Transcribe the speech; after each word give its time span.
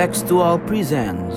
Contextual 0.00 0.58
presents 0.66 1.36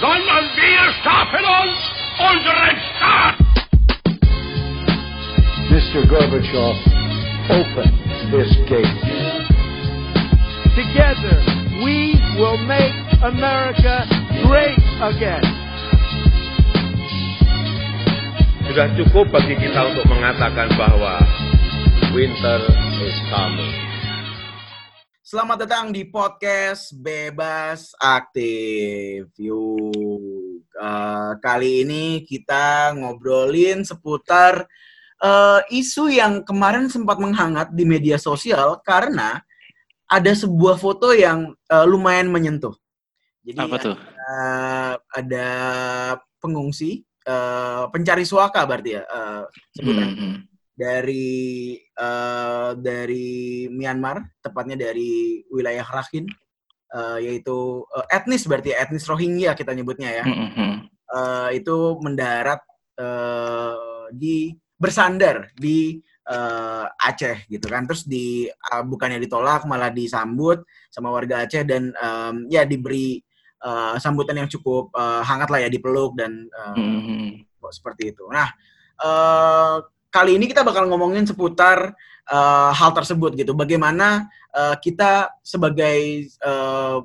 sondern 0.00 0.44
wir 0.56 0.92
schaffen 1.04 1.44
uns 1.44 1.78
unseren 2.18 2.76
Staat. 2.90 3.36
Mr. 5.70 6.04
Gorbachev, 6.08 6.76
open 7.50 7.86
this 8.32 8.50
gate. 8.66 8.98
Together, 10.74 11.38
we 11.84 12.20
will 12.36 12.58
make 12.66 12.92
America 13.22 14.08
great 14.42 14.82
again. 15.00 15.63
Sudah 18.74 18.90
cukup 18.98 19.30
bagi 19.30 19.54
kita 19.54 19.86
untuk 19.86 20.02
mengatakan 20.10 20.66
bahwa 20.74 21.22
winter 22.10 22.58
is 23.06 23.14
coming. 23.30 23.70
Selamat 25.22 25.62
datang 25.62 25.94
di 25.94 26.02
podcast 26.02 26.90
Bebas 26.90 27.94
Aktif. 28.02 29.30
Yuk, 29.38 30.66
eh, 30.74 31.32
kali 31.38 31.86
ini 31.86 32.26
kita 32.26 32.98
ngobrolin 32.98 33.86
seputar 33.86 34.66
eh, 35.22 35.60
isu 35.70 36.10
yang 36.10 36.42
kemarin 36.42 36.90
sempat 36.90 37.22
menghangat 37.22 37.70
di 37.78 37.86
media 37.86 38.18
sosial 38.18 38.82
karena 38.82 39.38
ada 40.10 40.34
sebuah 40.34 40.82
foto 40.82 41.14
yang 41.14 41.54
eh, 41.70 41.86
lumayan 41.86 42.26
menyentuh. 42.26 42.74
Jadi 43.46 43.70
Apa 43.70 43.78
tuh? 43.78 43.94
ada, 43.94 44.98
ada 45.14 45.48
pengungsi 46.42 47.06
eh, 47.24 47.84
pencari 47.88 48.24
suaka 48.28 48.62
berarti 48.68 48.90
ya 48.96 49.02
eh, 49.02 49.42
sebutannya 49.72 50.14
Hmm, 50.14 50.20
hmm. 50.20 50.36
dari 50.76 51.74
eh, 51.80 52.70
dari 52.78 53.28
Myanmar, 53.72 54.22
tepatnya 54.44 54.76
dari 54.76 55.42
wilayah 55.48 55.86
Rakhine, 55.86 56.28
eh, 56.92 57.18
yaitu 57.24 57.82
eh, 57.96 58.06
etnis 58.14 58.44
berarti 58.44 58.76
ya, 58.76 58.84
etnis 58.84 59.08
Rohingya 59.08 59.56
kita 59.56 59.72
nyebutnya 59.72 60.22
ya, 60.22 60.24
Hmm, 60.24 60.50
hmm. 60.52 60.74
Eh, 61.14 61.62
itu 61.62 61.76
mendarat 62.02 62.58
eh, 62.98 63.76
di 64.12 64.50
bersandar 64.74 65.48
di 65.54 66.02
eh, 66.26 66.86
Aceh 67.08 67.46
gitu 67.48 67.66
kan, 67.70 67.86
terus 67.88 68.04
di 68.04 68.48
ah, 68.72 68.82
bukannya 68.82 69.22
ditolak 69.22 69.64
malah 69.64 69.88
disambut 69.94 70.60
sama 70.92 71.08
warga 71.14 71.44
Aceh 71.46 71.64
dan 71.64 71.92
em, 71.96 72.36
ya 72.52 72.64
diberi 72.68 73.20
eh, 73.64 73.94
sambutan 73.98 74.36
yang 74.44 74.50
cukup 74.52 74.92
eh, 74.92 75.22
hangat 75.24 75.48
lah 75.48 75.60
ya 75.64 75.68
dipeluk 75.72 76.12
dan 76.14 76.46
eh, 76.46 76.72
Hmm, 77.64 77.72
seperti 77.72 78.12
itu. 78.12 78.28
Nah, 78.28 78.52
eh, 79.00 79.76
kali 80.12 80.36
ini 80.36 80.44
kita 80.44 80.60
bakal 80.60 80.84
ngomongin 80.86 81.24
seputar 81.24 81.96
eh, 82.28 82.70
hal 82.76 82.90
tersebut 82.92 83.32
gitu. 83.40 83.56
Bagaimana 83.56 84.28
eh, 84.52 84.76
kita 84.78 85.32
sebagai 85.40 86.28
eh, 86.28 86.98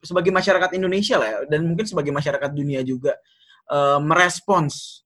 sebagai 0.00 0.30
masyarakat 0.30 0.70
Indonesia 0.78 1.18
lah 1.20 1.28
ya, 1.28 1.38
dan 1.50 1.66
mungkin 1.66 1.84
sebagai 1.84 2.14
masyarakat 2.14 2.50
dunia 2.56 2.80
juga 2.80 3.14
eh, 3.68 3.98
merespons 4.00 5.04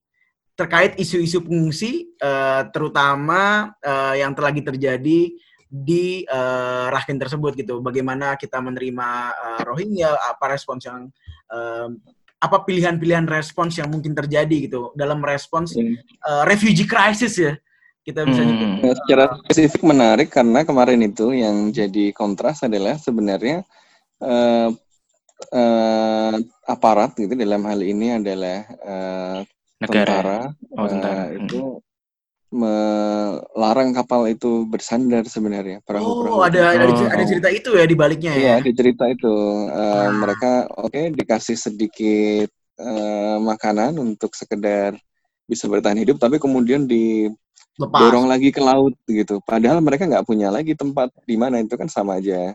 terkait 0.55 0.93
isu-isu 1.01 1.41
pengungsi, 1.41 2.13
eh, 2.21 2.61
terutama 2.69 3.73
eh, 3.81 4.21
yang 4.21 4.31
telah 4.37 4.53
terjadi 4.53 5.33
di 5.71 6.27
eh, 6.27 6.85
Rakhine 6.91 7.23
tersebut 7.23 7.55
gitu. 7.55 7.79
Bagaimana 7.79 8.35
kita 8.35 8.59
menerima 8.59 9.07
eh, 9.31 9.61
Rohingya, 9.63 10.11
apa 10.11 10.51
respons 10.51 10.83
yang 10.83 11.07
eh, 11.47 11.89
apa 12.41 12.57
pilihan-pilihan 12.65 13.29
respons 13.29 13.77
yang 13.77 13.87
mungkin 13.93 14.17
terjadi 14.17 14.65
gitu 14.65 14.89
dalam 14.97 15.21
respons 15.21 15.77
uh, 15.77 16.41
refugee 16.49 16.89
crisis 16.89 17.37
ya 17.37 17.53
kita 18.01 18.25
bisa 18.25 18.41
Hmm, 18.41 18.57
hmm. 18.57 18.75
Nah, 18.81 18.93
secara 18.97 19.25
spesifik 19.45 19.81
menarik 19.85 20.33
karena 20.33 20.65
kemarin 20.65 21.05
itu 21.05 21.29
yang 21.37 21.69
jadi 21.69 22.09
kontras 22.17 22.65
adalah 22.65 22.97
sebenarnya 22.97 23.61
eh, 24.25 24.69
eh, 25.53 26.35
aparat 26.65 27.13
gitu 27.13 27.37
dalam 27.37 27.61
hal 27.69 27.77
ini 27.85 28.17
adalah 28.17 28.65
eh, 28.65 29.37
Negara. 29.81 29.85
tentara, 29.85 30.39
Oh, 30.77 30.87
tentara. 30.89 31.13
eh, 31.29 31.45
itu 31.45 31.61
melarang 32.51 33.95
kapal 33.95 34.27
itu 34.27 34.67
bersandar 34.67 35.23
sebenarnya 35.23 35.79
perahu-perahu. 35.87 36.35
Oh, 36.35 36.43
ada 36.43 36.75
ada, 36.75 36.85
Oh, 36.91 37.07
ada 37.07 37.23
oh. 37.23 37.27
cerita 37.27 37.47
itu 37.47 37.69
ya 37.79 37.85
di 37.87 37.95
baliknya 37.95 38.31
Iya, 38.35 38.55
ya. 38.59 38.63
di 38.63 38.71
cerita 38.75 39.07
itu 39.07 39.31
eh, 39.71 39.79
Ah. 39.79 40.11
mereka 40.11 40.51
oke 40.75 41.15
dikasih 41.15 41.55
sedikit 41.55 42.51
eh, 42.75 43.37
makanan 43.39 43.95
untuk 43.97 44.35
sekedar 44.35 44.99
bisa 45.47 45.67
bertahan 45.67 45.99
hidup, 45.99 46.19
tapi 46.19 46.39
kemudian 46.39 46.83
Lepas. 46.87 46.91
didorong 47.77 48.27
lagi 48.27 48.51
ke 48.51 48.59
laut 48.59 48.95
gitu. 49.05 49.39
Padahal 49.43 49.79
mereka 49.79 50.03
nggak 50.07 50.27
punya 50.27 50.51
lagi 50.51 50.75
tempat 50.75 51.11
di 51.23 51.35
mana 51.39 51.59
itu 51.59 51.75
kan 51.79 51.87
sama 51.87 52.19
aja 52.19 52.51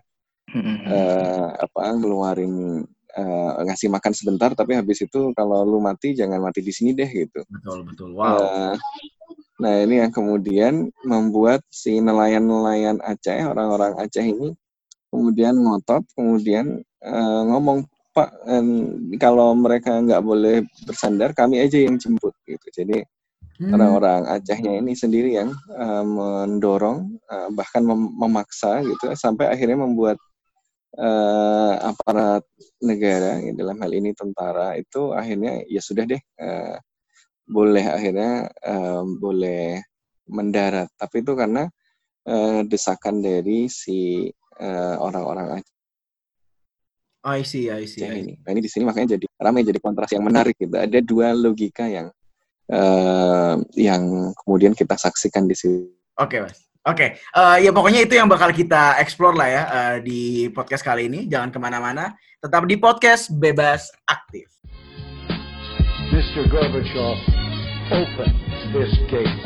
Hmm, 0.46 0.78
eh, 0.86 1.48
apa 1.58 1.90
ngeluarin 1.98 2.86
eh, 3.16 3.50
ngasih 3.66 3.88
makan 3.90 4.12
sebentar, 4.14 4.54
tapi 4.54 4.78
habis 4.78 5.02
itu 5.02 5.32
kalau 5.34 5.66
lu 5.66 5.82
mati 5.82 6.14
jangan 6.14 6.38
mati 6.38 6.62
di 6.62 6.70
sini 6.70 6.94
deh 6.94 7.08
gitu. 7.08 7.42
Betul 7.50 7.82
betul. 7.82 8.14
Wow. 8.14 8.38
Eh, 8.38 8.74
nah 9.62 9.72
ini 9.84 9.94
yang 10.04 10.12
kemudian 10.12 10.92
membuat 11.04 11.64
si 11.72 11.98
nelayan-nelayan 12.02 13.00
Aceh, 13.00 13.40
orang-orang 13.46 13.96
Aceh 14.00 14.24
ini 14.24 14.52
kemudian 15.12 15.56
ngotot, 15.56 16.04
kemudian 16.16 16.80
eh, 17.02 17.42
ngomong 17.50 17.86
Pak, 18.16 18.32
kalau 19.20 19.52
mereka 19.52 20.00
nggak 20.00 20.24
boleh 20.24 20.64
bersandar, 20.88 21.36
kami 21.36 21.60
aja 21.60 21.76
yang 21.84 22.00
jemput 22.00 22.32
gitu. 22.48 22.64
Jadi 22.72 23.04
Hmm. 23.56 23.72
orang-orang 23.72 24.28
Acehnya 24.28 24.72
ini 24.80 24.92
sendiri 24.92 25.32
yang 25.36 25.48
eh, 25.52 26.04
mendorong, 26.04 27.16
eh, 27.28 27.48
bahkan 27.56 27.80
mem- 27.84 28.12
memaksa 28.16 28.84
gitu, 28.84 29.12
sampai 29.16 29.48
akhirnya 29.52 29.80
membuat 29.80 30.16
eh, 30.96 31.74
aparat 31.84 32.42
negara, 32.80 33.40
ya, 33.44 33.52
dalam 33.52 33.76
hal 33.82 33.92
ini 33.92 34.12
tentara 34.16 34.76
itu 34.80 35.12
akhirnya 35.12 35.60
ya 35.68 35.80
sudah 35.84 36.04
deh. 36.08 36.20
eh, 36.40 36.76
boleh 37.46 37.84
akhirnya 37.86 38.50
eh, 38.50 39.02
boleh 39.06 39.80
mendarat 40.26 40.90
tapi 40.98 41.22
itu 41.22 41.32
karena 41.38 41.70
eh, 42.26 42.60
desakan 42.66 43.22
dari 43.22 43.70
si 43.70 44.26
eh, 44.58 44.96
orang-orang 44.98 45.62
I 47.26 47.42
see, 47.42 47.66
I 47.70 47.86
see. 47.90 48.06
I 48.06 48.10
see. 48.10 48.22
ini 48.22 48.34
nah 48.42 48.50
ini 48.54 48.60
di 48.62 48.70
sini 48.70 48.82
makanya 48.86 49.18
jadi 49.18 49.26
ramai 49.38 49.62
jadi 49.66 49.78
kontras 49.78 50.10
yang 50.14 50.26
menarik 50.26 50.58
gitu 50.58 50.74
ada 50.74 50.98
dua 51.02 51.30
logika 51.34 51.86
yang 51.86 52.10
eh, 52.70 53.54
yang 53.78 54.34
kemudian 54.42 54.74
kita 54.74 54.98
saksikan 54.98 55.46
di 55.46 55.54
sini 55.54 55.96
Oke, 56.16 56.40
Mas. 56.40 56.64
Oke, 56.86 57.18
Eh, 57.20 57.56
ya 57.60 57.70
pokoknya 57.76 58.00
itu 58.00 58.16
yang 58.16 58.24
bakal 58.24 58.48
kita 58.48 58.96
explore 59.02 59.36
lah 59.36 59.48
ya 59.52 59.62
eh, 59.68 59.96
di 60.00 60.20
podcast 60.48 60.80
kali 60.80 61.12
ini. 61.12 61.28
Jangan 61.28 61.52
ke 61.52 61.58
mana-mana, 61.60 62.16
tetap 62.40 62.64
di 62.64 62.80
podcast 62.80 63.28
Bebas 63.36 63.92
Aktif. 64.08 64.48
Mr. 66.16 66.48
Gorbachev, 66.48 67.20
open 67.92 68.32
this 68.72 68.88
gate. 69.12 69.36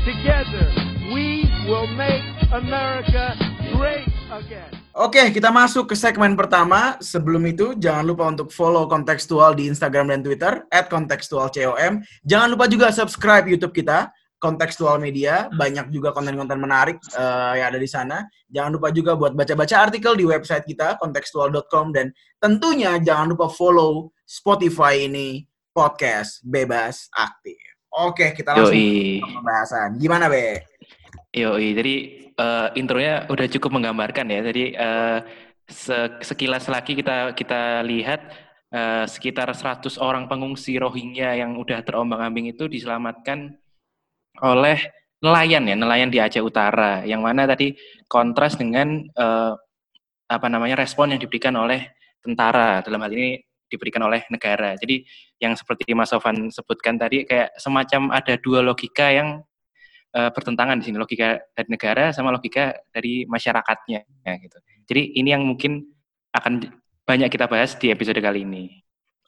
Together, 0.00 0.64
we 1.12 1.44
will 1.68 1.84
make 1.92 2.24
America 2.48 3.36
great 3.76 4.08
again. 4.32 4.72
Oke, 4.96 5.28
kita 5.28 5.52
masuk 5.52 5.92
ke 5.92 5.96
segmen 5.98 6.32
pertama. 6.32 6.96
Sebelum 7.04 7.44
itu, 7.44 7.76
jangan 7.76 8.00
lupa 8.00 8.32
untuk 8.32 8.48
follow 8.48 8.88
Kontekstual 8.88 9.52
di 9.52 9.68
Instagram 9.68 10.08
dan 10.08 10.24
Twitter, 10.24 10.64
at 10.72 10.88
kontekstualcom. 10.88 12.00
Jangan 12.24 12.48
lupa 12.56 12.64
juga 12.64 12.88
subscribe 12.88 13.44
YouTube 13.44 13.76
kita, 13.76 14.08
Kontekstual 14.44 15.00
Media. 15.00 15.48
Banyak 15.48 15.88
juga 15.88 16.12
konten-konten 16.12 16.60
menarik 16.60 17.00
eh, 17.16 17.52
yang 17.56 17.72
ada 17.72 17.80
di 17.80 17.88
sana. 17.88 18.28
Jangan 18.52 18.76
lupa 18.76 18.92
juga 18.92 19.16
buat 19.16 19.32
baca-baca 19.32 19.88
artikel 19.88 20.12
di 20.20 20.28
website 20.28 20.68
kita, 20.68 21.00
kontekstual.com. 21.00 21.96
Dan 21.96 22.12
tentunya 22.36 23.00
jangan 23.00 23.32
lupa 23.32 23.48
follow 23.48 24.12
Spotify 24.28 25.08
ini, 25.08 25.48
podcast 25.72 26.44
Bebas 26.44 27.08
Aktif. 27.16 27.56
Oke, 27.88 28.36
kita 28.36 28.52
langsung 28.52 28.76
Yoi. 28.76 29.24
ke 29.24 29.28
pembahasan. 29.32 29.88
Gimana, 29.96 30.28
Be? 30.28 30.60
Yoi. 31.32 31.72
Jadi 31.72 31.94
eh, 32.36 32.68
intronya 32.76 33.24
udah 33.32 33.46
cukup 33.48 33.80
menggambarkan 33.80 34.28
ya. 34.28 34.40
Jadi 34.44 34.64
se- 35.64 36.20
sekilas 36.20 36.68
lagi 36.68 36.92
kita 36.92 37.32
kita 37.32 37.80
lihat 37.80 38.20
eh, 38.74 39.04
sekitar 39.08 39.48
100 39.48 39.96
orang 40.02 40.28
pengungsi 40.28 40.76
Rohingya 40.76 41.40
yang 41.40 41.56
udah 41.56 41.80
terombang-ambing 41.80 42.52
itu 42.52 42.68
diselamatkan 42.68 43.56
oleh 44.42 44.78
nelayan 45.22 45.64
ya, 45.64 45.76
nelayan 45.78 46.10
di 46.10 46.18
Aceh 46.18 46.42
Utara. 46.42 47.06
Yang 47.06 47.20
mana 47.22 47.42
tadi 47.46 47.76
kontras 48.10 48.58
dengan 48.58 49.04
eh, 49.04 49.52
apa 50.28 50.46
namanya 50.48 50.80
respon 50.80 51.12
yang 51.12 51.20
diberikan 51.20 51.54
oleh 51.54 51.94
tentara 52.24 52.80
dalam 52.80 53.04
hal 53.04 53.12
ini 53.12 53.38
diberikan 53.68 54.04
oleh 54.06 54.24
negara. 54.32 54.76
Jadi 54.78 55.04
yang 55.40 55.54
seperti 55.58 55.92
Mas 55.92 56.12
Sofan 56.12 56.48
sebutkan 56.48 56.96
tadi 56.96 57.26
kayak 57.28 57.52
semacam 57.60 58.14
ada 58.14 58.34
dua 58.40 58.60
logika 58.64 59.10
yang 59.12 59.42
eh, 60.14 60.30
bertentangan 60.30 60.80
di 60.80 60.90
sini, 60.90 60.96
logika 60.96 61.40
dari 61.52 61.68
negara 61.68 62.04
sama 62.12 62.32
logika 62.32 62.74
dari 62.92 63.24
masyarakatnya 63.28 64.00
ya, 64.04 64.32
gitu. 64.40 64.58
Jadi 64.84 65.02
ini 65.16 65.28
yang 65.32 65.42
mungkin 65.44 65.84
akan 66.34 66.68
banyak 67.04 67.28
kita 67.28 67.46
bahas 67.46 67.76
di 67.76 67.92
episode 67.92 68.18
kali 68.20 68.44
ini. 68.44 68.84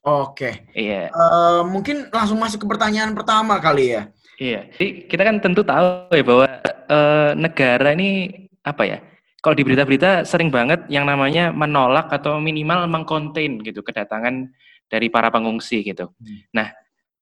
Oke. 0.06 0.70
Iya. 0.70 1.10
Eh, 1.10 1.62
mungkin 1.66 2.06
langsung 2.14 2.38
masuk 2.38 2.62
ke 2.62 2.66
pertanyaan 2.70 3.12
pertama 3.12 3.58
kali 3.58 3.98
ya. 3.98 4.06
Iya, 4.36 4.68
jadi 4.76 5.08
kita 5.08 5.22
kan 5.24 5.36
tentu 5.40 5.64
tahu 5.64 6.12
ya 6.12 6.24
bahwa 6.24 6.46
eh, 6.68 7.30
negara 7.40 7.96
ini 7.96 8.28
apa 8.60 8.84
ya? 8.84 8.98
Kalau 9.40 9.56
di 9.56 9.64
berita-berita 9.64 10.26
sering 10.28 10.52
banget 10.52 10.84
yang 10.92 11.08
namanya 11.08 11.54
menolak 11.54 12.12
atau 12.12 12.36
minimal 12.42 12.84
mengkonten 12.90 13.62
gitu 13.64 13.80
kedatangan 13.80 14.50
dari 14.90 15.06
para 15.08 15.30
pengungsi 15.30 15.86
gitu. 15.86 16.10
Nah, 16.50 16.68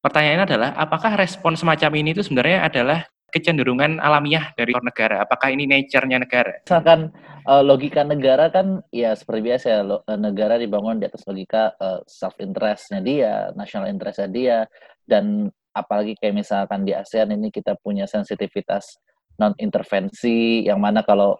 pertanyaannya 0.00 0.44
adalah 0.49 0.70
apakah 0.75 1.14
respon 1.20 1.55
semacam 1.55 1.90
ini 2.00 2.16
itu 2.16 2.25
sebenarnya 2.25 2.64
adalah 2.66 3.05
kecenderungan 3.31 4.00
alamiah 4.00 4.50
dari 4.56 4.72
negara? 4.75 5.22
Apakah 5.22 5.52
ini 5.52 5.69
nature-nya 5.70 6.19
negara? 6.19 6.64
Misalkan 6.67 7.12
eh, 7.46 7.62
logika 7.62 8.02
negara 8.02 8.50
kan 8.50 8.82
ya 8.90 9.14
seperti 9.14 9.40
biasa 9.55 9.67
ya, 9.70 9.81
lo- 9.84 10.02
eh, 10.08 10.19
negara 10.19 10.58
dibangun 10.58 10.99
di 10.99 11.06
atas 11.06 11.22
logika 11.28 11.76
self 12.10 12.40
interestnya 12.40 12.99
dia, 13.05 13.55
national 13.55 13.87
interestnya 13.93 14.31
dia, 14.32 14.58
dan 15.05 15.52
apalagi 15.74 16.14
kayak 16.16 16.38
misalkan 16.38 16.86
di 16.86 16.94
ASEAN 16.94 17.34
ini 17.34 17.50
kita 17.50 17.74
punya 17.82 18.06
sensitivitas 18.06 18.96
non 19.36 19.52
intervensi 19.58 20.62
yang 20.62 20.78
mana 20.78 21.02
kalau 21.02 21.36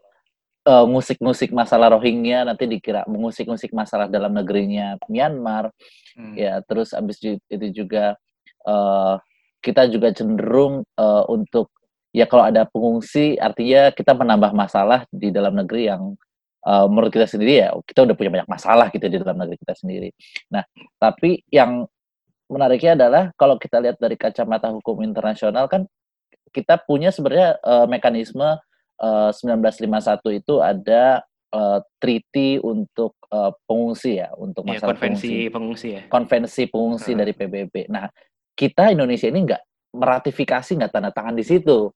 eh, 0.66 0.86
musik-musik 0.86 1.54
masalah 1.54 1.94
Rohingya 1.94 2.42
nanti 2.44 2.66
dikira 2.66 3.06
musik-musik 3.06 3.70
masalah 3.70 4.10
dalam 4.10 4.34
negerinya 4.34 4.98
Myanmar 5.06 5.70
Hmm. 6.14 6.38
ya 6.38 6.62
terus 6.62 6.94
abis 6.94 7.19
itu 7.50 7.66
juga 7.75 8.14
eh, 8.66 9.14
kita 9.58 9.90
juga 9.90 10.14
cenderung 10.14 10.86
eh, 10.94 11.25
untuk 11.26 11.75
ya 12.14 12.31
kalau 12.31 12.46
ada 12.46 12.62
pengungsi 12.70 13.34
artinya 13.34 13.90
kita 13.90 14.14
menambah 14.14 14.54
masalah 14.54 15.02
di 15.10 15.34
dalam 15.34 15.58
negeri 15.58 15.90
yang 15.90 16.14
eh, 16.62 16.86
menurut 16.86 17.10
kita 17.10 17.26
sendiri 17.26 17.66
ya 17.66 17.75
kita 17.82 18.06
udah 18.06 18.14
punya 18.14 18.31
banyak 18.40 18.50
masalah 18.50 18.86
gitu 18.94 19.06
di 19.10 19.19
dalam 19.19 19.42
negeri 19.42 19.58
kita 19.58 19.75
sendiri. 19.75 20.10
Nah 20.54 20.62
tapi 21.02 21.42
yang 21.50 21.82
menariknya 22.55 22.95
adalah 22.95 23.23
kalau 23.35 23.59
kita 23.59 23.83
lihat 23.83 23.99
dari 23.99 24.15
kacamata 24.15 24.71
hukum 24.71 25.03
internasional 25.03 25.67
kan 25.67 25.91
kita 26.55 26.79
punya 26.79 27.11
sebenarnya 27.11 27.59
eh, 27.59 27.87
mekanisme 27.91 28.47
eh, 29.03 29.31
1951 29.35 30.39
itu 30.39 30.55
ada 30.62 31.27
eh, 31.51 31.79
treaty 31.99 32.62
untuk 32.62 33.19
eh, 33.27 33.51
pengungsi 33.67 34.23
ya 34.23 34.31
untuk 34.39 34.62
Ya, 34.71 34.79
masalah 34.79 34.95
konvensi 34.95 35.51
pengungsi 35.51 35.51
pengungsi 35.51 35.89
ya. 35.99 36.03
konvensi 36.06 36.62
pengungsi 36.71 37.11
Heeh. 37.11 37.19
dari 37.19 37.33
PBB. 37.35 37.75
Nah, 37.91 38.06
kita 38.55 38.95
Indonesia 38.95 39.27
ini 39.27 39.51
nggak 39.51 39.62
meratifikasi, 39.99 40.71
nggak 40.79 40.93
tanda 40.95 41.11
tangan 41.11 41.35
di 41.35 41.43
situ. 41.43 41.91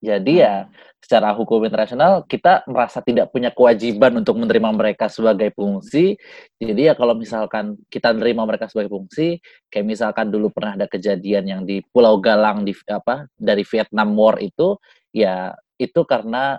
Jadi 0.00 0.40
ya, 0.40 0.64
secara 0.96 1.36
hukum 1.36 1.60
internasional 1.68 2.24
kita 2.24 2.64
merasa 2.64 3.04
tidak 3.04 3.28
punya 3.28 3.52
kewajiban 3.52 4.16
untuk 4.16 4.40
menerima 4.40 4.72
mereka 4.72 5.12
sebagai 5.12 5.52
pengungsi. 5.52 6.16
Jadi 6.56 6.88
ya 6.88 6.96
kalau 6.96 7.12
misalkan 7.12 7.76
kita 7.92 8.16
menerima 8.16 8.42
mereka 8.48 8.64
sebagai 8.72 8.88
pengungsi, 8.88 9.44
kayak 9.68 9.84
misalkan 9.84 10.32
dulu 10.32 10.48
pernah 10.48 10.80
ada 10.80 10.88
kejadian 10.88 11.44
yang 11.44 11.62
di 11.68 11.84
Pulau 11.84 12.16
Galang 12.16 12.64
di 12.64 12.72
apa 12.88 13.28
dari 13.36 13.60
Vietnam 13.60 14.16
War 14.16 14.40
itu, 14.40 14.80
ya 15.12 15.52
itu 15.76 16.00
karena 16.08 16.56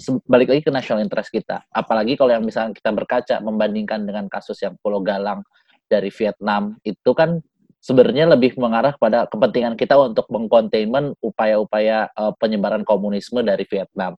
se- 0.00 0.24
balik 0.24 0.48
lagi 0.48 0.64
ke 0.64 0.72
national 0.72 1.04
interest 1.04 1.28
kita. 1.28 1.60
Apalagi 1.68 2.16
kalau 2.16 2.32
yang 2.32 2.44
misalnya 2.44 2.72
kita 2.72 2.88
berkaca 2.96 3.36
membandingkan 3.44 4.08
dengan 4.08 4.32
kasus 4.32 4.56
yang 4.64 4.80
Pulau 4.80 5.04
Galang 5.04 5.44
dari 5.90 6.08
Vietnam 6.08 6.80
itu 6.86 7.10
kan 7.12 7.44
sebenarnya 7.80 8.28
lebih 8.28 8.54
mengarah 8.60 8.94
pada 8.94 9.24
kepentingan 9.26 9.74
kita 9.74 9.96
untuk 9.96 10.28
mengcontainment 10.28 11.16
upaya-upaya 11.24 12.12
eh, 12.12 12.32
penyebaran 12.36 12.84
komunisme 12.84 13.40
dari 13.40 13.64
Vietnam. 13.66 14.14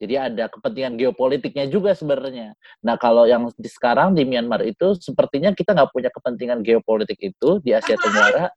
Jadi 0.00 0.16
ada 0.16 0.48
kepentingan 0.48 0.96
geopolitiknya 0.96 1.68
juga 1.68 1.92
sebenarnya. 1.92 2.56
Nah 2.80 2.96
kalau 2.96 3.28
yang 3.28 3.52
di 3.52 3.68
sekarang 3.68 4.16
di 4.16 4.24
Myanmar 4.24 4.64
itu 4.64 4.96
sepertinya 4.96 5.52
kita 5.52 5.76
nggak 5.76 5.92
punya 5.92 6.08
kepentingan 6.08 6.64
geopolitik 6.64 7.20
itu 7.20 7.60
di 7.60 7.76
Asia 7.76 8.00
Tenggara 8.00 8.48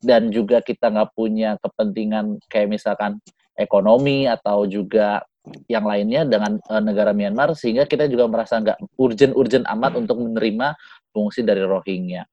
dan 0.00 0.32
juga 0.32 0.64
kita 0.64 0.88
nggak 0.88 1.12
punya 1.12 1.60
kepentingan 1.60 2.40
kayak 2.48 2.72
misalkan 2.72 3.20
ekonomi 3.60 4.24
atau 4.24 4.64
juga 4.64 5.20
yang 5.68 5.84
lainnya 5.84 6.24
dengan 6.24 6.56
eh, 6.56 6.82
negara 6.82 7.12
Myanmar 7.12 7.52
sehingga 7.52 7.84
kita 7.84 8.08
juga 8.08 8.24
merasa 8.28 8.56
nggak 8.60 8.96
urgent-urgent 8.96 9.68
amat 9.68 10.00
untuk 10.00 10.16
menerima 10.16 10.76
pengungsi 11.12 11.44
dari 11.44 11.60
Rohingya. 11.60 12.24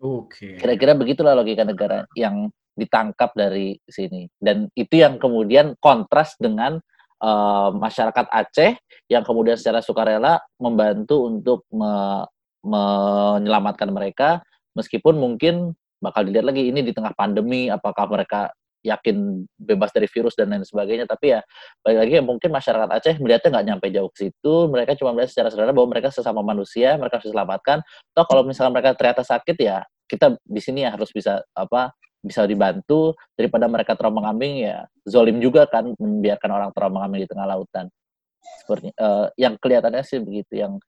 Oke. 0.00 0.60
Kira-kira 0.60 0.92
begitulah 0.92 1.32
logika 1.32 1.64
negara 1.64 2.04
yang 2.12 2.52
ditangkap 2.76 3.32
dari 3.32 3.80
sini. 3.88 4.28
Dan 4.36 4.68
itu 4.76 5.00
yang 5.00 5.16
kemudian 5.16 5.72
kontras 5.80 6.36
dengan 6.36 6.76
eh, 7.24 7.68
masyarakat 7.72 8.26
Aceh 8.28 8.76
yang 9.08 9.24
kemudian 9.24 9.56
secara 9.56 9.80
sukarela 9.80 10.40
membantu 10.60 11.28
untuk 11.28 11.64
me- 11.72 12.28
menyelamatkan 12.66 13.94
mereka 13.94 14.42
meskipun 14.74 15.14
mungkin 15.14 15.78
bakal 16.02 16.26
dilihat 16.26 16.50
lagi 16.50 16.66
ini 16.68 16.82
di 16.82 16.90
tengah 16.90 17.14
pandemi 17.14 17.70
apakah 17.70 18.10
mereka 18.10 18.50
yakin 18.86 19.44
bebas 19.58 19.90
dari 19.90 20.06
virus 20.06 20.38
dan 20.38 20.54
lain 20.54 20.62
sebagainya. 20.62 21.10
Tapi 21.10 21.34
ya 21.34 21.40
balik 21.82 21.98
lagi 22.06 22.12
mungkin 22.22 22.50
masyarakat 22.54 22.88
Aceh 22.94 23.14
melihatnya 23.18 23.50
nggak 23.58 23.66
nyampe 23.66 23.86
jauh 23.90 24.10
ke 24.14 24.30
situ. 24.30 24.54
Mereka 24.70 24.94
cuma 25.02 25.10
melihat 25.10 25.30
secara 25.34 25.48
sederhana 25.50 25.74
bahwa 25.74 25.88
mereka 25.90 26.08
sesama 26.14 26.40
manusia 26.46 26.94
mereka 26.94 27.18
harus 27.18 27.26
diselamatkan. 27.28 27.82
Toh 28.14 28.24
kalau 28.30 28.46
misalnya 28.46 28.78
mereka 28.78 28.94
ternyata 28.94 29.26
sakit 29.26 29.56
ya 29.58 29.82
kita 30.06 30.38
di 30.46 30.60
sini 30.62 30.86
ya 30.86 30.94
harus 30.94 31.10
bisa 31.10 31.42
apa 31.50 31.90
bisa 32.22 32.46
dibantu. 32.46 33.18
Daripada 33.34 33.66
mereka 33.66 33.98
terombang 33.98 34.30
ambing 34.30 34.62
ya 34.62 34.86
zolim 35.02 35.42
juga 35.42 35.66
kan 35.66 35.90
membiarkan 35.98 36.50
orang 36.54 36.70
terombang 36.70 37.10
ambing 37.10 37.26
di 37.26 37.28
tengah 37.28 37.46
lautan. 37.50 37.90
Seperti 38.62 38.94
eh, 38.94 39.26
yang 39.34 39.58
kelihatannya 39.58 40.06
sih 40.06 40.22
begitu 40.22 40.62
yang 40.62 40.78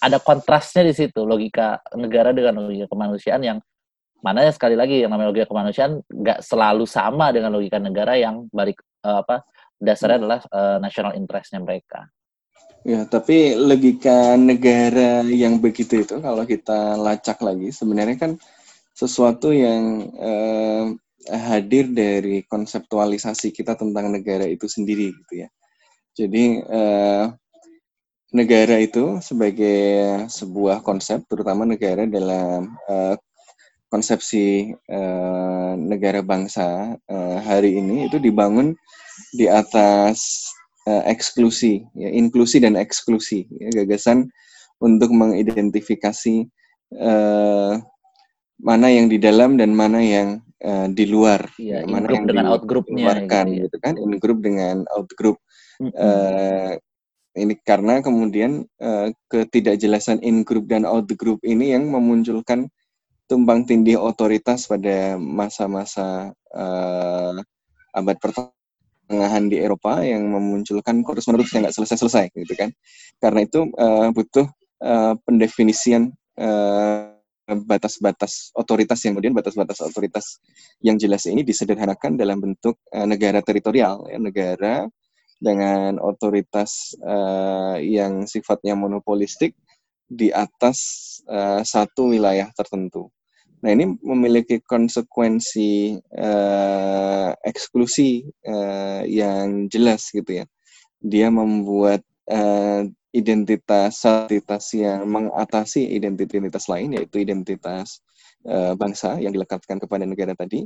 ada 0.00 0.16
kontrasnya 0.16 0.88
di 0.88 0.94
situ 0.96 1.28
logika 1.28 1.76
negara 1.92 2.32
dengan 2.32 2.64
logika 2.64 2.88
kemanusiaan 2.88 3.42
yang 3.44 3.58
mana 4.20 4.48
sekali 4.52 4.76
lagi 4.76 5.00
yang 5.02 5.10
namanya 5.12 5.32
logika 5.32 5.48
kemanusiaan 5.48 6.04
nggak 6.06 6.40
selalu 6.44 6.84
sama 6.84 7.32
dengan 7.32 7.52
logika 7.52 7.80
negara 7.80 8.16
yang 8.16 8.46
balik 8.52 8.80
eh, 9.04 9.18
apa 9.20 9.44
dasarnya 9.80 10.18
adalah 10.20 10.40
eh, 10.44 10.78
national 10.80 11.12
interestnya 11.16 11.60
mereka 11.60 12.08
Ya, 12.80 13.04
tapi 13.04 13.52
logika 13.60 14.40
negara 14.40 15.20
yang 15.28 15.60
begitu 15.60 16.00
itu 16.00 16.16
kalau 16.24 16.48
kita 16.48 16.96
lacak 16.96 17.36
lagi 17.44 17.68
sebenarnya 17.76 18.16
kan 18.16 18.32
sesuatu 18.96 19.52
yang 19.52 20.08
eh, 20.16 20.84
hadir 21.28 21.92
dari 21.92 22.40
konseptualisasi 22.48 23.52
kita 23.52 23.76
tentang 23.76 24.08
negara 24.08 24.48
itu 24.48 24.64
sendiri 24.64 25.12
gitu 25.12 25.44
ya. 25.44 25.48
Jadi 26.16 26.64
eh, 26.64 27.24
negara 28.32 28.76
itu 28.80 29.20
sebagai 29.20 30.24
sebuah 30.32 30.80
konsep, 30.80 31.20
terutama 31.28 31.68
negara 31.68 32.08
dalam 32.08 32.80
eh, 32.88 33.14
konsepsi 33.90 34.72
eh, 34.72 35.72
negara 35.76 36.22
bangsa 36.22 36.94
eh, 36.94 37.38
hari 37.42 37.76
ini 37.82 38.06
itu 38.06 38.22
dibangun 38.22 38.72
di 39.34 39.50
atas 39.50 40.46
eh, 40.86 41.02
eksklusi, 41.10 41.82
ya, 41.98 42.08
inklusi 42.08 42.62
dan 42.62 42.78
eksklusi, 42.78 43.50
ya, 43.50 43.68
gagasan 43.82 44.30
untuk 44.80 45.10
mengidentifikasi 45.10 46.46
eh, 46.96 47.72
mana 48.60 48.86
yang 48.88 49.10
di 49.10 49.18
dalam 49.18 49.58
dan 49.58 49.74
mana 49.74 49.98
yang 50.00 50.40
eh, 50.62 50.86
di 50.94 51.04
luar, 51.10 51.50
Iya, 51.58 51.82
ya, 51.82 51.90
mana 51.90 52.06
yang 52.14 52.30
dengan 52.30 52.46
out-group-nya 52.54 53.10
dikeluarkan, 53.10 53.44
gitu 53.50 53.56
ya. 53.58 53.62
gitu 53.66 53.76
kan, 53.82 53.94
in 53.98 54.12
group 54.22 54.38
dengan 54.40 54.86
out 54.94 55.10
group. 55.18 55.36
Eh, 55.80 56.72
ini 57.40 57.54
karena 57.62 58.04
kemudian 58.04 58.68
eh, 58.78 59.08
ketidakjelasan 59.32 60.20
in 60.22 60.46
group 60.46 60.68
dan 60.68 60.84
out 60.86 61.08
group 61.16 61.40
ini 61.42 61.72
yang 61.72 61.88
memunculkan 61.88 62.68
tumpang 63.30 63.62
tindih 63.62 63.94
otoritas 63.94 64.66
pada 64.66 65.14
masa-masa 65.14 66.34
eh, 66.50 67.38
abad 67.94 68.16
pertengahan 68.18 69.46
di 69.46 69.62
Eropa 69.62 70.02
yang 70.02 70.26
memunculkan 70.26 71.06
terus 71.06 71.30
menerus 71.30 71.54
yang 71.54 71.62
nggak 71.62 71.76
selesai-selesai 71.78 72.34
gitu 72.34 72.54
kan 72.58 72.74
karena 73.22 73.46
itu 73.46 73.70
eh, 73.70 74.08
butuh 74.10 74.46
eh, 74.82 75.14
pendefinisian 75.22 76.10
eh, 76.34 77.14
batas-batas 77.50 78.50
otoritas 78.58 78.98
yang 79.06 79.14
kemudian 79.14 79.34
batas-batas 79.34 79.78
otoritas 79.82 80.42
yang 80.82 80.98
jelas 80.98 81.26
ini 81.30 81.46
disederhanakan 81.46 82.18
dalam 82.18 82.42
bentuk 82.42 82.82
eh, 82.90 83.06
negara 83.06 83.38
teritorial 83.46 84.10
ya 84.10 84.18
negara 84.18 84.90
dengan 85.38 86.02
otoritas 86.02 86.98
eh, 86.98 87.94
yang 87.94 88.26
sifatnya 88.26 88.74
monopolistik 88.74 89.54
di 90.10 90.34
atas 90.34 90.78
eh, 91.30 91.62
satu 91.62 92.10
wilayah 92.10 92.50
tertentu. 92.58 93.06
Nah 93.60 93.70
ini 93.76 93.96
memiliki 94.00 94.64
konsekuensi 94.64 96.00
eh, 96.00 97.30
eksklusi 97.44 98.24
eh, 98.24 99.02
yang 99.04 99.68
jelas 99.68 100.08
gitu 100.12 100.40
ya. 100.40 100.46
Dia 101.00 101.28
membuat 101.28 102.00
eh, 102.28 102.88
identitas 103.10 104.06
identitas 104.06 104.70
yang 104.70 105.02
mengatasi 105.10 105.82
identitas 105.82 106.70
lain 106.70 106.94
yaitu 106.94 107.20
identitas 107.20 108.00
eh, 108.46 108.72
bangsa 108.78 109.18
yang 109.18 109.34
dilekatkan 109.34 109.82
kepada 109.82 110.06
negara 110.06 110.32
tadi 110.38 110.64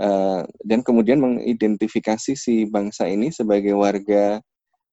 eh, 0.00 0.42
dan 0.64 0.80
kemudian 0.80 1.20
mengidentifikasi 1.20 2.32
si 2.32 2.64
bangsa 2.64 3.06
ini 3.06 3.28
sebagai 3.28 3.76
warga 3.76 4.40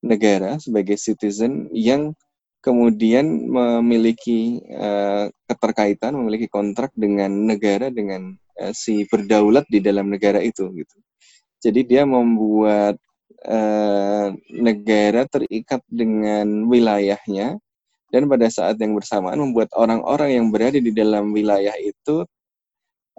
negara 0.03 0.59
sebagai 0.59 0.99
citizen 0.99 1.71
yang 1.71 2.11
kemudian 2.59 3.25
memiliki 3.47 4.59
uh, 4.75 5.31
keterkaitan, 5.47 6.15
memiliki 6.15 6.51
kontrak 6.51 6.91
dengan 6.95 7.31
negara 7.31 7.87
dengan 7.87 8.35
uh, 8.59 8.73
si 8.75 9.07
berdaulat 9.07 9.63
di 9.71 9.79
dalam 9.79 10.11
negara 10.11 10.43
itu 10.43 10.67
gitu. 10.75 10.97
Jadi 11.59 11.83
dia 11.87 12.03
membuat 12.07 12.99
uh, 13.47 14.27
negara 14.51 15.27
terikat 15.27 15.83
dengan 15.87 16.67
wilayahnya 16.67 17.59
dan 18.09 18.23
pada 18.27 18.47
saat 18.51 18.75
yang 18.81 18.97
bersamaan 18.97 19.39
membuat 19.39 19.71
orang-orang 19.75 20.39
yang 20.39 20.47
berada 20.51 20.79
di 20.81 20.91
dalam 20.91 21.31
wilayah 21.31 21.75
itu 21.79 22.27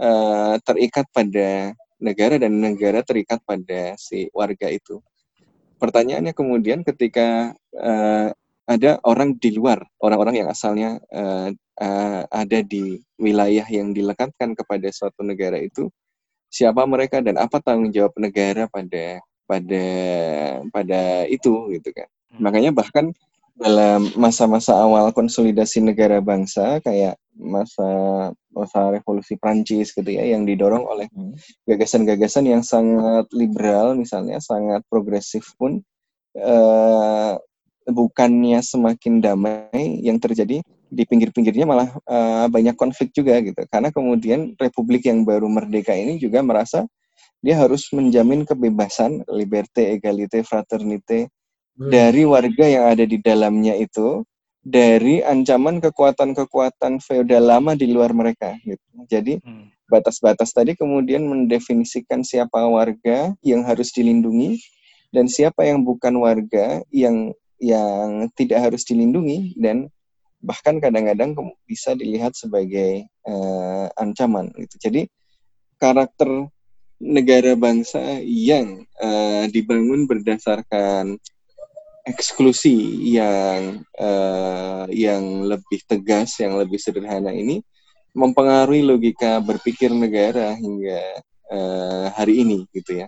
uh, 0.01 0.55
terikat 0.65 1.07
pada 1.13 1.73
negara 2.01 2.41
dan 2.41 2.57
negara 2.61 3.05
terikat 3.05 3.41
pada 3.45 3.95
si 3.97 4.29
warga 4.33 4.69
itu. 4.73 5.01
Pertanyaannya 5.81 6.37
kemudian 6.37 6.85
ketika 6.85 7.57
ada 8.69 9.01
orang 9.07 9.37
di 9.39 9.57
luar, 9.57 9.83
orang-orang 10.03 10.45
yang 10.45 10.49
asalnya 10.51 11.01
uh, 11.11 11.51
uh, 11.81 12.23
ada 12.29 12.59
di 12.63 13.01
wilayah 13.19 13.65
yang 13.67 13.91
dilekatkan 13.97 14.55
kepada 14.55 14.89
suatu 14.93 15.25
negara 15.27 15.59
itu, 15.59 15.91
siapa 16.51 16.85
mereka 16.85 17.23
dan 17.23 17.39
apa 17.39 17.59
tanggung 17.63 17.95
jawab 17.95 18.15
negara 18.19 18.67
pada 18.71 19.23
pada 19.51 19.85
pada 20.71 21.01
itu 21.27 21.75
gitu 21.75 21.89
kan. 21.91 22.07
Hmm. 22.31 22.47
Makanya 22.47 22.71
bahkan 22.71 23.11
dalam 23.61 24.09
masa-masa 24.17 24.73
awal 24.73 25.13
konsolidasi 25.13 25.85
negara 25.85 26.23
bangsa 26.25 26.81
kayak 26.81 27.21
masa 27.37 27.91
masa 28.57 28.89
revolusi 28.89 29.37
Prancis 29.37 29.93
gitu 29.93 30.07
ya 30.09 30.25
yang 30.25 30.49
didorong 30.49 30.89
oleh 30.89 31.13
hmm. 31.13 31.37
gagasan-gagasan 31.69 32.49
yang 32.49 32.65
sangat 32.65 33.29
liberal 33.37 33.93
misalnya 33.99 34.41
sangat 34.41 34.81
progresif 34.89 35.53
pun 35.61 35.85
uh, 36.41 37.37
bukannya 37.93 38.63
semakin 38.65 39.21
damai 39.21 40.01
yang 40.01 40.17
terjadi 40.17 40.63
di 40.91 41.03
pinggir-pinggirnya 41.07 41.65
malah 41.65 41.89
uh, 42.11 42.51
banyak 42.51 42.75
konflik 42.75 43.15
juga 43.15 43.39
gitu 43.39 43.63
karena 43.71 43.95
kemudian 43.95 44.59
republik 44.59 45.07
yang 45.07 45.23
baru 45.23 45.47
merdeka 45.47 45.95
ini 45.95 46.19
juga 46.19 46.43
merasa 46.43 46.83
dia 47.41 47.57
harus 47.57 47.89
menjamin 47.95 48.43
kebebasan 48.43 49.23
liberté 49.31 49.95
égalité 49.95 50.43
fraternité 50.43 51.31
hmm. 51.79 51.89
dari 51.95 52.27
warga 52.27 52.67
yang 52.67 52.85
ada 52.91 53.07
di 53.07 53.23
dalamnya 53.23 53.79
itu 53.79 54.27
dari 54.61 55.25
ancaman 55.25 55.81
kekuatan-kekuatan 55.81 57.01
feodal 57.01 57.49
lama 57.49 57.73
di 57.79 57.87
luar 57.89 58.11
mereka 58.11 58.59
gitu 58.67 58.83
jadi 59.07 59.39
hmm. 59.39 59.87
batas-batas 59.87 60.51
tadi 60.51 60.75
kemudian 60.75 61.23
mendefinisikan 61.23 62.27
siapa 62.27 62.67
warga 62.67 63.31
yang 63.47 63.63
harus 63.63 63.95
dilindungi 63.95 64.59
dan 65.15 65.27
siapa 65.27 65.67
yang 65.67 65.83
bukan 65.87 66.19
warga 66.19 66.83
yang 66.91 67.35
yang 67.61 68.27
tidak 68.35 68.73
harus 68.73 68.83
dilindungi 68.89 69.55
dan 69.61 69.87
bahkan 70.41 70.81
kadang-kadang 70.81 71.37
bisa 71.69 71.93
dilihat 71.93 72.33
sebagai 72.33 73.05
uh, 73.29 73.93
ancaman 74.01 74.49
gitu. 74.57 74.91
Jadi 74.91 75.03
karakter 75.77 76.49
negara 77.01 77.53
bangsa 77.57 78.21
yang 78.25 78.85
uh, 79.01 79.45
dibangun 79.53 80.09
berdasarkan 80.09 81.21
eksklusi 82.09 82.77
yang 83.13 83.85
uh, 84.01 84.89
yang 84.89 85.45
lebih 85.45 85.85
tegas, 85.85 86.41
yang 86.41 86.57
lebih 86.57 86.81
sederhana 86.81 87.33
ini 87.33 87.61
mempengaruhi 88.17 88.83
logika 88.83 89.39
berpikir 89.39 89.93
negara 89.95 90.57
hingga 90.57 91.01
uh, 91.53 92.07
hari 92.17 92.43
ini 92.43 92.67
gitu 92.73 93.05
ya. 93.05 93.07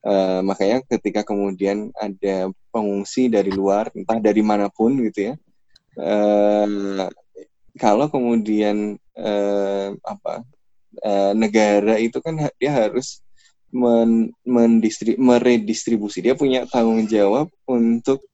Uh, 0.00 0.40
makanya 0.40 0.80
ketika 0.88 1.20
kemudian 1.20 1.92
ada 1.92 2.48
pengungsi 2.72 3.28
dari 3.28 3.52
luar, 3.52 3.92
entah 3.92 4.16
dari 4.16 4.40
mana 4.40 4.72
pun 4.72 4.96
gitu 4.96 5.32
ya, 5.32 5.34
uh, 6.00 7.04
kalau 7.76 8.08
kemudian 8.08 8.96
uh, 9.12 9.92
apa 10.00 10.40
uh, 11.04 11.32
negara 11.36 12.00
itu 12.00 12.16
kan 12.24 12.48
dia 12.56 12.72
harus 12.72 13.20
men 13.68 14.32
mendistri 14.42 15.20
meredistribusi, 15.20 16.24
dia 16.24 16.32
punya 16.32 16.64
tanggung 16.64 17.04
jawab 17.04 17.52
untuk 17.68 18.24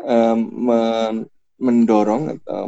um, 0.00 0.38
men 0.64 1.28
mendorong 1.62 2.42
atau 2.42 2.66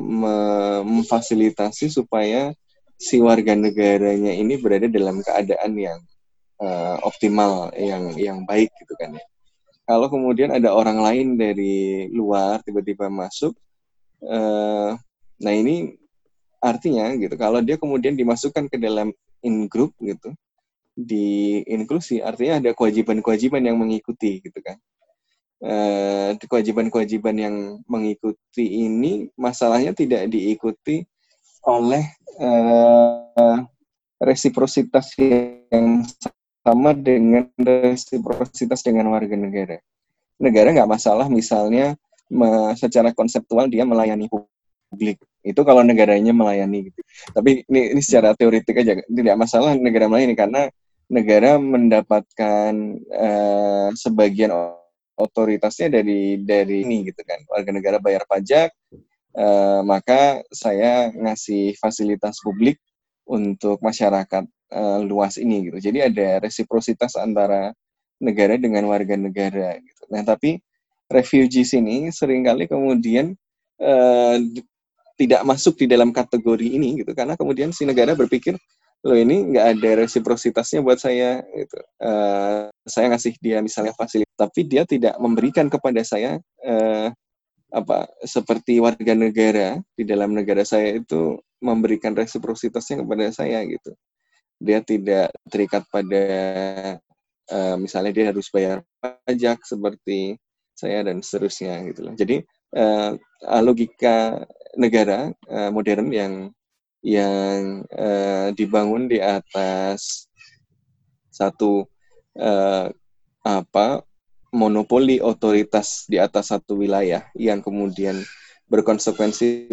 memfasilitasi 0.86 1.90
supaya 1.90 2.54
si 2.94 3.18
warga 3.18 3.58
negaranya 3.58 4.30
ini 4.30 4.54
berada 4.54 4.86
dalam 4.86 5.18
keadaan 5.18 5.74
yang 5.74 5.98
uh, 6.60 6.96
optimal 7.02 7.72
yang 7.74 8.14
yang 8.14 8.38
baik 8.46 8.70
gitu 8.82 8.94
kan 8.98 9.16
ya. 9.16 9.24
Kalau 9.84 10.08
kemudian 10.08 10.48
ada 10.48 10.72
orang 10.72 10.96
lain 10.96 11.36
dari 11.36 12.08
luar 12.08 12.64
tiba-tiba 12.64 13.12
masuk, 13.12 13.52
uh, 14.24 14.96
nah 15.40 15.52
ini 15.52 15.92
artinya 16.64 17.12
gitu. 17.20 17.36
Kalau 17.36 17.60
dia 17.60 17.76
kemudian 17.76 18.16
dimasukkan 18.16 18.72
ke 18.72 18.80
dalam 18.80 19.12
in 19.44 19.68
group 19.68 19.92
gitu, 20.00 20.32
di 20.96 21.60
inklusi 21.68 22.24
artinya 22.24 22.64
ada 22.64 22.70
kewajiban-kewajiban 22.72 23.60
yang 23.60 23.76
mengikuti 23.76 24.40
gitu 24.40 24.56
kan. 24.64 24.80
Uh, 25.64 26.36
kewajiban-kewajiban 26.44 27.36
yang 27.36 27.56
mengikuti 27.88 28.84
ini 28.84 29.32
masalahnya 29.36 29.96
tidak 29.96 30.28
diikuti 30.28 31.04
oleh 31.64 32.04
uh, 32.40 33.64
resiprositas 34.20 35.12
yang 35.16 36.04
sama 36.64 36.96
dengan 36.96 37.44
resiprositas 37.60 38.80
dengan 38.80 39.12
warga 39.12 39.36
negara. 39.36 39.76
Negara 40.40 40.72
nggak 40.72 40.90
masalah 40.90 41.28
misalnya 41.28 41.94
secara 42.80 43.12
konseptual 43.12 43.68
dia 43.68 43.84
melayani 43.84 44.32
publik. 44.32 45.20
Itu 45.44 45.60
kalau 45.60 45.84
negaranya 45.84 46.32
melayani 46.32 46.88
gitu. 46.88 47.00
Tapi 47.36 47.68
ini, 47.68 47.92
ini 47.92 48.00
secara 48.00 48.32
teoritik 48.32 48.80
aja 48.80 48.96
tidak 49.04 49.36
masalah 49.36 49.76
negara 49.76 50.08
melayani 50.08 50.32
karena 50.32 50.72
negara 51.12 51.60
mendapatkan 51.60 52.72
uh, 53.12 53.88
sebagian 53.92 54.56
otoritasnya 55.20 56.00
dari 56.00 56.40
dari 56.40 56.80
ini 56.80 57.12
gitu 57.12 57.20
kan. 57.28 57.44
Warga 57.44 57.70
negara 57.76 58.00
bayar 58.00 58.24
pajak, 58.24 58.72
uh, 59.36 59.84
maka 59.84 60.40
saya 60.48 61.12
ngasih 61.12 61.76
fasilitas 61.76 62.40
publik 62.40 62.80
untuk 63.28 63.84
masyarakat 63.84 64.48
uh, 64.72 65.00
luas 65.04 65.36
ini 65.36 65.68
gitu. 65.68 65.78
Jadi 65.90 65.98
ada 66.00 66.40
resiprositas 66.40 67.18
antara 67.18 67.74
negara 68.22 68.56
dengan 68.56 68.86
warga 68.88 69.18
negara 69.18 69.76
gitu. 69.82 70.02
Nah, 70.08 70.22
tapi 70.22 70.62
refugees 71.10 71.76
ini 71.76 72.08
sering 72.14 72.46
kali 72.46 72.64
kemudian 72.70 73.36
uh, 73.82 74.36
tidak 75.14 75.42
masuk 75.46 75.78
di 75.78 75.86
dalam 75.86 76.10
kategori 76.10 76.66
ini 76.74 77.04
gitu 77.04 77.14
karena 77.14 77.38
kemudian 77.38 77.70
si 77.70 77.86
negara 77.86 78.18
berpikir 78.18 78.58
loh 79.04 79.14
ini 79.14 79.52
nggak 79.52 79.66
ada 79.78 79.90
resiprositasnya 80.00 80.80
buat 80.80 80.96
saya 80.96 81.44
gitu. 81.52 81.78
Uh, 82.00 82.72
saya 82.88 83.12
ngasih 83.12 83.36
dia 83.38 83.60
misalnya 83.60 83.92
fasilitas 83.92 84.32
tapi 84.34 84.64
dia 84.64 84.88
tidak 84.88 85.14
memberikan 85.20 85.68
kepada 85.68 86.00
saya 86.00 86.40
uh, 86.64 87.12
apa 87.74 88.06
seperti 88.22 88.78
warga 88.78 89.12
negara 89.18 89.82
di 89.98 90.06
dalam 90.06 90.30
negara 90.30 90.62
saya 90.62 91.02
itu 91.02 91.36
memberikan 91.58 92.14
resiprositasnya 92.14 93.02
kepada 93.02 93.34
saya 93.34 93.60
gitu 93.66 93.92
dia 94.60 94.78
tidak 94.80 95.34
terikat 95.50 95.82
pada 95.90 96.24
uh, 97.50 97.76
misalnya 97.76 98.12
dia 98.14 98.26
harus 98.30 98.48
bayar 98.48 98.80
pajak 99.02 99.60
seperti 99.66 100.38
saya 100.74 101.06
dan 101.06 101.22
seterusnya 101.22 101.86
gitu 101.86 102.00
loh. 102.06 102.14
Jadi 102.18 102.42
uh, 102.74 103.14
logika 103.62 104.42
negara 104.74 105.30
uh, 105.46 105.70
modern 105.70 106.10
yang 106.10 106.34
yang 107.04 107.84
uh, 107.92 108.48
dibangun 108.56 109.06
di 109.06 109.20
atas 109.20 110.26
satu 111.28 111.84
uh, 112.40 112.88
apa 113.44 113.86
monopoli 114.54 115.20
otoritas 115.20 116.08
di 116.08 116.16
atas 116.16 116.48
satu 116.54 116.78
wilayah 116.80 117.28
yang 117.36 117.60
kemudian 117.60 118.22
berkonsekuensi 118.70 119.68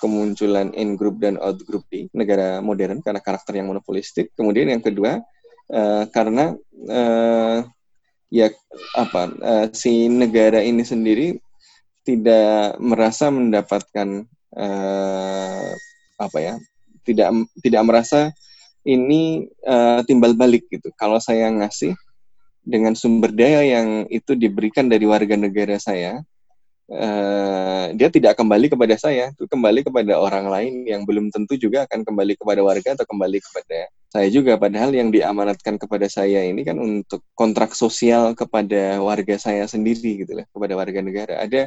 kemunculan 0.00 0.72
in 0.74 0.96
group 0.96 1.20
dan 1.20 1.36
out 1.40 1.60
group 1.68 1.84
di 1.92 2.08
negara 2.16 2.60
modern 2.64 3.04
karena 3.04 3.20
karakter 3.20 3.60
yang 3.60 3.68
monopolistik. 3.68 4.32
Kemudian 4.32 4.72
yang 4.72 4.80
kedua 4.80 5.20
uh, 5.72 6.04
karena 6.08 6.56
uh, 6.88 7.64
ya 8.32 8.48
apa 8.96 9.22
uh, 9.40 9.66
si 9.70 10.08
negara 10.08 10.64
ini 10.64 10.82
sendiri 10.82 11.38
tidak 12.04 12.76
merasa 12.80 13.32
mendapatkan 13.32 14.28
uh, 14.56 15.70
apa 16.20 16.38
ya 16.40 16.54
tidak 17.04 17.32
tidak 17.60 17.82
merasa 17.84 18.32
ini 18.84 19.48
uh, 19.64 20.04
timbal 20.04 20.36
balik 20.36 20.68
gitu. 20.68 20.92
Kalau 20.96 21.16
saya 21.16 21.48
ngasih 21.48 21.96
dengan 22.64 22.96
sumber 22.96 23.32
daya 23.32 23.60
yang 23.64 24.08
itu 24.08 24.36
diberikan 24.36 24.88
dari 24.88 25.04
warga 25.04 25.36
negara 25.36 25.76
saya, 25.76 26.20
uh, 26.90 27.86
dia 27.94 28.08
tidak 28.10 28.36
kembali 28.36 28.68
kepada 28.68 28.94
saya, 28.98 29.30
itu 29.32 29.46
kembali 29.48 29.84
kepada 29.86 30.18
orang 30.18 30.50
lain 30.50 30.74
yang 30.84 31.06
belum 31.08 31.30
tentu 31.32 31.56
juga 31.56 31.88
akan 31.88 32.04
kembali 32.04 32.36
kepada 32.36 32.60
warga 32.60 32.96
atau 32.98 33.06
kembali 33.06 33.38
kepada 33.40 33.78
saya 34.10 34.28
juga. 34.28 34.58
Padahal 34.60 34.92
yang 34.92 35.08
diamanatkan 35.08 35.80
kepada 35.80 36.06
saya 36.10 36.44
ini 36.44 36.62
kan 36.66 36.76
untuk 36.76 37.24
kontrak 37.34 37.72
sosial 37.72 38.36
kepada 38.36 39.00
warga 39.00 39.36
saya 39.40 39.64
sendiri 39.64 40.26
gitu 40.26 40.38
lah, 40.38 40.46
kepada 40.50 40.74
warga 40.76 41.00
negara. 41.00 41.34
Ada 41.40 41.62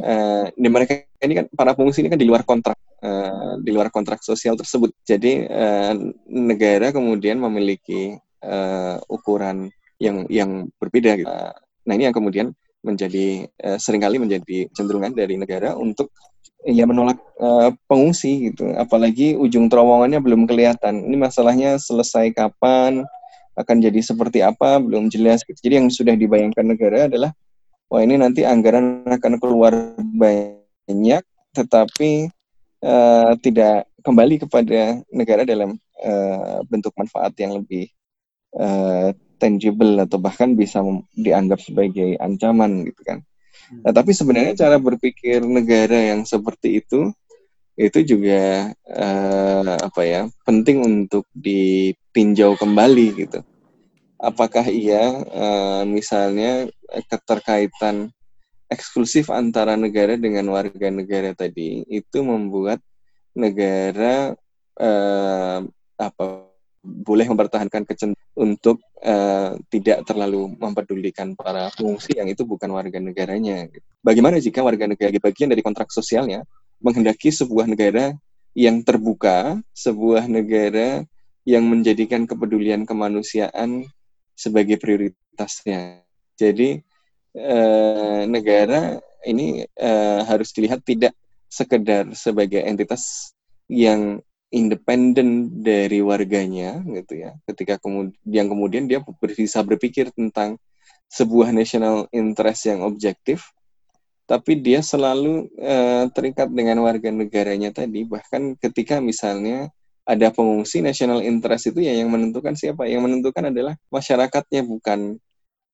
uh, 0.00 0.44
di 0.52 0.68
mereka 0.68 1.04
ini 1.20 1.34
kan 1.42 1.46
para 1.52 1.72
pengungsi 1.76 2.04
ini 2.04 2.12
kan 2.12 2.20
di 2.20 2.28
luar 2.28 2.42
kontrak 2.44 2.78
uh, 3.02 3.60
di 3.60 3.70
luar 3.72 3.88
kontrak 3.92 4.20
sosial 4.24 4.54
tersebut. 4.56 4.92
Jadi 5.04 5.46
uh, 5.46 5.94
negara 6.28 6.92
kemudian 6.92 7.40
memiliki 7.40 8.16
uh, 8.44 8.98
ukuran 9.08 9.70
yang 9.96 10.28
yang 10.28 10.68
berbeda. 10.76 11.12
Gitu. 11.16 11.34
Nah 11.86 11.92
ini 11.94 12.10
yang 12.10 12.16
kemudian 12.16 12.46
menjadi 12.84 13.48
uh, 13.64 13.78
sering 13.80 14.02
kali 14.02 14.16
menjadi 14.20 14.68
cenderungan 14.76 15.14
dari 15.14 15.36
negara 15.36 15.76
untuk 15.76 16.12
ya 16.66 16.82
menolak 16.84 17.18
uh, 17.38 17.70
pengungsi 17.86 18.50
gitu. 18.50 18.74
Apalagi 18.74 19.38
ujung 19.38 19.70
terowongannya 19.70 20.18
belum 20.18 20.44
kelihatan. 20.50 21.06
Ini 21.06 21.16
masalahnya 21.16 21.78
selesai 21.78 22.34
kapan, 22.34 23.06
akan 23.56 23.76
jadi 23.80 24.00
seperti 24.04 24.44
apa 24.44 24.82
belum 24.82 25.08
jelas. 25.08 25.42
Gitu. 25.46 25.56
Jadi 25.62 25.74
yang 25.80 25.88
sudah 25.88 26.14
dibayangkan 26.14 26.66
negara 26.66 27.08
adalah 27.08 27.30
wah 27.88 28.02
ini 28.02 28.18
nanti 28.20 28.42
anggaran 28.42 29.06
akan 29.06 29.32
keluar 29.38 29.72
banyak, 29.96 31.22
tetapi 31.54 32.28
uh, 32.84 33.32
tidak 33.40 33.86
kembali 34.02 34.46
kepada 34.46 35.02
negara 35.10 35.42
dalam 35.42 35.74
uh, 36.02 36.62
bentuk 36.70 36.94
manfaat 36.94 37.34
yang 37.40 37.58
lebih 37.58 37.90
uh, 38.54 39.10
tangible 39.36 40.00
atau 40.02 40.18
bahkan 40.20 40.56
bisa 40.56 40.80
dianggap 41.16 41.60
sebagai 41.60 42.16
ancaman 42.20 42.84
gitu 42.88 43.02
kan. 43.04 43.20
Nah, 43.82 43.90
tapi 43.90 44.14
sebenarnya 44.14 44.54
cara 44.66 44.76
berpikir 44.78 45.42
negara 45.42 46.14
yang 46.14 46.22
seperti 46.22 46.80
itu 46.84 47.10
itu 47.76 48.16
juga 48.16 48.72
uh, 48.88 49.76
apa 49.76 50.02
ya 50.06 50.22
penting 50.48 50.80
untuk 50.80 51.28
ditinjau 51.36 52.56
kembali 52.56 53.06
gitu. 53.26 53.40
Apakah 54.16 54.64
ia 54.72 55.20
uh, 55.28 55.82
misalnya 55.84 56.72
keterkaitan 57.12 58.08
eksklusif 58.72 59.28
antara 59.28 59.76
negara 59.76 60.16
dengan 60.16 60.48
warga 60.50 60.88
negara 60.88 61.36
tadi 61.36 61.84
itu 61.86 62.18
membuat 62.24 62.80
negara 63.36 64.32
uh, 64.80 65.60
apa 66.00 66.45
boleh 66.86 67.26
mempertahankan 67.26 67.82
kecenderungan 67.82 68.24
untuk 68.36 68.78
uh, 69.02 69.58
tidak 69.72 70.06
terlalu 70.06 70.54
mempedulikan 70.54 71.34
para 71.34 71.72
pengungsi 71.74 72.14
yang 72.14 72.30
itu 72.30 72.46
bukan 72.46 72.70
warga 72.70 73.02
negaranya. 73.02 73.66
Bagaimana 74.04 74.38
jika 74.38 74.62
warga 74.62 74.86
negara 74.86 75.10
bagian 75.18 75.50
dari 75.50 75.64
kontrak 75.64 75.90
sosialnya 75.90 76.46
menghendaki 76.78 77.34
sebuah 77.34 77.66
negara 77.66 78.14
yang 78.52 78.84
terbuka, 78.84 79.60
sebuah 79.72 80.28
negara 80.28 81.04
yang 81.48 81.64
menjadikan 81.64 82.24
kepedulian 82.24 82.84
kemanusiaan 82.84 83.88
sebagai 84.36 84.76
prioritasnya. 84.76 86.04
Jadi 86.36 86.80
eh, 87.36 88.20
negara 88.28 89.00
ini 89.24 89.64
eh, 89.64 90.20
harus 90.24 90.52
dilihat 90.52 90.84
tidak 90.84 91.16
sekedar 91.48 92.12
sebagai 92.12 92.60
entitas 92.60 93.32
yang 93.70 94.20
independen 94.50 95.62
dari 95.62 95.98
warganya 96.02 96.82
gitu 96.86 97.18
ya. 97.18 97.34
Ketika 97.46 97.82
kemudian 97.82 98.46
kemudian 98.46 98.84
dia 98.86 99.02
bisa 99.34 99.60
berpikir 99.66 100.14
tentang 100.14 100.60
sebuah 101.10 101.54
national 101.54 102.10
interest 102.10 102.66
yang 102.66 102.82
objektif 102.82 103.54
tapi 104.26 104.58
dia 104.58 104.82
selalu 104.82 105.46
uh, 105.54 106.10
terikat 106.10 106.50
dengan 106.50 106.82
warga 106.82 107.14
negaranya 107.14 107.70
tadi. 107.70 108.02
Bahkan 108.02 108.58
ketika 108.58 108.98
misalnya 108.98 109.70
ada 110.02 110.34
pengungsi 110.34 110.82
national 110.82 111.22
interest 111.22 111.70
itu 111.70 111.86
ya 111.86 111.94
yang 111.94 112.10
menentukan 112.10 112.58
siapa. 112.58 112.90
Yang 112.90 113.06
menentukan 113.06 113.54
adalah 113.54 113.78
masyarakatnya 113.90 114.66
bukan 114.66 115.14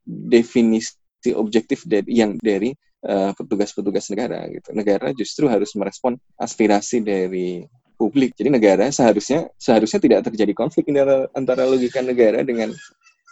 definisi 0.04 0.96
objektif 1.32 1.88
dari 1.88 2.12
yang 2.12 2.36
dari 2.36 2.76
eh, 3.04 3.30
petugas-petugas 3.32 4.08
uh, 4.08 4.10
negara 4.12 4.40
gitu. 4.52 4.68
Negara 4.76 5.16
justru 5.16 5.48
harus 5.48 5.72
merespon 5.72 6.20
aspirasi 6.36 7.00
dari 7.00 7.64
publik 8.02 8.34
jadi 8.34 8.50
negara 8.50 8.90
seharusnya 8.90 9.46
seharusnya 9.54 10.02
tidak 10.02 10.26
terjadi 10.26 10.50
konflik 10.58 10.90
antara, 10.90 11.30
antara 11.38 11.62
logika 11.62 12.02
negara 12.02 12.42
dengan 12.42 12.74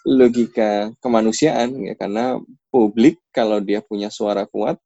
logika 0.07 0.95
kemanusiaan 1.03 1.75
ya 1.91 1.99
karena 1.99 2.39
publik 2.71 3.19
kalau 3.35 3.59
dia 3.59 3.83
punya 3.83 4.15
suara 4.15 4.47
kuat 4.47 4.79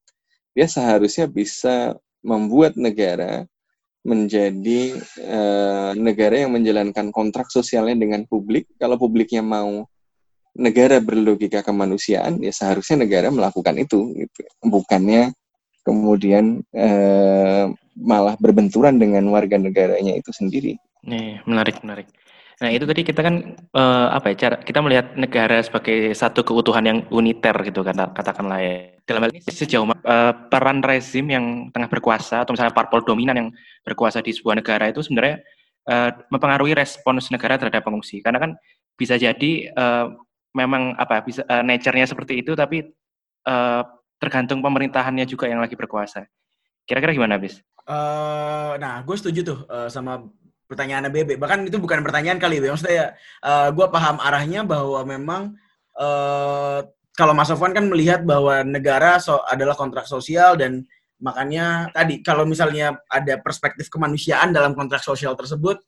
dia 0.56 0.64
seharusnya 0.64 1.28
bisa 1.28 1.92
membuat 2.24 2.80
negara 2.80 3.44
menjadi 4.04 5.00
uh, 5.24 5.92
negara 5.96 6.44
yang 6.44 6.52
menjalankan 6.52 7.08
kontrak 7.08 7.48
sosialnya 7.48 7.96
dengan 7.96 8.28
publik. 8.28 8.68
Kalau 8.76 9.00
publiknya 9.00 9.40
mau 9.40 9.88
negara 10.54 11.00
berlogika 11.00 11.64
kemanusiaan, 11.64 12.38
ya 12.44 12.52
seharusnya 12.52 13.08
negara 13.08 13.32
melakukan 13.32 13.74
itu, 13.80 14.12
gitu. 14.14 14.40
bukannya 14.60 15.32
kemudian 15.82 16.62
uh, 16.76 17.72
malah 17.98 18.34
berbenturan 18.38 18.98
dengan 18.98 19.26
warga 19.30 19.58
negaranya 19.58 20.14
itu 20.14 20.30
sendiri. 20.34 20.78
Nih, 21.06 21.38
menarik, 21.46 21.80
menarik. 21.82 22.10
Nah 22.62 22.70
itu 22.70 22.86
tadi 22.86 23.02
kita 23.02 23.18
kan 23.18 23.58
uh, 23.74 24.14
apa 24.14 24.30
ya 24.30 24.46
cara 24.46 24.56
kita 24.62 24.78
melihat 24.78 25.18
negara 25.18 25.58
sebagai 25.58 26.14
satu 26.14 26.46
keutuhan 26.46 26.86
yang 26.86 26.98
uniter 27.10 27.54
gitu 27.66 27.82
kata 27.82 28.14
katakanlah 28.14 28.62
ya. 28.62 28.94
Dalam 29.02 29.26
hal 29.26 29.34
ini 29.34 29.42
sejauh 29.42 29.90
uh, 29.90 30.32
peran 30.48 30.78
rezim 30.80 31.26
yang 31.26 31.68
tengah 31.74 31.90
berkuasa 31.90 32.46
atau 32.46 32.54
misalnya 32.54 32.70
parpol 32.70 33.02
dominan 33.02 33.34
yang 33.34 33.48
berkuasa 33.82 34.22
di 34.22 34.30
sebuah 34.30 34.62
negara 34.62 34.86
itu 34.86 35.02
sebenarnya 35.02 35.42
uh, 35.90 36.10
mempengaruhi 36.30 36.78
respons 36.78 37.28
negara 37.34 37.58
terhadap 37.58 37.82
pengungsi. 37.82 38.22
Karena 38.22 38.38
kan 38.38 38.54
bisa 38.94 39.18
jadi 39.18 39.74
uh, 39.74 40.14
memang 40.54 40.94
apa 40.94 41.26
bisa 41.26 41.42
uh, 41.50 41.60
nature-nya 41.66 42.06
seperti 42.06 42.38
itu 42.38 42.54
tapi 42.54 42.86
uh, 43.50 43.82
tergantung 44.22 44.62
pemerintahannya 44.62 45.26
juga 45.26 45.50
yang 45.50 45.58
lagi 45.58 45.74
berkuasa. 45.74 46.22
Kira-kira 46.84 47.16
gimana, 47.16 47.40
Bis? 47.40 47.64
Uh, 47.84 48.76
nah, 48.80 49.00
gue 49.04 49.16
setuju 49.16 49.40
tuh 49.44 49.58
uh, 49.68 49.88
sama 49.92 50.24
pertanyaan 50.64 51.08
BB. 51.12 51.36
Bahkan 51.36 51.68
itu 51.68 51.76
bukan 51.76 52.00
pertanyaan 52.00 52.40
kali 52.40 52.60
itu. 52.60 52.68
Maksudnya 52.68 52.94
ya, 52.94 53.06
uh, 53.44 53.68
gue 53.72 53.86
paham 53.92 54.16
arahnya 54.20 54.64
bahwa 54.64 55.00
memang 55.04 55.42
uh, 56.00 56.80
kalau 57.14 57.32
Mas 57.36 57.46
Sofwan 57.46 57.70
kan 57.76 57.86
melihat 57.86 58.26
bahwa 58.26 58.64
negara 58.66 59.22
so, 59.22 59.38
adalah 59.46 59.78
kontrak 59.78 60.08
sosial 60.08 60.58
dan 60.58 60.82
makanya 61.22 61.88
tadi 61.94 62.20
kalau 62.20 62.42
misalnya 62.42 62.98
ada 63.06 63.38
perspektif 63.38 63.86
kemanusiaan 63.86 64.50
dalam 64.50 64.74
kontrak 64.74 65.00
sosial 65.00 65.38
tersebut, 65.38 65.78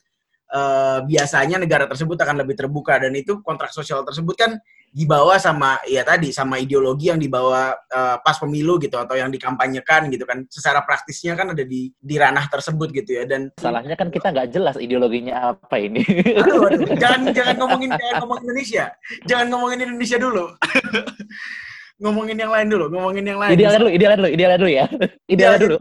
uh, 0.54 1.02
biasanya 1.02 1.58
negara 1.58 1.90
tersebut 1.90 2.14
akan 2.14 2.46
lebih 2.46 2.54
terbuka 2.54 3.00
dan 3.02 3.12
itu 3.16 3.42
kontrak 3.42 3.74
sosial 3.74 4.06
tersebut 4.06 4.36
kan 4.38 4.54
dibawa 4.96 5.36
sama 5.36 5.76
ya 5.84 6.00
tadi 6.00 6.32
sama 6.32 6.56
ideologi 6.56 7.12
yang 7.12 7.20
dibawa 7.20 7.76
uh, 7.92 8.16
pas 8.24 8.40
pemilu 8.40 8.80
gitu 8.80 8.96
atau 8.96 9.12
yang 9.12 9.28
dikampanyekan 9.28 10.08
gitu 10.08 10.24
kan. 10.24 10.48
Secara 10.48 10.80
praktisnya 10.88 11.36
kan 11.36 11.52
ada 11.52 11.60
di 11.60 11.92
di 11.92 12.16
ranah 12.16 12.48
tersebut 12.48 12.96
gitu 12.96 13.20
ya 13.20 13.28
dan 13.28 13.52
salahnya 13.60 13.92
kan 13.92 14.08
kita 14.08 14.32
nggak 14.32 14.56
jelas 14.56 14.80
ideologinya 14.80 15.52
apa 15.52 15.76
ini. 15.76 16.00
Aduh, 16.40 16.72
aduh. 16.72 16.96
jangan 17.02 17.28
jangan 17.36 17.54
ngomongin 17.60 17.92
jangan 17.92 18.16
ngomongin 18.24 18.42
Indonesia. 18.48 18.84
Jangan 19.28 19.46
ngomongin 19.52 19.78
Indonesia 19.84 20.16
dulu 20.16 20.44
ngomongin 21.96 22.36
yang 22.36 22.52
lain 22.52 22.68
dulu, 22.68 22.92
ngomongin 22.92 23.24
yang 23.24 23.40
lain. 23.40 23.56
Idealnya 23.56 23.80
dulu, 23.80 23.90
idealnya 23.92 24.18
dulu, 24.20 24.30
idealnya 24.30 24.58
dulu 24.60 24.72
ya. 24.72 24.86
Idealnya 25.34 25.60
dulu. 25.64 25.76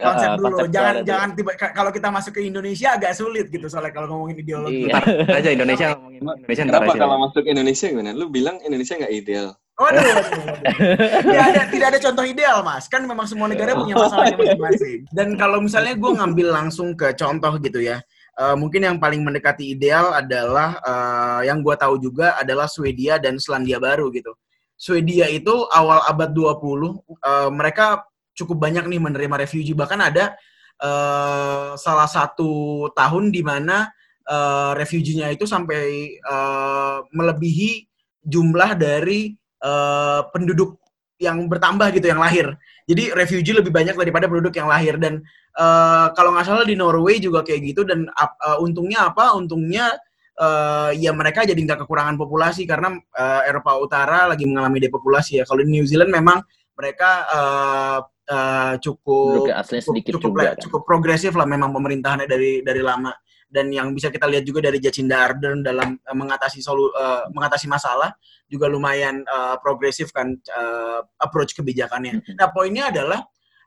Konsep 0.00 0.28
uh, 0.28 0.36
dulu. 0.36 0.56
jangan 0.68 0.94
jangan 1.06 1.28
tiba 1.38 1.50
kalau 1.56 1.90
kita 1.94 2.08
masuk 2.10 2.32
ke 2.36 2.42
Indonesia 2.42 2.88
agak 2.98 3.12
sulit 3.14 3.46
gitu 3.48 3.66
soalnya 3.70 3.94
kalau 3.94 4.06
ngomongin 4.10 4.42
ideologi. 4.42 4.90
Iya. 4.90 4.98
aja 5.38 5.50
Indonesia 5.54 5.86
ngomongin 5.94 6.20
Indonesia 6.26 6.64
Kenapa 6.66 6.92
kalau 6.98 7.16
masuk 7.22 7.44
Indonesia 7.46 7.86
gimana? 7.86 8.10
Lu 8.12 8.26
bilang 8.28 8.58
Indonesia 8.66 8.98
nggak 8.98 9.14
ideal. 9.14 9.46
Waduh, 9.80 10.04
tidak 11.24 11.46
ada 11.56 11.62
tidak 11.72 11.86
ada 11.96 11.98
contoh 12.04 12.24
ideal 12.28 12.60
mas. 12.60 12.84
Kan 12.84 13.08
memang 13.08 13.24
semua 13.24 13.48
negara 13.48 13.72
punya 13.72 13.96
masalahnya 13.96 14.36
masing-masing. 14.36 15.08
Dan 15.08 15.40
kalau 15.40 15.64
misalnya 15.64 15.96
gue 15.96 16.10
ngambil 16.20 16.48
langsung 16.52 16.92
ke 16.92 17.16
contoh 17.16 17.56
gitu 17.56 17.80
ya, 17.80 18.04
uh, 18.36 18.52
mungkin 18.60 18.84
yang 18.84 19.00
paling 19.00 19.24
mendekati 19.24 19.72
ideal 19.72 20.12
adalah 20.12 20.76
uh, 20.84 21.40
yang 21.48 21.64
gue 21.64 21.72
tahu 21.80 21.96
juga 21.96 22.36
adalah 22.36 22.68
Swedia 22.68 23.16
dan 23.16 23.40
Selandia 23.40 23.80
Baru 23.80 24.12
gitu. 24.12 24.36
Swedia 24.80 25.28
itu 25.28 25.52
awal 25.68 26.00
abad 26.08 26.32
20 26.32 26.40
uh, 26.40 26.96
eh, 26.96 27.50
mereka 27.52 28.08
cukup 28.32 28.64
banyak 28.64 28.88
nih 28.88 28.96
menerima 28.96 29.44
refugee 29.44 29.76
bahkan 29.76 30.00
ada 30.00 30.32
uh, 30.80 31.76
salah 31.76 32.08
satu 32.08 32.88
tahun 32.96 33.28
di 33.28 33.44
mana 33.44 33.92
uh, 34.24 34.72
refugee-nya 34.72 35.36
itu 35.36 35.44
sampai 35.44 36.16
uh, 36.24 37.04
melebihi 37.12 37.84
jumlah 38.24 38.80
dari 38.80 39.36
uh, 39.60 40.24
penduduk 40.32 40.80
yang 41.20 41.44
bertambah 41.52 41.92
gitu 41.92 42.08
yang 42.08 42.24
lahir. 42.24 42.56
Jadi 42.88 43.12
refugee 43.12 43.52
lebih 43.52 43.68
banyak 43.68 43.92
daripada 43.92 44.24
penduduk 44.24 44.56
yang 44.56 44.72
lahir 44.72 44.96
dan 44.96 45.20
uh, 45.60 46.08
kalau 46.16 46.32
nggak 46.32 46.48
salah 46.48 46.64
di 46.64 46.72
Norway 46.72 47.20
juga 47.20 47.44
kayak 47.44 47.60
gitu 47.76 47.84
dan 47.84 48.08
uh, 48.16 48.56
untungnya 48.64 49.12
apa? 49.12 49.36
Untungnya 49.36 49.92
uh, 50.40 50.90
ya 50.96 51.12
mereka 51.12 51.44
jadi 51.44 51.56
nggak 51.56 51.84
kekurangan 51.84 52.16
populasi 52.16 52.64
karena 52.64 52.96
uh, 52.96 53.42
Eropa 53.44 53.76
Utara 53.76 54.24
lagi 54.24 54.48
mengalami 54.48 54.80
depopulasi 54.80 55.38
ya. 55.40 55.44
Kalau 55.44 55.60
di 55.60 55.70
New 55.70 55.84
Zealand 55.84 56.08
memang 56.08 56.40
mereka 56.72 57.28
uh, 57.28 57.98
uh, 58.32 58.74
cukup 58.80 59.52
sedikit 59.68 60.16
cukup, 60.16 60.32
juga, 60.32 60.42
kan? 60.56 60.60
cukup 60.64 60.82
progresif 60.88 61.36
lah 61.36 61.44
memang 61.44 61.70
pemerintahannya 61.76 62.24
dari 62.24 62.64
dari 62.64 62.80
lama 62.80 63.12
dan 63.50 63.68
yang 63.74 63.92
bisa 63.92 64.08
kita 64.08 64.30
lihat 64.30 64.46
juga 64.46 64.62
dari 64.62 64.78
Jacinda 64.80 65.20
Ardern 65.28 65.60
dalam 65.60 66.00
uh, 66.00 66.16
mengatasi 66.16 66.64
solu 66.64 66.88
uh, 66.96 67.28
mengatasi 67.36 67.68
masalah 67.68 68.16
juga 68.48 68.66
lumayan 68.66 69.20
uh, 69.28 69.60
progresif 69.60 70.10
kan 70.10 70.32
uh, 70.56 71.04
approach 71.20 71.52
kebijakannya. 71.52 72.18
Mm 72.18 72.22
-hmm. 72.24 72.36
Nah 72.40 72.48
poinnya 72.50 72.88
adalah 72.90 73.20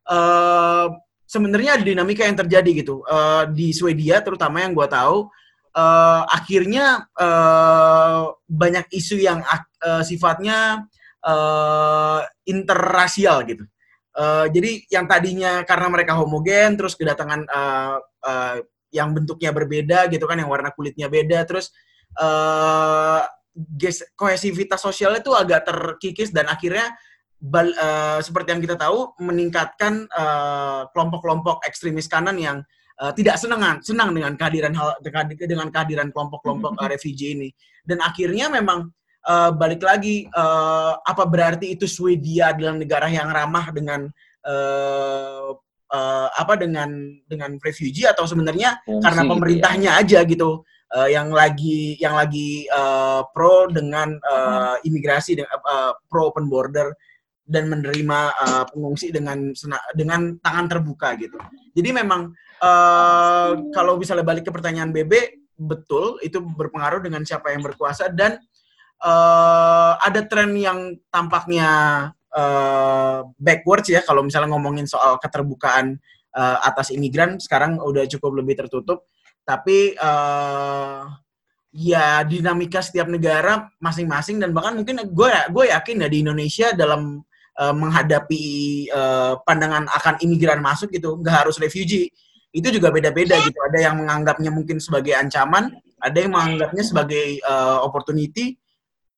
eh, 0.09 0.87
sebenarnya 1.27 1.79
ada 1.79 1.83
dinamika 1.85 2.27
yang 2.27 2.37
terjadi 2.37 2.83
gitu 2.83 3.03
Eh, 3.07 3.43
di 3.53 3.71
Swedia 3.71 4.19
terutama 4.19 4.63
yang 4.63 4.75
gue 4.75 4.87
tahu 4.87 5.27
eh, 5.73 6.23
akhirnya 6.29 7.09
eh, 7.17 8.23
banyak 8.47 8.85
isu 8.93 9.17
yang 9.21 9.41
eh, 9.81 10.03
sifatnya 10.05 10.85
eh, 11.25 12.21
interrasial 12.47 13.43
gitu. 13.49 13.65
Eh, 14.13 14.45
jadi 14.53 14.71
yang 14.93 15.05
tadinya 15.09 15.65
karena 15.65 15.89
mereka 15.89 16.13
homogen 16.13 16.77
terus 16.77 16.93
kedatangan 16.93 17.49
eh, 17.49 17.97
eh, 18.29 18.55
yang 18.93 19.09
bentuknya 19.09 19.49
berbeda 19.49 20.05
gitu 20.13 20.29
kan 20.29 20.37
yang 20.37 20.53
warna 20.53 20.69
kulitnya 20.69 21.09
beda 21.09 21.49
terus 21.49 21.73
ges- 23.73 24.05
kohesivitas 24.13 24.77
sosialnya 24.77 25.25
itu 25.25 25.33
agak 25.33 25.65
terkikis 25.65 26.29
dan 26.29 26.45
akhirnya 26.45 26.93
bal- 27.41 27.73
eh, 27.73 28.21
seperti 28.21 28.53
yang 28.53 28.61
kita 28.61 28.77
tahu 28.77 29.17
meningkatkan 29.17 30.05
kelompok-kelompok 30.93 31.65
ekstremis 31.65 32.05
kanan 32.05 32.37
yang 32.37 32.61
eh, 33.03 33.13
tidak 33.19 33.35
senang 33.35 33.83
senang 33.83 34.15
dengan 34.15 34.33
kehadiran 34.39 34.71
hal 34.71 34.95
dengan 35.03 35.67
kehadiran 35.67 36.09
kelompok-kelompok 36.15 36.79
eh, 36.79 36.89
refugee 36.95 37.35
ini 37.35 37.49
dan 37.83 37.99
akhirnya 37.99 38.47
memang 38.47 38.87
eh, 39.27 39.51
balik 39.51 39.83
lagi 39.83 40.25
eh, 40.31 40.93
apa 40.95 41.23
berarti 41.27 41.75
itu 41.75 41.83
Swedia 41.83 42.55
adalah 42.55 42.79
negara 42.79 43.07
yang 43.11 43.27
ramah 43.27 43.67
dengan 43.75 44.07
eh, 44.47 45.51
eh, 45.93 46.27
apa 46.33 46.53
dengan 46.57 46.89
dengan 47.27 47.59
refugee 47.61 48.07
atau 48.07 48.25
sebenarnya 48.25 48.81
Fungsi 48.87 49.03
karena 49.03 49.21
gitu 49.21 49.27
ya. 49.27 49.31
pemerintahnya 49.35 49.91
aja 49.99 50.19
gitu 50.25 50.49
eh, 50.95 51.09
yang 51.13 51.29
lagi 51.29 51.99
yang 51.99 52.15
lagi 52.17 52.65
eh, 52.65 53.21
pro 53.35 53.67
dengan 53.69 54.15
eh, 54.17 54.75
imigrasi 54.87 55.37
dengan 55.37 55.51
eh, 55.59 55.91
pro 56.07 56.33
open 56.33 56.47
border 56.49 56.95
dan 57.43 57.67
menerima 57.67 58.19
eh, 58.31 58.65
pengungsi 58.71 59.11
dengan 59.11 59.51
dengan 59.93 60.39
tangan 60.39 60.65
terbuka 60.71 61.13
gitu. 61.19 61.35
Jadi 61.75 61.89
memang 61.91 62.31
eh, 62.63 63.51
kalau 63.75 63.99
misalnya 63.99 64.23
balik 64.23 64.47
ke 64.47 64.51
pertanyaan 64.55 64.95
BB 64.95 65.43
betul 65.59 66.17
itu 66.25 66.41
berpengaruh 66.41 67.03
dengan 67.03 67.21
siapa 67.27 67.51
yang 67.51 67.61
berkuasa 67.61 68.09
dan 68.09 68.39
eh, 69.03 69.93
ada 69.99 70.21
tren 70.25 70.55
yang 70.55 70.95
tampaknya 71.11 71.69
eh, 72.31 73.19
backwards 73.37 73.91
ya 73.91 74.01
kalau 74.07 74.23
misalnya 74.23 74.55
ngomongin 74.55 74.87
soal 74.87 75.19
keterbukaan 75.19 75.99
eh, 76.33 76.57
atas 76.63 76.89
imigran 76.95 77.37
sekarang 77.37 77.77
udah 77.79 78.07
cukup 78.09 78.41
lebih 78.41 78.57
tertutup. 78.65 79.05
Tapi 79.43 79.93
eh, 79.93 81.01
ya 81.73 82.21
dinamika 82.23 82.79
setiap 82.85 83.09
negara 83.09 83.65
masing-masing 83.81 84.37
dan 84.37 84.53
bahkan 84.53 84.77
mungkin 84.77 85.01
gue 85.09 85.29
gue 85.49 85.65
yakin 85.73 86.05
ya 86.05 86.07
di 86.09 86.17
Indonesia 86.21 86.67
dalam 86.73 87.21
eh, 87.57 87.75
menghadapi 87.75 88.45
eh, 88.87 89.33
pandangan 89.41 89.89
akan 89.89 90.15
imigran 90.21 90.61
masuk 90.61 90.93
gitu 90.93 91.17
nggak 91.19 91.45
harus 91.45 91.57
refugee 91.57 92.13
itu 92.53 92.69
juga 92.69 92.93
beda-beda 92.93 93.41
gitu. 93.41 93.57
Ada 93.57 93.89
yang 93.89 94.05
menganggapnya 94.05 94.53
mungkin 94.53 94.77
sebagai 94.77 95.17
ancaman 95.17 95.73
ada 96.03 96.17
yang 96.19 96.35
menganggapnya 96.35 96.83
sebagai 96.83 97.39
eh, 97.41 97.77
opportunity 97.81 98.59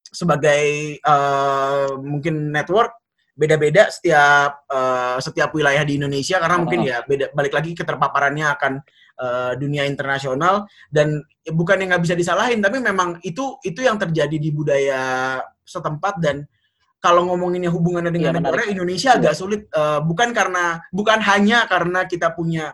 sebagai 0.05 0.63
eh, 1.01 1.87
mungkin 1.99 2.53
network. 2.53 2.93
Beda-beda 3.35 3.91
setiap 3.91 4.63
eh, 4.71 5.17
setiap 5.19 5.51
wilayah 5.51 5.83
di 5.83 5.99
Indonesia 5.99 6.39
karena 6.39 6.55
mungkin 6.55 6.87
ya 6.87 7.03
beda 7.03 7.35
balik 7.35 7.51
lagi 7.51 7.75
keterpaparannya 7.75 8.47
akan 8.55 8.73
eh, 9.19 9.53
dunia 9.59 9.83
internasional. 9.83 10.63
Dan 10.87 11.19
ya 11.43 11.51
bukan 11.51 11.83
yang 11.83 11.91
nggak 11.91 12.05
bisa 12.07 12.15
disalahin 12.15 12.63
tapi 12.63 12.79
memang 12.79 13.19
itu 13.27 13.59
itu 13.67 13.83
yang 13.83 13.99
terjadi 13.99 14.37
di 14.39 14.49
budaya 14.55 15.43
setempat. 15.67 16.23
Dan 16.23 16.47
kalau 17.03 17.27
ngomonginnya 17.27 17.69
hubungannya 17.69 18.09
dengan 18.09 18.39
Iya, 18.39 18.41
negara. 18.41 18.63
Indonesia 18.71 19.19
agak 19.19 19.35
sulit 19.35 19.67
eh, 19.67 19.99
bukan 19.99 20.31
karena 20.31 20.79
bukan 20.95 21.19
hanya 21.19 21.67
karena 21.67 22.07
kita 22.07 22.31
punya 22.31 22.71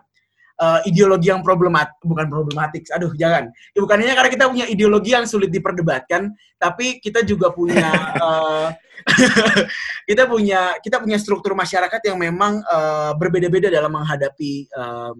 eh, 0.62 0.80
ideologi 0.86 1.34
yang 1.34 1.42
problemat 1.42 1.98
bukan 1.98 2.30
problematik 2.30 2.86
aduh 2.94 3.10
jangan. 3.18 3.50
Ya, 3.74 3.78
bukan 3.82 3.98
hanya 3.98 4.14
karena 4.14 4.30
kita 4.30 4.44
punya 4.46 4.66
ideologi 4.70 5.10
yang 5.10 5.26
sulit 5.26 5.50
diperdebatkan 5.50 6.30
tapi 6.62 7.02
kita 7.02 7.26
juga 7.26 7.50
punya 7.50 7.90
eh, 8.24 8.68
kita 10.08 10.30
punya 10.30 10.78
kita 10.78 11.02
punya 11.02 11.18
struktur 11.18 11.58
masyarakat 11.58 12.00
yang 12.06 12.18
memang 12.22 12.62
eh, 12.62 13.12
berbeda-beda 13.18 13.66
dalam 13.66 13.90
menghadapi 13.90 14.52
eh, 14.70 15.14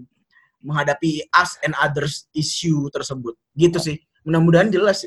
menghadapi 0.63 1.27
us 1.35 1.59
and 1.67 1.75
others 1.83 2.31
issue 2.33 2.87
tersebut. 2.95 3.35
Gitu 3.59 3.79
sih. 3.83 3.97
Mudah-mudahan 4.23 4.71
jelas 4.71 5.03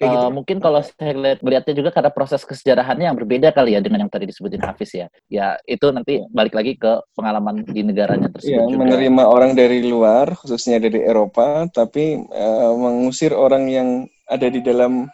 kayak 0.00 0.08
Eh, 0.08 0.16
gitu 0.16 0.28
mungkin 0.32 0.56
kalau 0.64 0.80
saya 0.80 1.12
lihat 1.12 1.44
melihatnya 1.44 1.74
juga 1.76 1.92
karena 1.92 2.08
proses 2.08 2.40
kesejarahannya 2.48 3.12
yang 3.12 3.18
berbeda 3.20 3.52
kali 3.52 3.76
ya 3.76 3.84
dengan 3.84 4.08
yang 4.08 4.12
tadi 4.12 4.24
disebutin 4.24 4.64
Hafiz 4.64 4.96
ya. 4.96 5.12
Ya 5.28 5.60
itu 5.68 5.92
nanti 5.92 6.24
balik 6.32 6.56
lagi 6.56 6.80
ke 6.80 7.04
pengalaman 7.12 7.68
di 7.68 7.84
negaranya 7.84 8.32
tersebut 8.32 8.56
Ya, 8.56 8.64
juga. 8.64 8.80
menerima 8.80 9.22
orang 9.28 9.52
dari 9.52 9.84
luar, 9.84 10.32
khususnya 10.40 10.80
dari 10.80 11.04
Eropa, 11.04 11.68
tapi 11.68 12.16
eh, 12.16 12.70
mengusir 12.72 13.36
orang 13.36 13.68
yang 13.68 13.88
ada 14.24 14.48
di 14.48 14.64
dalam 14.64 15.04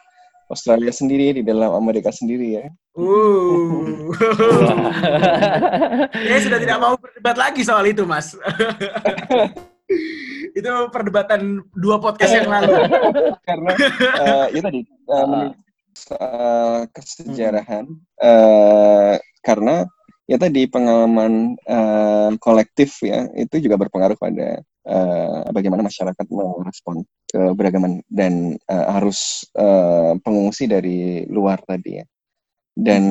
Australia 0.46 0.94
sendiri, 0.94 1.34
di 1.34 1.42
dalam 1.42 1.74
Amerika 1.74 2.14
sendiri 2.14 2.62
ya. 2.62 2.70
Uh. 2.94 4.14
Saya 6.30 6.40
sudah 6.46 6.58
tidak 6.62 6.78
mau 6.78 6.94
berdebat 6.94 7.34
lagi 7.34 7.66
soal 7.66 7.90
itu, 7.90 8.06
Mas. 8.06 8.38
itu 10.56 10.72
perdebatan 10.88 11.60
dua 11.76 12.00
podcast 12.00 12.32
yang 12.32 12.48
lalu. 12.48 12.72
Karena 13.48 13.70
eh, 14.24 14.46
itu 14.56 14.64
tadi 14.64 14.80
eh, 14.88 15.26
menurut 15.28 15.56
soal 15.96 16.88
kesejarahan, 16.92 17.84
eh, 18.20 19.16
karena 19.40 19.88
ya 20.28 20.36
tadi 20.36 20.68
pengalaman 20.68 21.56
eh, 21.60 22.30
kolektif 22.40 23.00
ya 23.04 23.28
itu 23.36 23.64
juga 23.64 23.80
berpengaruh 23.80 24.16
pada 24.16 24.60
eh, 24.64 25.40
bagaimana 25.52 25.84
masyarakat 25.84 26.26
merespon 26.28 27.04
keberagaman 27.28 28.04
dan 28.08 28.56
eh, 28.56 28.86
harus 28.92 29.44
eh, 29.56 30.12
pengungsi 30.20 30.68
dari 30.68 31.24
luar 31.28 31.60
tadi 31.64 32.00
ya. 32.00 32.04
Dan 32.76 33.02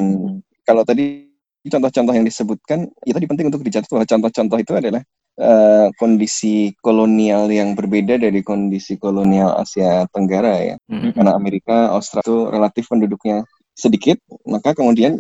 kalau 0.62 0.86
tadi 0.86 1.26
contoh-contoh 1.66 2.14
yang 2.14 2.26
disebutkan, 2.26 2.86
ya 3.02 3.14
tadi 3.18 3.26
penting 3.26 3.50
untuk 3.50 3.66
dicatat 3.66 3.90
bahwa 3.90 4.06
contoh-contoh 4.06 4.58
itu 4.62 4.74
adalah 4.78 5.02
eh, 5.36 5.88
kondisi 6.00 6.72
kolonial 6.80 7.52
yang 7.52 7.76
berbeda 7.76 8.20
dari 8.20 8.40
kondisi 8.42 8.96
kolonial 8.96 9.56
Asia 9.60 10.08
Tenggara 10.12 10.56
ya. 10.64 10.76
Mhm. 10.88 11.16
Karena 11.16 11.32
Amerika, 11.36 11.92
Australia 11.92 12.26
itu 12.26 12.38
relatif 12.52 12.84
penduduknya 12.88 13.44
sedikit, 13.76 14.18
maka 14.48 14.72
kemudian 14.72 15.20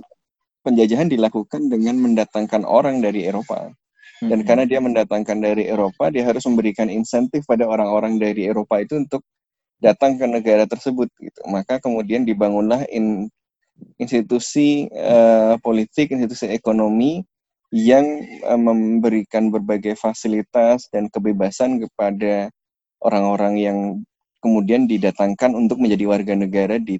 penjajahan 0.63 1.11
dilakukan 1.11 1.67
dengan 1.69 1.99
mendatangkan 2.01 2.63
orang 2.65 3.03
dari 3.03 3.27
Eropa. 3.27 3.69
Dan 4.23 4.47
karena 4.47 4.63
dia 4.63 4.79
mendatangkan 4.79 5.43
dari 5.43 5.67
Eropa, 5.67 6.07
dia 6.07 6.23
harus 6.23 6.47
memberikan 6.47 6.87
insentif 6.87 7.43
pada 7.43 7.67
orang-orang 7.67 8.15
dari 8.15 8.47
Eropa 8.47 8.79
itu 8.79 8.95
untuk 8.95 9.21
datang 9.83 10.15
ke 10.15 10.23
negara 10.23 10.63
tersebut. 10.63 11.11
Gitu. 11.19 11.39
Maka 11.51 11.83
kemudian 11.83 12.23
dibangunlah 12.23 12.87
in- 12.89 13.27
institusi 13.99 14.87
eh, 14.87 15.55
politik, 15.59 16.15
institusi 16.15 16.47
ekonomi 16.47 17.27
yang 17.75 18.23
eh, 18.23 18.59
memberikan 18.59 19.51
berbagai 19.51 19.99
fasilitas 19.99 20.87
dan 20.95 21.11
kebebasan 21.11 21.83
kepada 21.83 22.47
orang-orang 23.03 23.53
yang 23.59 23.77
kemudian 24.39 24.87
didatangkan 24.87 25.51
untuk 25.51 25.83
menjadi 25.83 26.07
warga 26.07 26.33
negara 26.39 26.79
di 26.79 26.95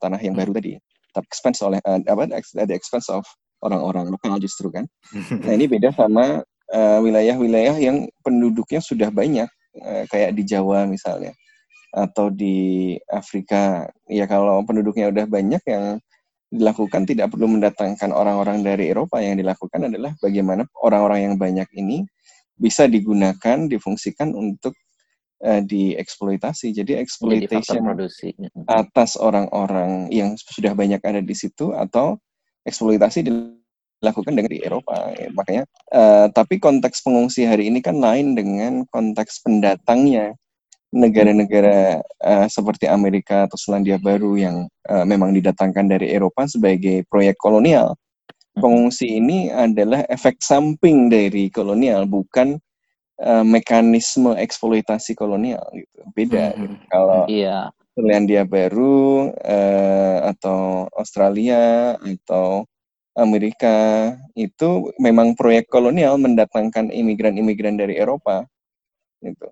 tanah 0.00 0.16
yang 0.24 0.32
baru 0.32 0.56
tadi. 0.56 0.80
Tapi 1.12 1.26
expense 1.28 1.60
oleh 1.60 1.76
eh, 1.84 2.00
apa? 2.08 2.24
the 2.64 2.72
expense 2.72 3.12
of 3.12 3.28
orang-orang 3.60 4.08
lokal 4.08 4.40
justru 4.40 4.72
kan. 4.72 4.88
Nah 5.44 5.52
ini 5.52 5.68
beda 5.68 5.92
sama 5.92 6.40
eh, 6.72 6.98
wilayah-wilayah 7.04 7.76
yang 7.76 8.08
penduduknya 8.24 8.80
sudah 8.80 9.12
banyak, 9.12 9.48
eh, 9.76 10.04
kayak 10.08 10.32
di 10.32 10.42
Jawa 10.48 10.88
misalnya, 10.88 11.36
atau 11.92 12.32
di 12.32 12.96
Afrika. 13.12 13.92
Ya 14.08 14.24
kalau 14.24 14.64
penduduknya 14.64 15.12
udah 15.12 15.28
banyak 15.28 15.60
yang 15.68 16.00
dilakukan 16.54 17.02
tidak 17.04 17.34
perlu 17.34 17.50
mendatangkan 17.58 18.14
orang-orang 18.14 18.62
dari 18.62 18.94
Eropa. 18.94 19.18
Yang 19.18 19.42
dilakukan 19.42 19.90
adalah 19.90 20.14
bagaimana 20.22 20.62
orang-orang 20.78 21.20
yang 21.30 21.34
banyak 21.34 21.68
ini 21.74 22.06
bisa 22.54 22.86
digunakan, 22.86 23.66
difungsikan 23.66 24.30
untuk 24.32 24.78
eh, 25.42 25.60
dieksploitasi. 25.66 26.70
Jadi 26.70 26.94
exploitation 26.94 27.82
produksi. 27.82 28.30
atas 28.70 29.18
orang-orang 29.18 30.08
yang 30.14 30.38
sudah 30.38 30.72
banyak 30.72 31.02
ada 31.02 31.18
di 31.18 31.34
situ 31.34 31.74
atau 31.74 32.16
eksploitasi 32.62 33.26
dilakukan 33.26 34.32
dengan 34.32 34.50
di 34.54 34.62
Eropa. 34.62 35.10
Ya, 35.18 35.28
makanya, 35.34 35.64
eh, 35.90 36.26
tapi 36.30 36.62
konteks 36.62 37.02
pengungsi 37.02 37.44
hari 37.44 37.68
ini 37.68 37.82
kan 37.82 37.98
lain 37.98 38.38
dengan 38.38 38.86
konteks 38.94 39.42
pendatangnya 39.42 40.38
negara-negara 40.94 41.98
eh, 42.00 42.46
seperti 42.46 42.86
Amerika 42.86 43.50
atau 43.50 43.58
Selandia 43.58 43.98
Baru 43.98 44.38
yang 44.38 44.70
eh, 44.86 45.04
memang 45.04 45.34
didatangkan 45.34 45.90
dari 45.90 46.14
Eropa 46.14 46.46
sebagai 46.46 47.02
proyek 47.10 47.34
kolonial. 47.42 47.98
Pengungsi 48.54 49.18
ini 49.18 49.50
adalah 49.50 50.06
efek 50.06 50.38
samping 50.38 51.10
dari 51.10 51.50
kolonial, 51.50 52.06
bukan 52.06 52.54
eh, 53.18 53.44
mekanisme 53.44 54.38
eksploitasi 54.38 55.18
kolonial 55.18 55.66
gitu. 55.74 55.98
Beda. 56.14 56.54
Mhm. 56.54 56.62
gitu. 56.62 56.74
Kalau 56.88 57.22
Iya. 57.26 57.74
Selandia 57.94 58.42
Baru 58.46 59.30
eh, 59.42 60.18
atau 60.30 60.86
Australia 60.94 61.94
atau 61.98 62.66
Amerika 63.14 64.10
itu 64.34 64.90
memang 64.98 65.38
proyek 65.38 65.70
kolonial 65.70 66.18
mendatangkan 66.18 66.90
imigran-imigran 66.90 67.78
dari 67.78 67.94
Eropa 67.94 68.46
gitu. 69.22 69.50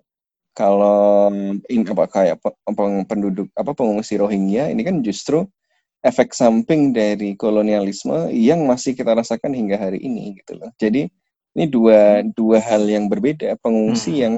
Kalau 0.53 1.33
ini 1.69 1.83
apa 1.89 2.05
kayak 2.09 2.37
pe- 2.41 2.57
pe- 2.61 3.05
penduduk 3.09 3.49
apa 3.57 3.73
pengungsi 3.73 4.21
Rohingya 4.21 4.69
ini 4.69 4.81
kan 4.85 5.01
justru 5.01 5.45
efek 6.05 6.35
samping 6.35 6.93
dari 6.93 7.33
kolonialisme 7.39 8.29
yang 8.33 8.63
masih 8.69 8.93
kita 8.93 9.13
rasakan 9.17 9.53
hingga 9.55 9.77
hari 9.81 9.99
ini 10.03 10.37
gitu 10.41 10.59
loh. 10.61 10.69
Jadi 10.77 11.09
ini 11.57 11.65
dua 11.69 12.21
dua 12.37 12.59
hal 12.61 12.85
yang 12.85 13.09
berbeda. 13.09 13.57
Pengungsi 13.61 14.19
Hmm. 14.19 14.21
yang 14.23 14.35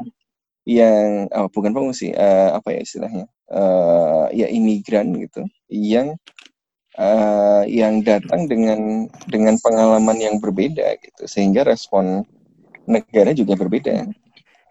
yang 0.65 1.07
oh, 1.35 1.47
bukan 1.51 1.71
pengungsi 1.75 2.11
eh, 2.15 2.49
apa 2.53 2.73
ya 2.75 2.81
istilahnya 2.81 3.25
Eh, 3.45 4.25
ya 4.41 4.47
imigran 4.49 5.13
gitu 5.21 5.45
yang 5.69 6.17
eh, 6.97 7.63
yang 7.69 8.01
datang 8.01 8.49
dengan 8.49 9.05
dengan 9.29 9.55
pengalaman 9.61 10.17
yang 10.17 10.35
berbeda 10.41 10.97
gitu 11.01 11.23
sehingga 11.29 11.61
respon 11.67 12.25
negara 12.89 13.33
juga 13.37 13.53
berbeda. 13.57 14.05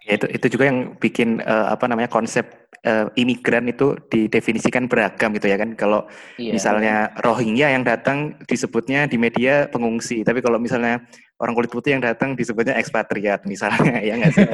Ya, 0.05 0.21
itu 0.21 0.27
itu 0.29 0.47
juga 0.53 0.69
yang 0.69 1.01
bikin 1.01 1.41
eh, 1.41 1.67
apa 1.73 1.89
namanya 1.89 2.13
konsep 2.13 2.45
eh, 2.85 3.09
imigran 3.17 3.65
itu 3.73 3.97
didefinisikan 4.13 4.85
beragam 4.85 5.33
gitu 5.33 5.49
ya 5.49 5.57
kan. 5.57 5.73
Kalau 5.73 6.05
Iya. 6.37 6.53
misalnya 6.53 6.95
Rohingya 7.25 7.73
yang 7.73 7.89
datang 7.89 8.37
disebutnya 8.45 9.09
di 9.09 9.17
media 9.17 9.65
pengungsi, 9.73 10.21
tapi 10.21 10.45
kalau 10.45 10.61
misalnya 10.61 11.01
orang 11.41 11.57
kulit 11.57 11.73
putih 11.73 11.97
yang 11.97 12.05
datang 12.05 12.37
disebutnya 12.37 12.77
ekspatriat 12.77 13.49
misalnya 13.49 13.97
ya 14.09 14.13
nggak 14.21 14.33
sih? 14.37 14.45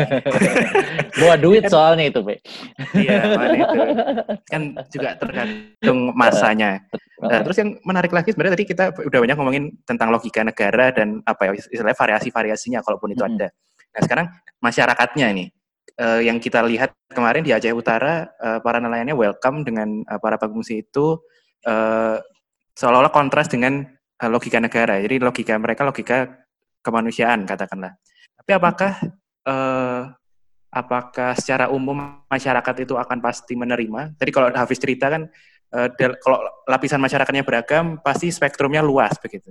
Bawa 1.19 1.35
duit 1.35 1.67
soalnya 1.67 2.07
itu, 2.07 2.23
Pe. 2.23 2.39
Iya, 2.95 3.19
itu 3.59 3.79
kan 4.47 4.63
juga 4.87 5.09
tergantung 5.19 5.99
masanya. 6.15 6.79
Nah, 7.21 7.43
terus 7.43 7.59
yang 7.59 7.75
menarik 7.83 8.15
lagi 8.15 8.31
sebenarnya 8.31 8.55
tadi 8.55 8.67
kita 8.71 8.85
udah 8.97 9.19
banyak 9.19 9.37
ngomongin 9.37 9.65
tentang 9.83 10.15
logika 10.15 10.47
negara 10.47 10.95
dan 10.95 11.19
apa 11.27 11.51
ya 11.51 11.59
istilahnya 11.59 11.99
variasi-variasinya 11.99 12.81
kalaupun 12.81 13.13
itu 13.13 13.27
Mhm. 13.27 13.31
ada. 13.35 13.49
Nah 13.91 14.01
sekarang 14.07 14.27
masyarakatnya 14.61 15.27
nih 15.33 15.49
eh, 15.97 16.21
yang 16.29 16.37
kita 16.37 16.61
lihat 16.65 16.93
kemarin 17.09 17.45
di 17.45 17.51
Aceh 17.51 17.73
Utara 17.73 18.29
eh, 18.29 18.59
para 18.61 18.79
nelayannya 18.81 19.17
welcome 19.17 19.65
dengan 19.65 20.05
eh, 20.05 20.21
para 20.21 20.37
pengungsi 20.37 20.85
itu 20.85 21.21
eh, 21.65 22.21
seolah-olah 22.77 23.13
kontras 23.13 23.49
dengan 23.49 23.85
eh, 23.91 24.31
logika 24.31 24.61
negara. 24.61 25.01
Jadi 25.01 25.17
logika 25.21 25.57
mereka 25.57 25.83
logika 25.89 26.29
kemanusiaan 26.85 27.49
katakanlah. 27.49 27.97
Tapi 28.37 28.51
apakah 28.53 28.93
eh, 29.49 30.03
apakah 30.71 31.35
secara 31.35 31.67
umum 31.73 32.23
masyarakat 32.31 32.75
itu 32.87 32.95
akan 32.95 33.19
pasti 33.19 33.59
menerima? 33.59 34.15
Tadi 34.15 34.31
kalau 34.31 34.55
Hafiz 34.55 34.79
cerita 34.79 35.11
kan 35.11 35.27
del- 35.71 36.19
kalau 36.19 36.43
lapisan 36.67 36.99
masyarakatnya 36.99 37.47
beragam 37.47 37.99
pasti 38.03 38.31
spektrumnya 38.31 38.83
luas 38.83 39.15
begitu. 39.23 39.51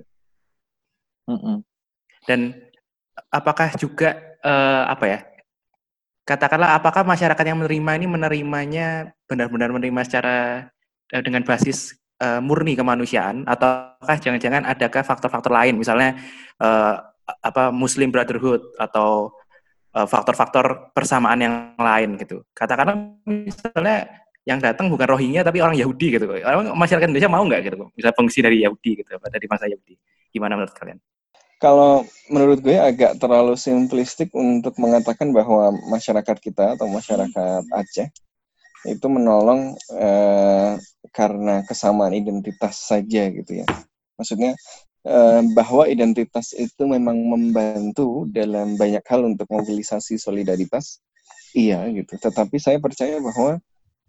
Mm-mm. 1.27 1.63
Dan 2.27 2.55
apakah 3.31 3.75
juga 3.75 4.28
eh, 4.43 4.83
apa 4.87 5.05
ya? 5.05 5.19
Katakanlah 6.29 6.77
apakah 6.77 7.01
masyarakat 7.01 7.41
yang 7.41 7.57
menerima 7.65 7.91
ini 7.97 8.05
menerimanya 8.05 8.87
benar-benar 9.25 9.73
menerima 9.73 10.01
secara 10.05 10.37
eh, 11.09 11.23
dengan 11.25 11.41
basis 11.41 11.97
eh, 12.21 12.37
murni 12.37 12.77
kemanusiaan 12.77 13.49
ataukah 13.49 14.17
jangan-jangan 14.21 14.61
adakah 14.69 15.01
faktor-faktor 15.01 15.49
lain 15.49 15.81
misalnya 15.81 16.21
eh, 16.61 16.95
apa 17.29 17.73
Muslim 17.73 18.13
Brotherhood 18.13 18.77
atau 18.77 19.33
faktor-faktor 19.89 20.93
persamaan 20.93 21.41
yang 21.41 21.55
lain 21.73 22.13
gitu. 22.21 22.45
Katakanlah 22.53 22.93
misalnya 23.25 24.05
yang 24.45 24.61
datang 24.61 24.85
bukan 24.85 25.09
Rohingya 25.09 25.41
tapi 25.41 25.65
orang 25.65 25.73
Yahudi 25.77 26.13
gitu. 26.13 26.29
Emang 26.29 26.77
Masyarakat 26.77 27.09
Indonesia 27.09 27.29
mau 27.29 27.41
nggak 27.41 27.61
gitu? 27.65 27.89
Bisa 27.97 28.13
pengungsi 28.13 28.45
dari 28.45 28.61
Yahudi 28.61 29.01
gitu, 29.01 29.09
dari 29.17 29.45
masa 29.49 29.65
Yahudi. 29.65 29.97
Gimana 30.29 30.61
menurut 30.61 30.73
kalian? 30.77 31.01
Kalau 31.59 32.07
menurut 32.31 32.63
gue 32.63 32.79
agak 32.79 33.19
terlalu 33.19 33.59
simplistik 33.59 34.31
untuk 34.31 34.79
mengatakan 34.79 35.35
bahwa 35.35 35.75
masyarakat 35.91 36.37
kita 36.39 36.79
atau 36.79 36.87
masyarakat 36.87 37.67
Aceh 37.75 38.07
itu 38.87 39.07
menolong 39.11 39.75
eh, 39.99 40.79
karena 41.11 41.59
kesamaan 41.67 42.15
identitas 42.15 42.79
saja 42.87 43.27
gitu 43.27 43.59
ya. 43.59 43.67
Maksudnya 44.15 44.55
eh, 45.03 45.41
bahwa 45.51 45.83
identitas 45.91 46.55
itu 46.55 46.87
memang 46.87 47.19
membantu 47.19 48.23
dalam 48.31 48.79
banyak 48.79 49.03
hal 49.03 49.27
untuk 49.27 49.51
mobilisasi 49.51 50.15
solidaritas, 50.15 51.03
iya 51.51 51.83
gitu. 51.91 52.15
Tetapi 52.15 52.55
saya 52.55 52.79
percaya 52.79 53.19
bahwa 53.19 53.59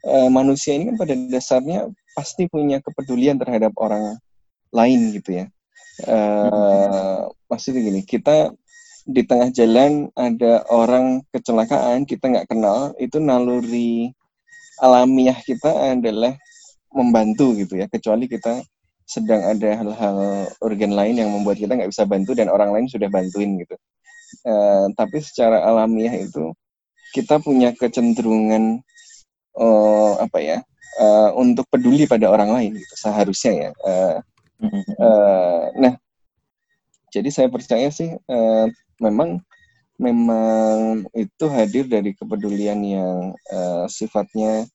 eh, 0.07 0.31
manusia 0.31 0.79
ini 0.79 0.95
kan 0.95 0.97
pada 1.03 1.15
dasarnya 1.19 1.91
pasti 2.15 2.47
punya 2.47 2.79
kepedulian 2.79 3.43
terhadap 3.43 3.75
orang 3.75 4.23
lain 4.71 5.19
gitu 5.19 5.43
ya. 5.43 5.51
Eh, 6.01 7.21
maksudnya 7.51 7.81
gini, 7.85 8.01
kita 8.07 8.53
di 9.09 9.23
tengah 9.27 9.51
jalan 9.51 10.13
ada 10.15 10.63
orang 10.71 11.25
kecelakaan 11.35 12.05
kita 12.07 12.31
nggak 12.31 12.49
kenal, 12.49 12.95
itu 13.01 13.17
naluri 13.19 14.13
alamiah 14.81 15.37
kita 15.37 15.97
adalah 15.97 16.37
membantu 16.95 17.53
gitu 17.59 17.81
ya. 17.81 17.87
Kecuali 17.91 18.27
kita 18.31 18.63
sedang 19.05 19.43
ada 19.43 19.71
hal-hal 19.75 20.19
organ 20.63 20.95
lain 20.95 21.19
yang 21.19 21.31
membuat 21.35 21.59
kita 21.59 21.75
nggak 21.75 21.91
bisa 21.91 22.07
bantu 22.07 22.33
dan 22.39 22.47
orang 22.47 22.71
lain 22.71 22.87
sudah 22.87 23.11
bantuin 23.11 23.59
gitu. 23.59 23.75
Eh, 24.47 24.87
tapi 24.95 25.19
secara 25.19 25.67
alamiah 25.67 26.15
itu 26.15 26.55
kita 27.11 27.43
punya 27.43 27.75
kecenderungan 27.75 28.79
eh, 29.59 30.13
apa 30.23 30.39
ya 30.39 30.59
eh, 31.03 31.31
untuk 31.35 31.67
peduli 31.67 32.07
pada 32.07 32.31
orang 32.31 32.51
lain 32.55 32.73
gitu 32.79 32.95
seharusnya 32.95 33.53
ya. 33.53 33.71
Eh, 33.75 34.17
Eh, 34.61 35.65
nah, 35.81 35.95
jadi 37.11 37.29
saya 37.33 37.49
percaya 37.49 37.89
sih 37.89 38.13
eh, 38.13 38.67
memang 39.01 39.41
memang 40.01 41.05
itu 41.13 41.45
hadir 41.53 41.85
dari 41.89 42.13
kepedulian 42.17 42.81
yang 42.85 43.33
eh, 43.53 43.85
sifatnya 43.89 44.69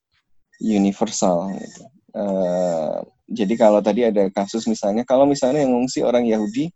universal. 0.62 1.54
Gitu. 1.54 1.84
Eh, 2.16 2.98
jadi 3.26 3.54
kalau 3.58 3.82
tadi 3.82 4.06
ada 4.06 4.30
kasus 4.30 4.70
misalnya, 4.70 5.02
kalau 5.02 5.26
misalnya 5.26 5.66
yang 5.66 5.74
mengungsi 5.74 6.06
orang 6.06 6.30
Yahudi, 6.30 6.70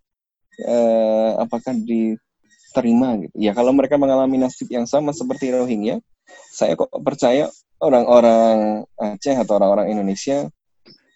eh, 0.65 1.31
apakah 1.37 1.77
diterima 1.77 3.21
gitu? 3.21 3.35
Ya 3.37 3.53
kalau 3.53 3.73
mereka 3.73 3.97
mengalami 4.01 4.41
nasib 4.41 4.69
yang 4.73 4.89
sama 4.89 5.13
seperti 5.13 5.53
Rohingya, 5.53 6.01
saya 6.53 6.73
kok 6.77 6.89
percaya 7.01 7.49
orang-orang 7.79 8.83
Aceh 8.99 9.33
atau 9.33 9.57
orang-orang 9.57 9.93
Indonesia 9.93 10.51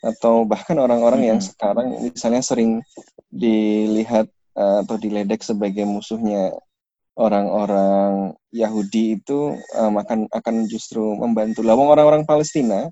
atau 0.03 0.43
bahkan 0.43 0.75
orang-orang 0.75 1.33
yang 1.33 1.39
Mhm. 1.39 1.47
sekarang 1.47 1.87
misalnya 2.03 2.43
sering 2.43 2.83
dilihat 3.31 4.27
eh, 4.53 4.77
atau 4.85 5.01
diledek 5.01 5.41
sebagai 5.41 5.81
musuhnya 5.87 6.53
orang-orang 7.17 8.33
Yahudi 8.53 9.17
itu 9.21 9.57
em, 9.73 9.93
akan 9.97 10.19
akan 10.29 10.55
justru 10.69 11.01
membantu. 11.17 11.61
Lawang 11.65 11.89
orang-orang 11.89 12.25
Palestina 12.25 12.89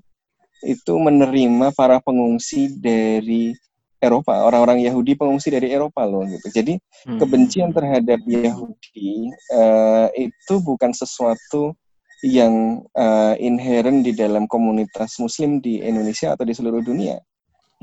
itu 0.62 0.94
menerima 0.94 1.74
para 1.74 1.98
pengungsi 1.98 2.70
dari 2.78 3.54
Eropa, 4.02 4.34
orang-orang 4.42 4.82
Yahudi 4.82 5.14
pengungsi 5.14 5.50
dari 5.54 5.70
Eropa 5.70 6.02
loh 6.02 6.26
gitu. 6.26 6.50
Jadi 6.50 6.78
Hmm. 7.06 7.18
kebencian 7.18 7.70
terhadap 7.70 8.18
Yahudi 8.26 9.30
eh, 9.30 10.08
itu 10.18 10.54
bukan 10.62 10.90
sesuatu 10.90 11.74
yang 12.22 12.86
eh, 12.94 13.34
inherent 13.42 14.06
di 14.06 14.14
dalam 14.14 14.46
komunitas 14.46 15.18
Muslim 15.18 15.58
di 15.58 15.82
Indonesia 15.82 16.32
atau 16.38 16.46
di 16.46 16.54
seluruh 16.54 16.82
dunia. 16.82 17.18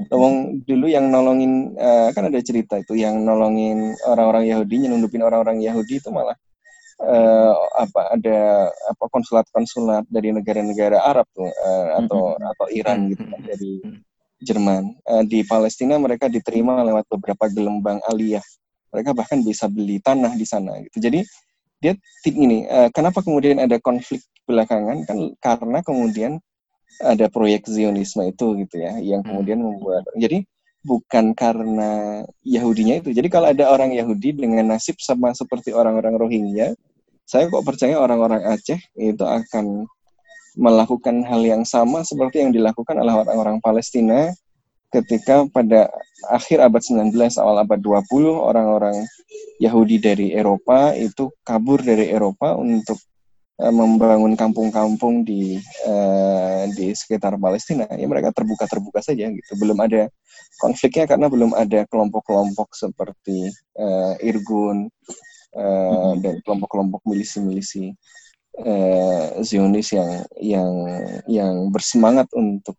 Wong 0.08 0.64
dulu 0.64 0.88
yang 0.88 1.12
nolongin 1.12 1.76
eh, 1.76 2.10
kan 2.16 2.32
ada 2.32 2.40
cerita 2.40 2.80
itu 2.80 2.96
yang 2.96 3.20
nolongin 3.20 4.00
orang-orang 4.08 4.48
Yahudi, 4.48 4.88
nyelundupin 4.88 5.20
orang-orang 5.28 5.60
Yahudi 5.60 6.00
itu 6.00 6.08
malah 6.08 6.40
eh, 7.04 7.54
apa 7.76 8.16
ada 8.16 8.72
apa 8.72 9.06
konsulat-konsulat 9.12 10.08
dari 10.08 10.32
negara-negara 10.32 11.04
Arab 11.04 11.28
tuh 11.36 11.52
eh, 11.52 11.90
atau 12.00 12.40
atau 12.40 12.68
Iran 12.72 13.12
gitu 13.12 13.28
kan 13.28 13.42
dari 13.44 13.84
Jerman. 14.40 14.84
Eh, 15.04 15.24
di 15.28 15.40
Palestina 15.44 16.00
mereka 16.00 16.32
diterima 16.32 16.80
lewat 16.88 17.12
beberapa 17.12 17.52
gelembang 17.52 18.00
aliyah. 18.08 18.44
Mereka 18.96 19.12
bahkan 19.12 19.44
bisa 19.44 19.68
beli 19.68 20.00
tanah 20.00 20.32
di 20.34 20.48
sana 20.48 20.80
gitu. 20.80 20.98
Jadi 20.98 21.22
dia 21.80 21.94
ini 22.28 22.68
eh, 22.68 22.90
kenapa 22.92 23.24
kemudian 23.24 23.60
ada 23.60 23.80
konflik 23.80 24.24
belakangan 24.44 25.08
kan 25.08 25.18
karena 25.40 25.80
kemudian 25.84 26.32
ada 27.00 27.32
proyek 27.32 27.70
Zionisme 27.70 28.28
itu 28.28 28.60
gitu 28.60 28.76
ya 28.76 29.00
yang 29.00 29.24
kemudian 29.24 29.64
membuat 29.64 30.04
jadi 30.20 30.44
bukan 30.84 31.36
karena 31.36 32.24
Yahudinya 32.44 33.04
itu. 33.04 33.12
Jadi 33.12 33.28
kalau 33.28 33.52
ada 33.52 33.68
orang 33.72 33.92
Yahudi 33.92 34.36
dengan 34.36 34.76
nasib 34.76 34.96
sama 35.04 35.36
seperti 35.36 35.76
orang-orang 35.76 36.16
Rohingya, 36.16 36.76
saya 37.28 37.52
kok 37.52 37.68
percaya 37.68 38.00
orang-orang 38.00 38.42
Aceh 38.48 38.80
itu 38.96 39.24
akan 39.24 39.86
melakukan 40.58 41.24
hal 41.28 41.46
yang 41.46 41.64
sama 41.64 42.02
seperti 42.02 42.42
yang 42.42 42.52
dilakukan 42.52 42.98
oleh 42.98 43.14
orang-orang 43.14 43.62
Palestina 43.62 44.34
ketika 44.90 45.46
pada 45.54 45.90
akhir 46.34 46.60
abad 46.60 46.82
19 46.82 47.14
awal 47.40 47.62
abad 47.62 47.80
20 47.80 48.06
orang-orang 48.26 48.98
Yahudi 49.62 50.02
dari 50.02 50.28
Eropa 50.34 50.98
itu 50.98 51.30
kabur 51.46 51.80
dari 51.86 52.10
Eropa 52.10 52.58
untuk 52.58 52.98
eh, 53.62 53.74
membangun 53.74 54.34
kampung-kampung 54.34 55.24
di 55.24 55.62
eh, 55.86 56.64
di 56.74 56.92
sekitar 56.92 57.38
Palestina, 57.38 57.86
ya 57.94 58.06
mereka 58.10 58.34
terbuka-terbuka 58.34 59.00
saja 59.06 59.30
gitu. 59.30 59.52
Belum 59.62 59.78
ada 59.78 60.10
konfliknya 60.58 61.06
karena 61.06 61.28
belum 61.30 61.54
ada 61.54 61.86
kelompok-kelompok 61.88 62.74
seperti 62.74 63.54
eh, 63.78 64.14
Irgun 64.26 64.90
eh, 65.54 66.14
dan 66.20 66.36
kelompok-kelompok 66.42 67.06
milisi-milisi 67.06 67.94
eh, 68.66 69.28
Zionis 69.46 69.94
yang 69.94 70.12
yang 70.42 70.74
yang 71.30 71.56
bersemangat 71.70 72.28
untuk 72.34 72.76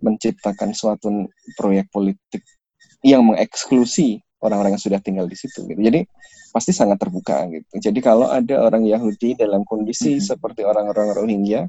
menciptakan 0.00 0.72
suatu 0.72 1.28
proyek 1.56 1.88
politik 1.92 2.42
yang 3.00 3.24
mengeksklusi 3.24 4.20
orang-orang 4.40 4.76
yang 4.76 4.82
sudah 4.82 5.00
tinggal 5.00 5.28
di 5.28 5.36
situ 5.36 5.64
gitu. 5.68 5.80
Jadi 5.80 6.04
pasti 6.50 6.72
sangat 6.74 6.98
terbuka 6.98 7.46
gitu. 7.52 7.78
Jadi 7.78 8.00
kalau 8.02 8.26
ada 8.28 8.64
orang 8.66 8.82
Yahudi 8.84 9.38
dalam 9.38 9.62
kondisi 9.64 10.18
Mhm. 10.18 10.24
seperti 10.24 10.66
orang-orang 10.66 11.14
Rohingya, 11.14 11.68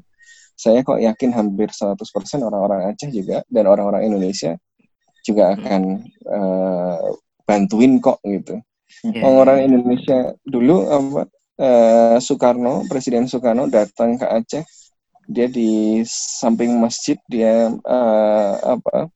saya 0.56 0.84
kok 0.84 1.00
yakin 1.00 1.30
hampir 1.32 1.70
100% 1.72 2.42
orang-orang 2.44 2.92
Aceh 2.92 3.08
juga 3.08 3.40
dan 3.48 3.64
orang-orang 3.68 4.08
Indonesia 4.08 4.56
juga 5.22 5.54
akan 5.54 5.82
eh, 6.26 7.06
bantuin 7.46 8.02
kok 8.02 8.18
gitu. 8.26 8.58
Ya, 9.06 9.24
Orang 9.24 9.58
ya. 9.58 9.64
Indonesia 9.70 10.18
dulu 10.44 10.76
apa 10.90 11.22
eh, 11.62 12.16
Soekarno, 12.18 12.84
Presiden 12.90 13.28
Soekarno 13.30 13.68
datang 13.70 14.18
ke 14.18 14.26
Aceh, 14.26 14.64
dia 15.30 15.46
di 15.46 16.02
samping 16.08 16.78
masjid 16.82 17.18
dia 17.30 17.70
eh, 17.70 18.54
apa 18.62 19.10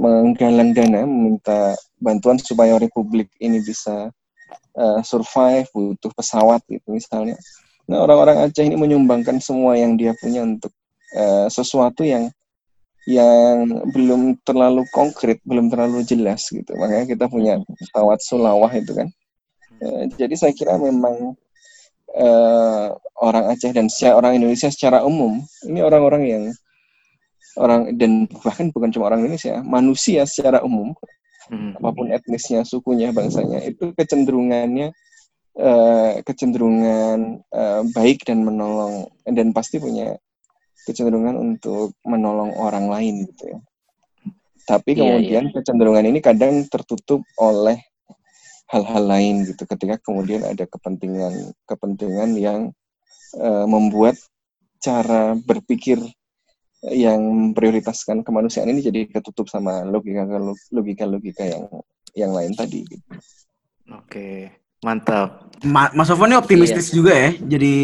menggalang 0.00 0.72
dana 0.72 1.04
meminta 1.04 1.76
bantuan 2.00 2.40
supaya 2.40 2.80
Republik 2.80 3.28
ini 3.38 3.60
bisa 3.60 4.08
eh, 4.76 5.00
survive, 5.04 5.68
butuh 5.72 6.12
pesawat 6.16 6.64
gitu 6.68 6.96
misalnya. 6.96 7.36
Nah 7.88 8.04
orang-orang 8.04 8.48
Aceh 8.48 8.64
ini 8.64 8.76
menyumbangkan 8.78 9.42
semua 9.42 9.76
yang 9.76 10.00
dia 10.00 10.16
punya 10.16 10.44
untuk 10.46 10.72
eh, 11.12 11.46
sesuatu 11.52 12.04
yang 12.06 12.32
yang 13.02 13.66
belum 13.90 14.38
terlalu 14.46 14.86
konkret, 14.94 15.42
belum 15.42 15.68
terlalu 15.68 16.06
jelas 16.06 16.46
gitu. 16.48 16.70
Makanya 16.78 17.06
kita 17.10 17.26
punya 17.26 17.58
pesawat 17.66 18.22
Sulawah 18.22 18.70
itu 18.72 18.94
kan. 18.94 19.08
Eh, 19.82 20.02
jadi 20.14 20.34
saya 20.38 20.52
kira 20.54 20.78
memang 20.78 21.34
eh, 22.16 22.86
orang 23.22 23.44
Aceh 23.52 23.72
dan 23.72 23.86
secara 23.88 24.18
orang 24.18 24.38
Indonesia 24.40 24.68
secara 24.68 25.04
umum 25.06 25.40
ini 25.68 25.80
orang-orang 25.80 26.22
yang 26.26 26.44
orang 27.56 27.92
dan 28.00 28.24
bahkan 28.44 28.72
bukan 28.72 28.90
cuma 28.92 29.12
orang 29.12 29.24
Indonesia, 29.24 29.60
manusia 29.64 30.24
secara 30.24 30.64
umum 30.64 30.92
Hmm. 31.50 31.74
apa 31.74 31.90
pun 31.90 32.06
etnisnya, 32.08 32.62
sukunya, 32.62 33.10
bangsanya 33.10 33.66
itu 33.66 33.90
kecenderungannya 33.98 34.94
eh, 35.58 36.12
kecenderungan 36.22 37.42
eh, 37.50 37.82
baik 37.92 38.22
dan 38.24 38.46
menolong 38.46 39.10
dan 39.26 39.50
pasti 39.50 39.82
punya 39.82 40.14
kecenderungan 40.86 41.34
untuk 41.36 41.98
menolong 42.06 42.54
orang 42.56 42.86
lain 42.88 43.26
gitu 43.26 43.52
ya. 43.52 43.58
Tapi 44.64 44.94
Iya, 44.94 45.02
kemudian 45.02 45.44
kecenderungan 45.50 46.06
ini 46.06 46.22
kadang 46.22 46.62
tertutup 46.70 47.26
oleh 47.36 47.82
hal-hal 48.72 49.04
lain 49.04 49.44
gitu 49.44 49.68
ketika 49.68 50.00
kemudian 50.00 50.40
ada 50.48 50.64
kepentingan 50.64 51.52
kepentingan 51.68 52.30
yang 52.40 52.60
eh, 53.36 53.66
membuat 53.68 54.16
cara 54.80 55.36
berpikir 55.36 56.00
yang 56.82 57.22
memprioritaskan 57.22 58.26
kemanusiaan 58.26 58.72
ini 58.72 58.82
jadi 58.82 59.06
ketutup 59.06 59.46
sama 59.46 59.86
logika 59.86 60.26
logika 60.74 61.04
logika 61.06 61.44
yang 61.46 61.64
yang 62.18 62.32
lain 62.34 62.52
tadi 62.58 62.82
gitu. 62.88 63.12
Oke, 63.92 64.50
mantap. 64.82 65.52
Ma- 65.62 65.94
Mas 65.94 66.10
Sofwan 66.10 66.34
ini 66.34 66.40
optimistis 66.42 66.90
juga 66.90 67.14
ya. 67.14 67.30
Jadi 67.38 67.74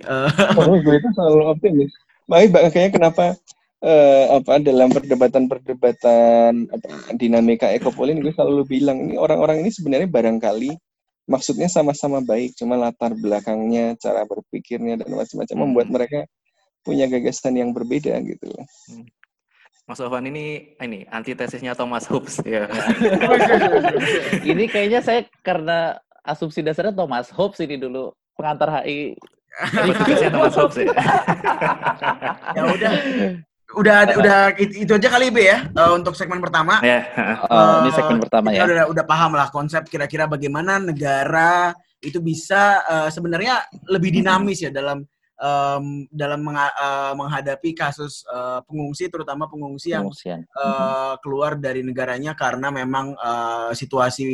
eh, 0.00 0.30
Oh, 0.56 0.78
gue 0.80 0.94
itu 0.96 1.08
selalu 1.12 1.42
optimis. 1.52 1.92
Makanya 2.26 2.48
makanya 2.64 2.90
kenapa 2.90 3.24
eh, 3.86 4.26
apa 4.34 4.58
dalam 4.58 4.90
perdebatan-perdebatan 4.90 6.74
apa, 6.74 6.88
dinamika 7.14 7.70
ekopolin 7.70 8.18
gue 8.18 8.34
selalu 8.34 8.66
bilang 8.66 8.98
ini 9.06 9.14
orang-orang 9.14 9.62
ini 9.62 9.70
sebenarnya 9.70 10.10
barangkali 10.10 10.74
maksudnya 11.26 11.66
sama-sama 11.66 12.22
baik, 12.22 12.54
cuma 12.54 12.78
latar 12.78 13.12
belakangnya, 13.18 13.98
cara 13.98 14.22
berpikirnya 14.24 15.02
dan 15.02 15.10
macam-macam 15.10 15.56
membuat 15.58 15.88
mereka 15.90 16.20
punya 16.86 17.10
gagasan 17.10 17.58
yang 17.58 17.74
berbeda 17.74 18.14
gitu 18.22 18.46
loh. 18.46 18.66
Mas 19.86 20.02
Sofwan 20.02 20.26
ini 20.26 20.74
ini 20.82 21.06
antitesisnya 21.06 21.74
Thomas 21.74 22.06
Hobbes 22.10 22.42
ya. 22.42 22.66
Ini 24.50 24.66
kayaknya 24.66 24.98
saya 24.98 25.22
karena 25.46 25.94
asumsi 26.26 26.58
dasarnya 26.58 26.90
Thomas 26.90 27.30
Hobbes 27.30 27.62
ini 27.62 27.78
dulu 27.78 28.10
pengantar 28.34 28.82
HI. 28.82 29.14
Thomas 30.26 30.58
Hobbes 30.58 30.78
ya. 30.82 30.90
ya 32.58 32.62
udah 32.66 32.92
udah 33.74 33.96
ada 34.06 34.12
udah 34.14 34.38
it- 34.56 34.78
itu 34.78 34.92
aja 34.94 35.08
kali 35.08 35.26
B 35.28 35.42
ya 35.42 35.66
eh, 35.66 35.90
untuk 35.90 36.14
segmen 36.14 36.38
pertama. 36.38 36.78
ya. 36.80 37.02
Oh, 37.50 37.82
ini 37.82 37.90
Eh, 37.90 37.94
segmen 37.94 38.18
pertama 38.22 38.46
kita 38.48 38.62
ya. 38.62 38.64
udah 38.64 38.84
udah 38.94 39.04
paham 39.04 39.34
lah 39.34 39.50
konsep 39.50 39.82
kira-kira 39.84 40.24
bagaimana 40.24 40.78
negara 40.78 41.74
itu 41.98 42.18
bisa 42.18 42.80
eh, 42.86 43.08
sebenarnya 43.10 43.66
lebih 43.88 44.14
dinamis 44.14 44.62
ya 44.62 44.70
dalam 44.70 45.02
em, 45.36 45.84
dalam 46.08 46.40
menga- 46.40 46.72
eh, 46.72 47.12
menghadapi 47.12 47.74
kasus 47.74 48.22
eh, 48.24 48.60
pengungsi 48.64 49.10
terutama 49.10 49.44
pengungsi 49.46 49.92
yang 49.92 50.06
Pengungsian. 50.08 50.46
eh, 50.46 51.14
keluar 51.20 51.58
dari 51.58 51.82
negaranya 51.82 52.32
karena 52.32 52.70
memang 52.70 53.12
eh, 53.12 53.70
situasi 53.74 54.24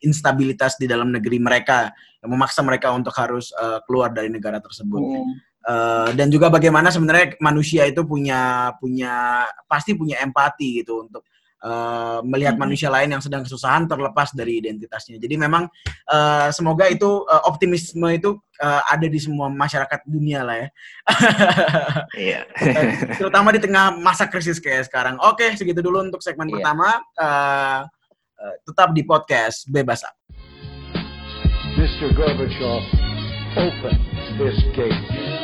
instabilitas 0.00 0.76
di 0.76 0.86
dalam 0.86 1.10
negeri 1.10 1.38
mereka 1.38 1.90
yang 2.20 2.30
memaksa 2.30 2.60
mereka 2.60 2.92
untuk 2.92 3.12
harus 3.16 3.50
eh, 3.52 3.80
keluar 3.88 4.12
dari 4.12 4.28
negara 4.28 4.60
tersebut. 4.60 5.00
Eh, 5.70 6.08
dan 6.18 6.26
juga 6.32 6.50
bagaimana 6.50 6.90
sebenarnya 6.90 7.38
manusia 7.38 7.86
itu 7.86 8.02
punya 8.02 8.72
punya 8.82 9.46
pasti 9.70 9.94
punya 9.94 10.18
empati 10.18 10.82
gitu 10.82 11.06
untuk 11.06 11.22
eh, 11.60 12.18
melihat 12.24 12.56
Mhm. 12.56 12.62
manusia 12.64 12.88
lain 12.88 13.12
yang 13.12 13.20
sedang 13.20 13.44
kesusahan 13.44 13.84
terlepas 13.84 14.32
dari 14.32 14.58
identitasnya. 14.58 15.20
Jadi 15.20 15.36
memang 15.36 15.68
eh, 16.08 16.48
semoga 16.50 16.88
itu 16.88 17.22
eh, 17.28 17.42
optimisme 17.46 18.08
itu 18.10 18.34
eh, 18.58 18.82
ada 18.88 19.06
di 19.06 19.20
semua 19.20 19.46
masyarakat 19.46 20.00
dunia 20.08 20.40
lah 20.42 20.56
ya. 20.58 20.68
Iya. 22.32 22.40
Terutama 23.14 23.52
di 23.54 23.60
tengah 23.62 23.94
masa 23.94 24.26
krisis 24.26 24.58
kayak 24.58 24.88
sekarang. 24.90 25.20
Oke, 25.22 25.54
segitu 25.54 25.78
dulu 25.84 26.00
untuk 26.02 26.24
segmen 26.24 26.48
Iya. 26.48 26.54
pertama. 26.58 26.88
Eh, 27.20 27.80
tetap 28.64 28.96
di 28.96 29.04
podcast 29.04 29.68
Bebas 29.68 30.00
Ak. 30.02 30.16
Mr. 31.76 32.08
Gorbachev, 32.16 32.82
open 33.54 33.94
this 34.40 34.56
gate. 34.72 35.39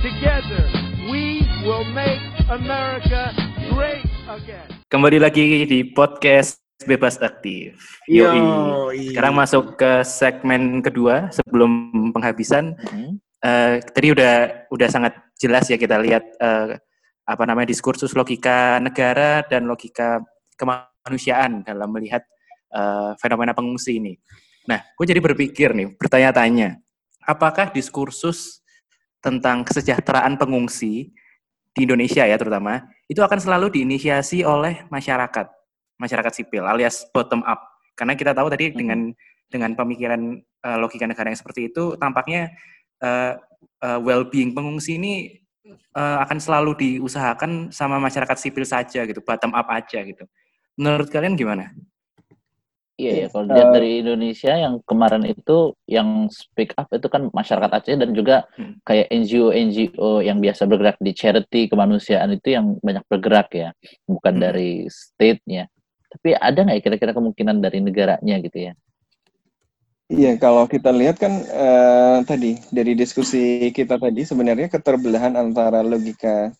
Together, 0.00 0.64
we 1.12 1.44
will 1.60 1.84
make 1.92 2.24
America 2.48 3.36
great 3.68 4.00
again. 4.32 4.64
Kembali 4.88 5.20
lagi 5.20 5.68
di 5.68 5.84
podcast 5.92 6.56
Bebas 6.88 7.20
Aktif. 7.20 7.76
Yoi. 8.08 9.12
Sekarang 9.12 9.36
masuk 9.36 9.76
ke 9.76 10.00
segmen 10.08 10.80
kedua 10.80 11.28
sebelum 11.28 11.92
penghabisan. 12.16 12.80
Mhm. 12.80 13.20
Eh, 13.44 13.84
tadi 13.92 14.16
udah 14.16 14.64
udah 14.72 14.88
sangat 14.88 15.20
jelas 15.36 15.68
ya 15.68 15.76
kita 15.76 16.00
lihat 16.00 16.24
eh, 16.32 16.80
apa 17.28 17.42
namanya 17.44 17.68
diskursus 17.68 18.16
logika 18.16 18.80
negara 18.80 19.44
dan 19.52 19.68
logika 19.68 20.24
kemanusiaan 20.56 21.60
dalam 21.60 21.92
melihat 21.92 22.24
eh, 22.72 23.12
fenomena 23.20 23.52
pengungsi 23.52 24.00
ini. 24.00 24.16
Nah, 24.64 24.80
gue 24.96 25.04
jadi 25.04 25.20
berpikir 25.20 25.76
nih, 25.76 25.92
bertanya-tanya, 26.00 26.80
apakah 27.28 27.68
diskursus 27.68 28.59
tentang 29.20 29.64
kesejahteraan 29.64 30.40
pengungsi 30.40 31.12
di 31.70 31.80
Indonesia 31.86 32.26
ya 32.26 32.34
terutama 32.34 32.82
itu 33.06 33.20
akan 33.22 33.38
selalu 33.38 33.80
diinisiasi 33.80 34.42
oleh 34.42 34.84
masyarakat, 34.90 35.46
masyarakat 36.00 36.32
sipil 36.34 36.66
alias 36.66 37.06
bottom 37.14 37.44
up. 37.46 37.60
Karena 37.94 38.16
kita 38.16 38.32
tahu 38.32 38.48
tadi 38.50 38.72
dengan 38.72 39.12
dengan 39.50 39.76
pemikiran 39.76 40.40
eh, 40.40 40.78
logika 40.78 41.04
negara 41.04 41.30
yang 41.30 41.38
seperti 41.38 41.70
itu 41.70 41.94
tampaknya 42.00 42.54
eh, 43.02 43.34
eh, 43.82 43.98
well-being 44.00 44.56
pengungsi 44.56 44.96
ini 44.96 45.14
eh, 45.68 46.16
akan 46.24 46.38
selalu 46.40 46.72
diusahakan 46.78 47.70
sama 47.70 48.00
masyarakat 48.00 48.36
sipil 48.40 48.64
saja 48.64 49.04
gitu, 49.04 49.20
bottom 49.22 49.52
up 49.52 49.68
aja 49.68 50.00
gitu. 50.02 50.24
Menurut 50.80 51.12
kalian 51.12 51.36
gimana? 51.36 51.76
Iya 53.00 53.12
ya, 53.16 53.26
kalau 53.32 53.44
dilihat 53.48 53.70
dari 53.72 53.90
Indonesia 54.04 54.52
yang 54.52 54.74
kemarin 54.84 55.24
itu 55.24 55.72
yang 55.88 56.28
speak 56.28 56.76
up 56.76 56.92
itu 56.92 57.08
kan 57.08 57.32
masyarakat 57.32 57.70
Aceh 57.80 57.96
dan 57.96 58.12
juga 58.12 58.44
Hmm. 58.60 58.76
kayak 58.84 59.08
NGO-NGO 59.08 60.20
yang 60.20 60.36
biasa 60.36 60.68
bergerak 60.68 61.00
di 61.00 61.16
charity 61.16 61.72
kemanusiaan 61.72 62.28
itu 62.36 62.52
yang 62.52 62.76
banyak 62.84 63.00
bergerak 63.08 63.48
ya, 63.56 63.68
bukan 64.04 64.36
Hmm. 64.36 64.42
dari 64.44 64.84
state-nya. 64.92 65.72
Tapi 66.12 66.36
ada 66.36 66.60
nggak 66.60 66.76
ya 66.76 66.82
kira-kira 66.84 67.12
kemungkinan 67.16 67.56
dari 67.64 67.80
negaranya 67.80 68.36
gitu 68.44 68.68
ya? 68.68 68.72
Iya, 70.10 70.36
kalau 70.42 70.66
kita 70.68 70.90
lihat 70.92 71.16
kan 71.22 71.32
eh, 71.40 72.18
tadi 72.28 72.58
dari 72.68 72.92
diskusi 72.98 73.70
kita 73.72 73.96
tadi 73.96 74.26
sebenarnya 74.26 74.68
keterbelahan 74.68 75.38
antara 75.40 75.80
logika 75.86 76.50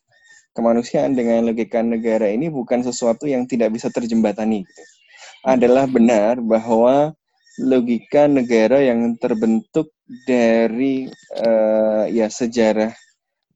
kemanusiaan 0.55 1.13
dengan 1.19 1.51
logika 1.51 1.83
negara 1.85 2.31
ini 2.31 2.47
bukan 2.49 2.81
sesuatu 2.87 3.27
yang 3.27 3.45
tidak 3.45 3.75
bisa 3.75 3.91
terjembatani. 3.93 4.65
gitu. 4.65 5.00
Adalah 5.41 5.89
benar 5.89 6.37
bahwa 6.45 7.17
logika 7.61 8.29
negara 8.29 8.85
yang 8.85 9.17
terbentuk 9.17 9.89
dari 10.29 11.09
uh, 11.41 12.05
ya 12.09 12.29
sejarah 12.29 12.93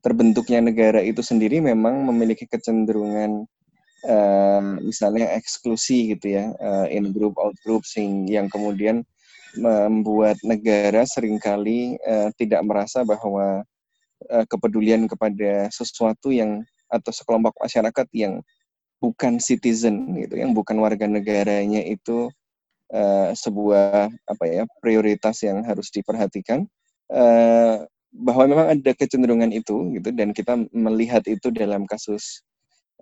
terbentuknya 0.05 0.61
negara 0.61 1.01
itu 1.01 1.25
sendiri 1.25 1.65
memang 1.65 2.05
memiliki 2.09 2.45
kecenderungan 2.45 3.49
uh, 4.05 4.63
misalnya 4.85 5.33
eksklusi 5.37 6.17
gitu 6.17 6.37
ya 6.37 6.53
uh, 6.61 6.87
in 6.89 7.13
group 7.13 7.37
out 7.41 7.57
group 7.65 7.85
sing 7.89 8.29
yang 8.29 8.49
kemudian 8.53 9.05
membuat 9.57 10.37
negara 10.45 11.07
sering 11.09 11.41
kali 11.41 11.97
uh, 12.05 12.29
tidak 12.37 12.61
merasa 12.67 13.07
bahwa 13.07 13.65
uh, 14.29 14.45
kepedulian 14.49 15.09
kepada 15.09 15.73
sesuatu 15.73 16.35
yang 16.35 16.65
atau 16.93 17.11
sekelompok 17.11 17.57
masyarakat 17.59 18.07
yang 18.13 18.45
bukan 19.05 19.37
citizen 19.37 20.17
gitu 20.17 20.41
yang 20.41 20.57
bukan 20.57 20.81
warga 20.81 21.05
negaranya 21.05 21.85
itu 21.85 22.33
uh, 22.89 23.31
sebuah 23.37 24.09
apa 24.09 24.45
ya 24.49 24.65
prioritas 24.81 25.45
yang 25.45 25.61
harus 25.69 25.93
diperhatikan. 25.93 26.65
Uh, 27.13 27.85
bahwa 28.15 28.47
memang 28.47 28.67
ada 28.79 28.93
kecenderungan 28.95 29.51
itu 29.51 29.91
gitu 29.99 30.09
dan 30.15 30.31
kita 30.31 30.55
melihat 30.71 31.27
itu 31.27 31.51
dalam 31.51 31.83
kasus 31.83 32.47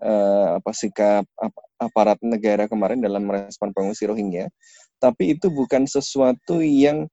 uh, 0.00 0.56
apa 0.56 0.72
sikap 0.72 1.28
ap 1.36 1.52
aparat 1.76 2.16
negara 2.24 2.64
kemarin 2.64 3.04
dalam 3.04 3.28
merespon 3.28 3.70
pengungsi 3.76 4.08
Rohingya. 4.08 4.48
Tapi 4.98 5.36
itu 5.36 5.52
bukan 5.52 5.84
sesuatu 5.84 6.64
yang 6.64 7.06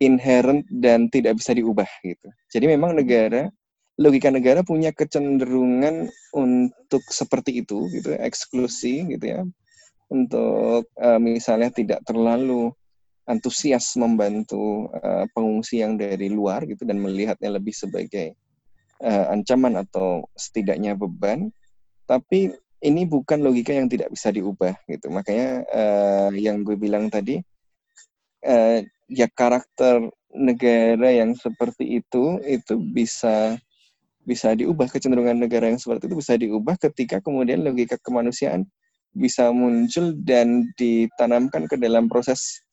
inherent 0.00 0.66
dan 0.72 1.06
tidak 1.12 1.38
bisa 1.38 1.54
diubah 1.54 1.86
gitu. 2.02 2.28
Jadi 2.50 2.66
memang 2.66 2.96
negara 2.96 3.52
logika 3.94 4.30
negara 4.30 4.66
punya 4.66 4.90
kecenderungan 4.90 6.10
untuk 6.34 7.02
seperti 7.06 7.62
itu 7.62 7.86
gitu 7.94 8.14
eksklusi 8.14 9.06
gitu 9.14 9.26
ya. 9.26 9.42
Untuk 10.10 10.90
uh, 10.98 11.20
misalnya 11.22 11.70
tidak 11.70 12.02
terlalu 12.04 12.74
antusias 13.24 13.96
membantu 13.96 14.92
uh, 14.92 15.24
pengungsi 15.32 15.80
yang 15.80 15.96
dari 15.96 16.28
luar 16.28 16.68
gitu 16.68 16.84
dan 16.84 17.00
melihatnya 17.00 17.56
lebih 17.56 17.72
sebagai 17.72 18.36
uh, 19.00 19.32
ancaman 19.32 19.80
atau 19.80 20.26
setidaknya 20.36 20.98
beban. 20.98 21.48
Tapi 22.04 22.52
ini 22.84 23.08
bukan 23.08 23.40
logika 23.40 23.72
yang 23.72 23.88
tidak 23.88 24.12
bisa 24.12 24.28
diubah 24.28 24.76
gitu. 24.90 25.08
Makanya 25.08 25.64
uh, 25.72 26.28
yang 26.36 26.60
gue 26.66 26.76
bilang 26.76 27.08
tadi 27.08 27.40
uh, 28.44 28.78
ya 29.08 29.26
karakter 29.32 30.04
negara 30.34 31.14
yang 31.14 31.32
seperti 31.38 32.02
itu 32.02 32.42
itu 32.44 32.74
bisa 32.76 33.56
bisa 34.24 34.56
diubah 34.56 34.88
kecenderungan 34.88 35.36
negara 35.36 35.68
yang 35.68 35.78
seperti 35.78 36.08
itu 36.08 36.16
bisa 36.16 36.34
diubah 36.40 36.76
ketika 36.80 37.20
kemudian 37.20 37.60
logika 37.60 38.00
kemanusiaan 38.00 38.64
bisa 39.14 39.54
muncul 39.54 40.10
dan 40.26 40.74
ditanamkan 40.74 41.70
ke 41.70 41.78
dalam 41.78 42.10
proses 42.10 42.64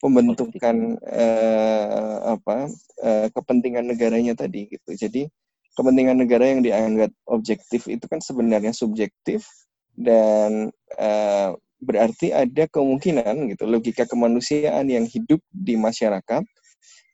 pembentukan 0.00 0.96
uh, 1.04 2.40
apa 2.40 2.72
uh, 3.04 3.28
kepentingan 3.36 3.84
negaranya 3.84 4.32
tadi 4.32 4.64
gitu. 4.72 4.96
Jadi 4.96 5.28
kepentingan 5.76 6.24
negara 6.24 6.48
yang 6.48 6.64
dianggap 6.64 7.12
objektif 7.28 7.84
itu 7.84 8.00
kan 8.08 8.24
sebenarnya 8.24 8.72
subjektif 8.72 9.44
dan 9.92 10.72
uh, 10.96 11.52
berarti 11.80 12.32
ada 12.32 12.64
kemungkinan 12.68 13.52
gitu 13.52 13.64
logika 13.68 14.04
kemanusiaan 14.08 14.88
yang 14.88 15.04
hidup 15.04 15.40
di 15.52 15.76
masyarakat 15.76 16.44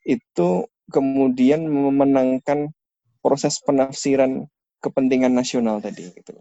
itu 0.07 0.49
kemudian 0.91 1.67
memenangkan 1.67 2.71
proses 3.27 3.59
penafsiran 3.59 4.47
kepentingan 4.79 5.35
nasional 5.35 5.83
tadi 5.83 6.07
gitu. 6.15 6.39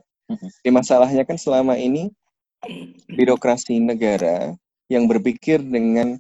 Di 0.63 0.71
masalahnya 0.71 1.27
kan 1.27 1.35
selama 1.35 1.75
ini 1.75 2.15
birokrasi 3.11 3.83
negara 3.83 4.55
yang 4.87 5.11
berpikir 5.11 5.59
dengan 5.67 6.15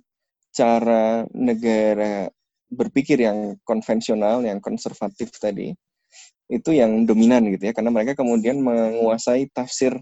cara 0.50 1.22
negara 1.30 2.26
berpikir 2.66 3.22
yang 3.22 3.54
konvensional, 3.62 4.42
yang 4.42 4.58
konservatif 4.58 5.30
tadi, 5.38 5.70
itu 6.50 6.70
yang 6.74 7.06
dominan 7.06 7.46
gitu 7.54 7.70
ya, 7.70 7.72
karena 7.74 7.94
mereka 7.94 8.18
kemudian 8.18 8.58
menguasai 8.58 9.46
tafsir 9.54 9.94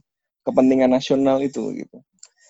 kepentingan 0.49 0.89
nasional 0.89 1.45
itu 1.45 1.61
gitu. 1.77 1.99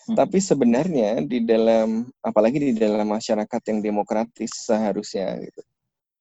Hmm. 0.06 0.14
Tapi 0.14 0.38
sebenarnya 0.38 1.18
di 1.24 1.42
dalam, 1.42 2.06
apalagi 2.22 2.62
di 2.62 2.72
dalam 2.78 3.10
masyarakat 3.10 3.60
yang 3.74 3.78
demokratis 3.82 4.70
seharusnya 4.70 5.34
gitu, 5.42 5.62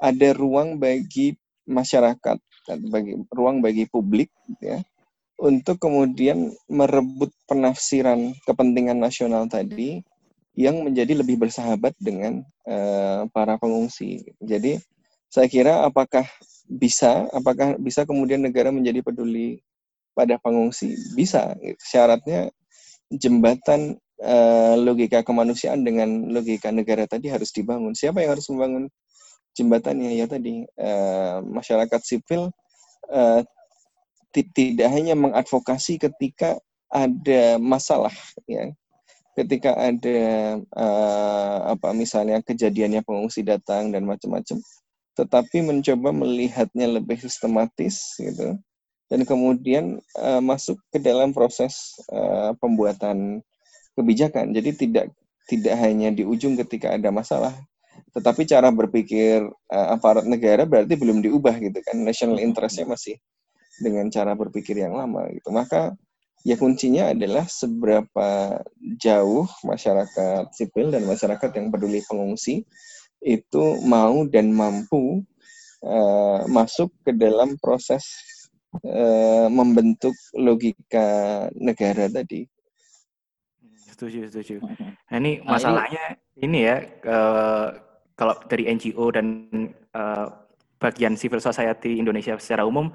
ada 0.02 0.30
ruang 0.34 0.82
bagi 0.82 1.38
masyarakat, 1.68 2.38
bagi 2.92 3.20
ruang 3.32 3.60
bagi 3.60 3.88
publik 3.88 4.32
gitu 4.52 4.78
ya, 4.78 4.80
untuk 5.40 5.80
kemudian 5.82 6.56
merebut 6.72 7.34
penafsiran 7.50 8.32
kepentingan 8.48 9.00
nasional 9.00 9.50
tadi 9.52 10.00
yang 10.54 10.86
menjadi 10.86 11.18
lebih 11.18 11.42
bersahabat 11.42 11.98
dengan 11.98 12.46
uh, 12.70 13.26
para 13.34 13.58
pengungsi. 13.58 14.22
Jadi 14.38 14.78
saya 15.34 15.50
kira 15.50 15.82
apakah 15.82 16.30
bisa, 16.70 17.26
apakah 17.34 17.76
bisa 17.82 18.06
kemudian 18.06 18.46
negara 18.46 18.70
menjadi 18.70 19.02
peduli 19.02 19.66
pada 20.14 20.38
pengungsi? 20.38 20.94
Bisa. 21.18 21.58
Syaratnya 21.82 22.54
jembatan 23.10 23.98
uh, 24.22 24.78
logika 24.78 25.26
kemanusiaan 25.26 25.82
dengan 25.82 26.30
logika 26.30 26.70
negara 26.70 27.10
tadi 27.10 27.34
harus 27.34 27.50
dibangun. 27.50 27.98
Siapa 27.98 28.22
yang 28.22 28.38
harus 28.38 28.46
membangun 28.54 28.94
jembatannya? 29.58 30.18
Ya 30.18 30.26
tadi 30.30 30.66
uh, 30.78 31.42
masyarakat 31.42 32.02
sipil 32.04 32.50
uh, 33.10 33.42
tidak 34.34 34.90
hanya 34.90 35.14
mengadvokasi 35.14 36.02
ketika 36.02 36.58
ada 36.94 37.58
masalah 37.58 38.14
ya 38.46 38.74
ketika 39.34 39.74
ada 39.74 40.22
uh, 40.78 41.58
apa 41.74 41.90
misalnya 41.94 42.42
kejadiannya 42.46 43.02
pengungsi 43.02 43.42
datang 43.42 43.90
dan 43.90 44.06
macam-macam 44.06 44.62
tetapi 45.18 45.66
mencoba 45.66 46.14
melihatnya 46.14 47.02
lebih 47.02 47.18
sistematis 47.18 48.14
gitu 48.22 48.58
dan 49.10 49.22
kemudian 49.26 49.98
uh, 50.22 50.42
masuk 50.42 50.78
ke 50.94 51.02
dalam 51.02 51.34
proses 51.34 51.98
uh, 52.14 52.54
pembuatan 52.62 53.42
kebijakan 53.98 54.54
jadi 54.54 54.70
tidak 54.74 55.06
tidak 55.50 55.76
hanya 55.82 56.14
di 56.14 56.22
ujung 56.26 56.54
ketika 56.54 56.94
ada 56.94 57.10
masalah 57.10 57.54
tetapi 58.14 58.46
cara 58.46 58.70
berpikir 58.70 59.42
uh, 59.46 59.88
aparat 59.94 60.26
negara 60.30 60.70
berarti 60.70 60.94
belum 60.94 61.22
diubah 61.26 61.58
gitu 61.58 61.82
kan 61.82 61.98
national 62.02 62.38
interestnya 62.38 62.86
masih 62.86 63.18
dengan 63.82 64.06
cara 64.14 64.38
berpikir 64.38 64.78
yang 64.78 64.94
lama 64.94 65.26
gitu 65.34 65.50
maka 65.50 65.98
ya 66.46 66.60
kuncinya 66.60 67.10
adalah 67.10 67.48
seberapa 67.50 68.62
jauh 69.02 69.50
masyarakat 69.66 70.54
sipil 70.54 70.94
dan 70.94 71.10
masyarakat 71.10 71.50
yang 71.58 71.74
peduli 71.74 72.06
pengungsi 72.06 72.68
itu 73.24 73.80
mau 73.88 74.28
dan 74.28 74.52
mampu 74.52 75.24
uh, 75.84 76.44
masuk 76.52 76.92
ke 77.08 77.16
dalam 77.16 77.56
proses 77.58 78.04
uh, 78.84 79.48
membentuk 79.48 80.16
logika 80.36 81.48
negara 81.56 82.12
tadi. 82.12 82.44
Setuju, 83.88 84.28
setuju. 84.28 84.60
Nah 84.60 85.18
ini 85.22 85.40
nah, 85.40 85.56
masalahnya 85.56 86.20
ini, 86.42 86.60
ya 86.66 86.84
uh, 87.08 87.70
kalau 88.14 88.38
dari 88.46 88.70
NGO 88.70 89.10
dan 89.10 89.26
uh, 89.94 90.28
bagian 90.78 91.16
civil 91.16 91.40
society 91.40 91.98
Indonesia 91.98 92.36
secara 92.38 92.68
umum 92.68 92.92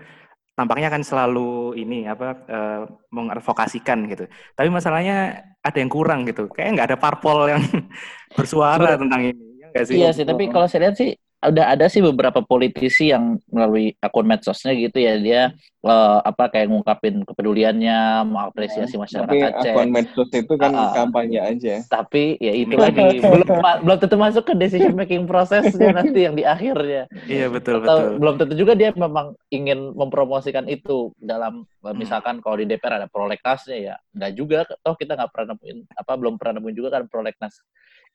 tampaknya 0.59 0.91
kan 0.91 1.07
selalu 1.07 1.79
ini 1.79 2.11
apa 2.11 2.35
uh, 2.51 2.83
mengadvokasikan 3.14 4.11
gitu. 4.11 4.27
Tapi 4.59 4.69
masalahnya 4.75 5.47
ada 5.62 5.79
yang 5.79 5.87
kurang 5.87 6.27
gitu. 6.27 6.51
Kayak 6.51 6.75
nggak 6.75 6.89
ada 6.91 6.99
parpol 6.99 7.47
yang 7.47 7.62
bersuara 8.39 8.99
tentang 8.99 9.31
ini. 9.31 9.47
Ya 9.71 9.83
sih? 9.87 9.97
Iya 10.03 10.11
sih, 10.11 10.27
tapi 10.27 10.51
kalau 10.51 10.66
saya 10.66 10.91
lihat 10.91 10.99
sih 10.99 11.14
udah 11.39 11.70
ada 11.70 11.86
sih 11.86 12.03
beberapa 12.03 12.43
politisi 12.43 13.14
yang 13.14 13.39
melalui 13.47 13.95
akun 14.03 14.26
medsosnya 14.26 14.74
gitu 14.74 14.99
ya 14.99 15.14
dia 15.22 15.43
uh, 15.86 16.18
apa 16.26 16.51
kayak 16.51 16.66
ngungkapin 16.66 17.22
kepeduliannya 17.22 18.26
mengapresiasi 18.26 18.99
masyarakat 18.99 19.30
tapi 19.30 19.47
Aceh. 19.47 19.70
akun 19.70 19.91
medsos 19.95 20.30
itu 20.34 20.55
kan 20.59 20.74
uh, 20.74 20.91
kampanye 20.91 21.39
aja. 21.39 21.86
Tapi 21.86 22.43
ya 22.43 22.53
itu 22.59 22.74
lagi 22.74 23.22
belum 23.22 23.49
belum 23.86 23.97
tentu 24.03 24.16
masuk 24.18 24.51
ke 24.51 24.55
decision 24.59 24.99
making 24.99 25.30
prosesnya 25.30 25.95
nanti 26.03 26.26
yang 26.26 26.34
di 26.34 26.43
akhirnya. 26.43 27.07
Iya 27.30 27.47
betul 27.55 27.86
Atau 27.86 27.86
betul. 27.86 28.18
belum 28.18 28.34
tentu 28.43 28.55
juga 28.59 28.72
dia 28.74 28.91
memang 28.91 29.39
ingin 29.55 29.95
mempromosikan 29.95 30.66
itu 30.66 31.14
dalam 31.22 31.62
hmm. 31.62 31.95
misalkan 31.95 32.43
kalau 32.43 32.59
di 32.59 32.66
DPR 32.66 32.99
ada 32.99 33.07
prolegnasnya 33.07 33.78
ya 33.78 33.95
nggak 34.11 34.32
juga. 34.34 34.66
Toh 34.82 34.99
kita 34.99 35.14
nggak 35.14 35.30
pernah 35.30 35.55
nemuin 35.55 35.78
apa 35.95 36.12
belum 36.18 36.34
pernah 36.34 36.59
nemuin 36.59 36.74
juga 36.74 36.99
kan 36.99 37.07
prolegnas 37.07 37.62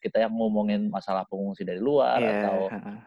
kita 0.03 0.19
yang 0.19 0.35
ngomongin 0.35 0.91
masalah 0.91 1.23
pengungsi 1.23 1.63
dari 1.63 1.79
luar 1.79 2.19
yeah. 2.19 2.43
atau 2.43 2.57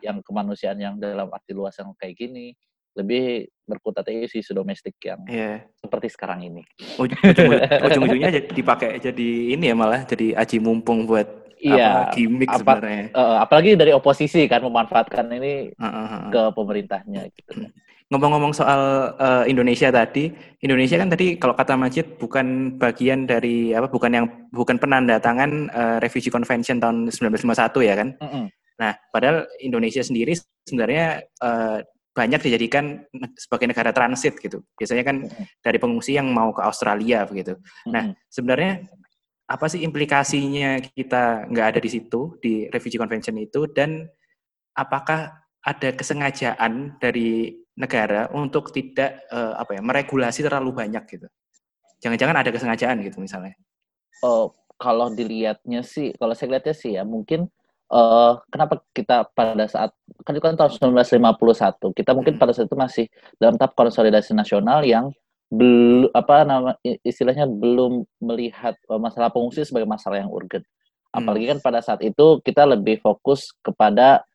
yang 0.01 0.17
kemanusiaan 0.25 0.81
yang 0.81 0.97
dalam 0.97 1.29
arti 1.29 1.53
luas 1.53 1.77
yang 1.77 1.93
kayak 2.01 2.17
gini 2.17 2.57
lebih 2.97 3.53
berkutat 3.69 4.09
isu 4.09 4.41
isu 4.41 4.57
domestik 4.57 4.97
yang 5.05 5.21
yeah. 5.29 5.61
seperti 5.77 6.09
sekarang 6.09 6.49
ini. 6.49 6.65
Ujung-ujungnya 6.97 8.33
dipakai 8.59 8.97
jadi 8.97 9.29
ini 9.53 9.69
ya 9.69 9.77
malah 9.77 10.09
jadi 10.09 10.33
aji 10.33 10.57
mumpung 10.65 11.05
buat 11.05 11.47
Iya, 11.57 12.13
gimmick 12.13 12.53
apa, 12.53 12.61
sebenarnya. 12.61 13.17
Uh, 13.17 13.37
apalagi 13.41 13.81
dari 13.81 13.93
oposisi 13.97 14.45
kan 14.45 14.61
memanfaatkan 14.61 15.25
ini 15.41 15.73
uh, 15.81 15.89
uh, 15.89 15.99
uh. 16.05 16.23
ke 16.29 16.43
pemerintahnya 16.53 17.33
gitu. 17.33 17.73
Ngomong-ngomong 18.07 18.55
soal 18.55 19.13
uh, 19.19 19.45
Indonesia 19.51 19.91
tadi, 19.91 20.31
Indonesia 20.63 20.95
kan 20.95 21.11
tadi 21.11 21.35
kalau 21.43 21.59
kata 21.59 21.75
Majid 21.75 22.23
bukan 22.23 22.79
bagian 22.79 23.27
dari 23.27 23.75
apa 23.75 23.91
bukan 23.91 24.11
yang 24.15 24.27
bukan 24.55 24.79
penanda 24.79 25.19
tangan 25.19 25.67
uh, 25.75 25.99
Refugee 25.99 26.31
Convention 26.31 26.79
tahun 26.79 27.11
1951 27.11 27.83
ya 27.83 27.95
kan? 27.99 28.09
Mm 28.23 28.29
-mm. 28.31 28.45
Nah, 28.77 28.93
padahal 29.11 29.49
Indonesia 29.59 30.05
sendiri 30.05 30.39
sebenarnya 30.69 31.25
uh, 31.43 31.83
banyak 32.17 32.41
dijadikan 32.47 33.05
sebagai 33.37 33.69
negara 33.69 33.91
transit 33.93 34.39
gitu. 34.41 34.63
Biasanya 34.79 35.05
kan 35.05 35.17
dari 35.61 35.77
pengungsi 35.77 36.17
yang 36.17 36.31
mau 36.31 36.55
ke 36.55 36.63
Australia 36.63 37.29
begitu. 37.29 37.59
Nah, 37.91 38.15
sebenarnya 38.33 38.87
apa 39.47 39.67
sih 39.71 39.83
implikasinya 39.83 40.79
kita 40.95 41.47
nggak 41.51 41.67
ada 41.77 41.81
di 41.83 41.91
situ 41.91 42.35
di 42.39 42.67
Refugee 42.71 42.99
Convention 42.99 43.37
itu 43.39 43.69
dan 43.71 44.09
apakah 44.75 45.45
ada 45.67 45.89
kesengajaan 45.95 46.99
dari 47.03 47.55
negara 47.77 48.33
untuk 48.33 48.73
tidak 48.73 49.21
uh, 49.29 49.61
apa 49.61 49.77
ya 49.77 49.81
meregulasi 49.85 50.41
terlalu 50.41 50.73
banyak 50.73 51.05
gitu. 51.07 51.29
Jangan-jangan 52.01 52.37
ada 52.41 52.51
kesengajaan 52.53 53.05
gitu 53.05 53.21
misalnya. 53.21 53.57
Oh, 54.25 54.53
kalau 54.81 55.13
dilihatnya 55.13 55.85
sih, 55.85 56.17
kalau 56.17 56.33
saya 56.33 56.57
lihatnya 56.57 56.75
sih 56.77 56.97
ya 56.97 57.05
mungkin 57.05 57.49
uh, 57.93 58.41
kenapa 58.49 58.81
kita 58.97 59.29
pada 59.37 59.69
saat 59.69 59.93
kan 60.25 60.33
itu 60.35 60.43
kan 60.43 60.57
tahun 60.57 60.97
1951 60.97 61.97
kita 61.97 62.11
mungkin 62.17 62.35
hmm. 62.37 62.43
pada 62.43 62.53
saat 62.57 62.67
itu 62.67 62.79
masih 62.79 63.05
dalam 63.39 63.55
tahap 63.61 63.77
konsolidasi 63.79 64.33
nasional 64.33 64.83
yang 64.83 65.13
belum 65.47 66.11
apa 66.11 66.43
nama 66.43 66.75
istilahnya 67.07 67.47
belum 67.47 68.03
melihat 68.19 68.75
masalah 68.99 69.31
pengungsi 69.31 69.63
sebagai 69.63 69.87
masalah 69.87 70.19
yang 70.19 70.33
urgent. 70.33 70.67
Hmm. 71.15 71.23
Apalagi 71.23 71.47
kan 71.55 71.59
pada 71.63 71.79
saat 71.85 72.03
itu 72.03 72.43
kita 72.43 72.67
lebih 72.67 72.99
fokus 72.99 73.55
kepada 73.63 74.27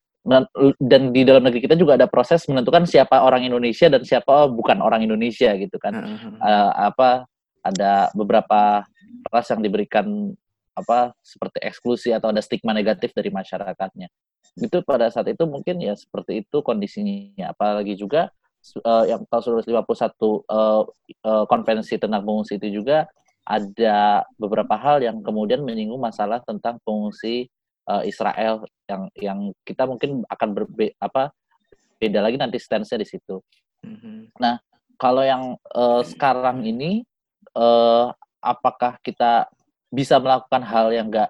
dan 0.78 1.10
di 1.10 1.26
dalam 1.26 1.42
negeri 1.42 1.66
kita 1.66 1.74
juga 1.74 1.98
ada 1.98 2.06
proses 2.06 2.46
menentukan 2.46 2.86
siapa 2.86 3.26
orang 3.26 3.42
Indonesia 3.42 3.90
dan 3.90 4.06
siapa 4.06 4.46
bukan 4.46 4.78
orang 4.78 5.02
Indonesia 5.02 5.50
gitu 5.58 5.82
kan. 5.82 5.98
Uh, 5.98 6.38
uh, 6.38 6.70
apa 6.94 7.26
ada 7.66 8.14
beberapa 8.14 8.86
ras 9.34 9.48
yang 9.50 9.66
diberikan 9.66 10.34
apa 10.78 11.12
seperti 11.26 11.58
eksklusi 11.66 12.10
atau 12.14 12.30
ada 12.30 12.40
stigma 12.40 12.72
negatif 12.72 13.18
dari 13.18 13.34
masyarakatnya. 13.34 14.08
Itu 14.62 14.86
pada 14.86 15.10
saat 15.10 15.26
itu 15.34 15.44
mungkin 15.50 15.82
ya 15.82 15.98
seperti 15.98 16.46
itu 16.46 16.62
kondisinya. 16.62 17.50
Apalagi 17.58 17.98
juga 17.98 18.30
uh, 18.86 19.06
yang 19.10 19.26
tahun 19.26 19.66
1951 19.66 19.74
uh, 19.74 20.86
uh, 21.26 21.46
konvensi 21.50 21.98
tentang 21.98 22.22
pengungsi 22.22 22.62
itu 22.62 22.82
juga 22.82 23.10
ada 23.42 24.22
beberapa 24.38 24.78
hal 24.78 25.02
yang 25.02 25.26
kemudian 25.26 25.66
menyinggung 25.66 25.98
masalah 25.98 26.46
tentang 26.46 26.78
pengungsi 26.86 27.50
uh, 27.90 28.04
Israel 28.06 28.66
yang 28.86 29.04
yang 29.18 29.40
kita 29.66 29.88
mungkin 29.88 30.22
akan 30.28 30.50
berbe 30.54 30.94
apa 31.02 31.32
beda 32.02 32.20
lagi 32.22 32.38
nanti 32.38 32.58
stance-nya 32.58 32.98
di 33.02 33.08
situ. 33.08 33.42
Mm-hmm. 33.86 34.38
Nah, 34.42 34.58
kalau 34.98 35.22
yang 35.22 35.58
uh, 35.74 36.02
sekarang 36.06 36.66
ini 36.66 37.06
uh, 37.58 38.10
apakah 38.42 38.98
kita 39.02 39.50
bisa 39.94 40.18
melakukan 40.18 40.66
hal 40.66 40.90
yang 40.90 41.10
enggak 41.10 41.30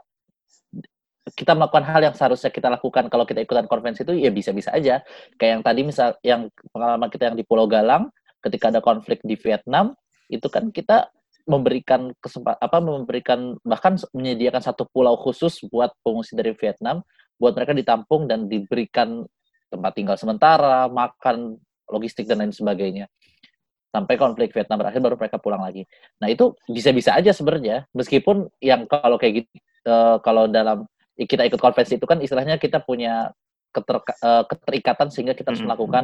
kita 1.38 1.54
melakukan 1.54 1.86
hal 1.86 2.02
yang 2.02 2.16
seharusnya 2.18 2.50
kita 2.50 2.68
lakukan 2.68 3.08
kalau 3.08 3.24
kita 3.30 3.46
ikutan 3.46 3.70
konvensi 3.70 4.02
itu 4.02 4.18
ya 4.18 4.34
bisa-bisa 4.34 4.74
aja. 4.74 5.06
Kayak 5.38 5.52
yang 5.60 5.64
tadi 5.64 5.82
misal 5.86 6.10
yang 6.26 6.42
pengalaman 6.74 7.08
kita 7.14 7.32
yang 7.32 7.38
di 7.38 7.46
Pulau 7.46 7.70
Galang 7.70 8.10
ketika 8.42 8.74
ada 8.74 8.82
konflik 8.82 9.22
di 9.22 9.38
Vietnam 9.38 9.94
itu 10.34 10.48
kan 10.50 10.74
kita 10.74 11.14
memberikan 11.46 12.14
kesempatan 12.20 12.60
apa 12.62 12.78
memberikan 12.82 13.56
bahkan 13.66 13.98
menyediakan 14.14 14.62
satu 14.62 14.88
pulau 14.90 15.18
khusus 15.18 15.62
buat 15.70 15.92
pengungsi 16.02 16.38
dari 16.38 16.54
Vietnam 16.58 17.02
buat 17.42 17.58
mereka 17.58 17.74
ditampung 17.74 18.30
dan 18.30 18.46
diberikan 18.46 19.26
tempat 19.72 19.92
tinggal 19.98 20.14
sementara, 20.20 20.86
makan, 20.92 21.58
logistik 21.90 22.30
dan 22.30 22.46
lain 22.46 22.54
sebagainya. 22.54 23.10
Sampai 23.90 24.16
konflik 24.16 24.54
Vietnam 24.54 24.80
berakhir 24.86 25.02
baru 25.02 25.18
mereka 25.18 25.42
pulang 25.42 25.66
lagi. 25.66 25.84
Nah, 26.22 26.30
itu 26.30 26.56
bisa-bisa 26.70 27.18
aja 27.18 27.34
sebenarnya 27.34 27.90
meskipun 27.92 28.48
yang 28.62 28.86
kalau 28.86 29.18
kayak 29.18 29.44
gitu 29.44 29.52
uh, 29.90 30.22
kalau 30.22 30.48
dalam 30.48 30.86
kita 31.18 31.44
ikut 31.44 31.60
konvensi 31.60 31.98
itu 32.00 32.08
kan 32.08 32.22
istilahnya 32.24 32.56
kita 32.56 32.80
punya 32.80 33.34
keter, 33.72 33.98
uh, 34.04 34.44
keterikatan 34.46 35.08
sehingga 35.08 35.34
kita 35.34 35.56
harus 35.56 35.64
hmm, 35.64 35.68
melakukan 35.72 36.04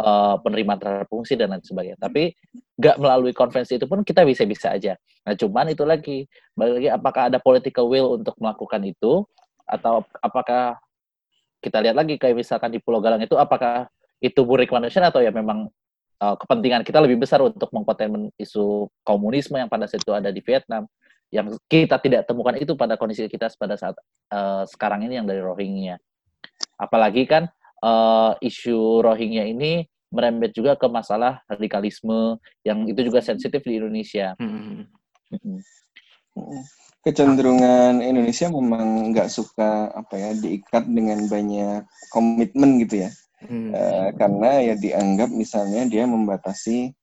uh, 0.00 0.40
penerimaan 0.40 0.80
terhadap 0.80 1.08
fungsi 1.12 1.36
dan 1.36 1.52
lain 1.52 1.62
sebagainya. 1.64 2.00
Tapi 2.00 2.32
nggak 2.80 2.96
melalui 2.98 3.36
konvensi 3.36 3.76
itu 3.76 3.84
pun 3.84 4.00
kita 4.02 4.24
bisa-bisa 4.24 4.72
aja. 4.72 4.96
Nah, 5.22 5.36
cuman 5.36 5.70
itu 5.70 5.84
lagi, 5.84 6.24
balik 6.56 6.82
lagi 6.82 6.88
apakah 6.88 7.22
ada 7.28 7.38
political 7.38 7.86
will 7.92 8.16
untuk 8.16 8.34
melakukan 8.40 8.82
itu 8.82 9.28
atau 9.68 10.02
apakah 10.18 10.80
kita 11.62 11.78
lihat 11.78 11.94
lagi 11.94 12.18
kayak 12.18 12.34
misalkan 12.34 12.74
di 12.74 12.82
Pulau 12.82 12.98
Galang 12.98 13.22
itu 13.22 13.38
apakah 13.38 13.86
itu 14.18 14.42
murni 14.42 14.66
kemanusiaan 14.66 15.06
atau 15.06 15.22
ya 15.22 15.30
memang 15.30 15.70
uh, 16.18 16.34
kepentingan 16.34 16.82
kita 16.82 16.98
lebih 16.98 17.22
besar 17.22 17.38
untuk 17.42 17.70
mengkonten 17.70 18.34
isu 18.34 18.90
komunisme 19.06 19.58
yang 19.58 19.70
pada 19.70 19.86
saat 19.86 20.02
itu 20.02 20.10
ada 20.10 20.34
di 20.34 20.42
Vietnam 20.42 20.90
yang 21.32 21.48
kita 21.64 21.96
tidak 21.96 22.28
temukan 22.28 22.54
itu 22.60 22.76
pada 22.76 23.00
kondisi 23.00 23.24
kita 23.24 23.48
pada 23.56 23.74
saat 23.80 23.96
uh, 24.30 24.68
sekarang 24.68 25.08
ini 25.08 25.16
yang 25.16 25.26
dari 25.26 25.40
Rohingya. 25.40 25.96
Apalagi 26.82 27.30
kan 27.30 27.46
uh, 27.86 28.34
isu 28.42 29.06
Rohingya 29.06 29.46
ini 29.46 29.86
merembet 30.10 30.52
juga 30.52 30.74
ke 30.74 30.90
masalah 30.90 31.40
radikalisme 31.46 32.36
yang 32.66 32.84
itu 32.90 33.00
juga 33.06 33.22
sensitif 33.22 33.62
di 33.62 33.78
Indonesia. 33.78 34.34
Hmm. 34.42 34.90
Hmm. 35.30 35.62
Kecenderungan 37.02 37.98
Indonesia 37.98 38.46
memang 38.46 39.10
nggak 39.10 39.26
suka 39.26 39.90
apa 39.90 40.14
ya 40.14 40.30
diikat 40.38 40.86
dengan 40.86 41.26
banyak 41.26 41.82
komitmen 42.14 42.78
gitu 42.86 43.08
ya, 43.08 43.10
hmm. 43.42 43.70
uh, 43.74 44.08
karena 44.14 44.50
ya 44.62 44.74
dianggap 44.78 45.32
misalnya 45.34 45.82
dia 45.90 46.06
membatasi 46.06 46.94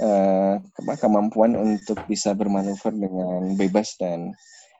uh, 0.00 0.56
kemampuan 0.96 1.60
untuk 1.60 2.00
bisa 2.08 2.32
bermanuver 2.32 2.94
dengan 2.94 3.52
bebas 3.58 4.00
dan 4.00 4.32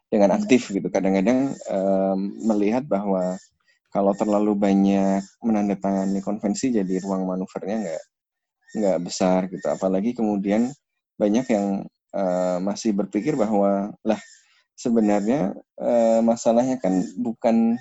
dengan 0.09 0.33
aktif 0.33 0.73
gitu. 0.73 0.89
Kadang-kadang 0.89 1.53
uh, 1.69 2.17
melihat 2.49 2.89
bahwa 2.89 3.37
kalau 3.95 4.11
terlalu 4.19 4.59
banyak 4.59 5.23
menandatangani 5.39 6.19
konvensi 6.19 6.75
jadi 6.75 6.99
ruang 6.99 7.31
manuvernya 7.31 7.77
nggak 7.79 8.03
nggak 8.75 8.99
besar 9.07 9.47
gitu. 9.47 9.63
Apalagi 9.71 10.19
kemudian 10.19 10.75
banyak 11.15 11.47
yang 11.47 11.87
uh, 12.11 12.59
masih 12.59 12.91
berpikir 12.91 13.39
bahwa 13.39 13.95
lah 14.03 14.19
sebenarnya 14.75 15.55
uh, 15.79 16.19
masalahnya 16.27 16.83
kan 16.83 17.07
bukan 17.15 17.79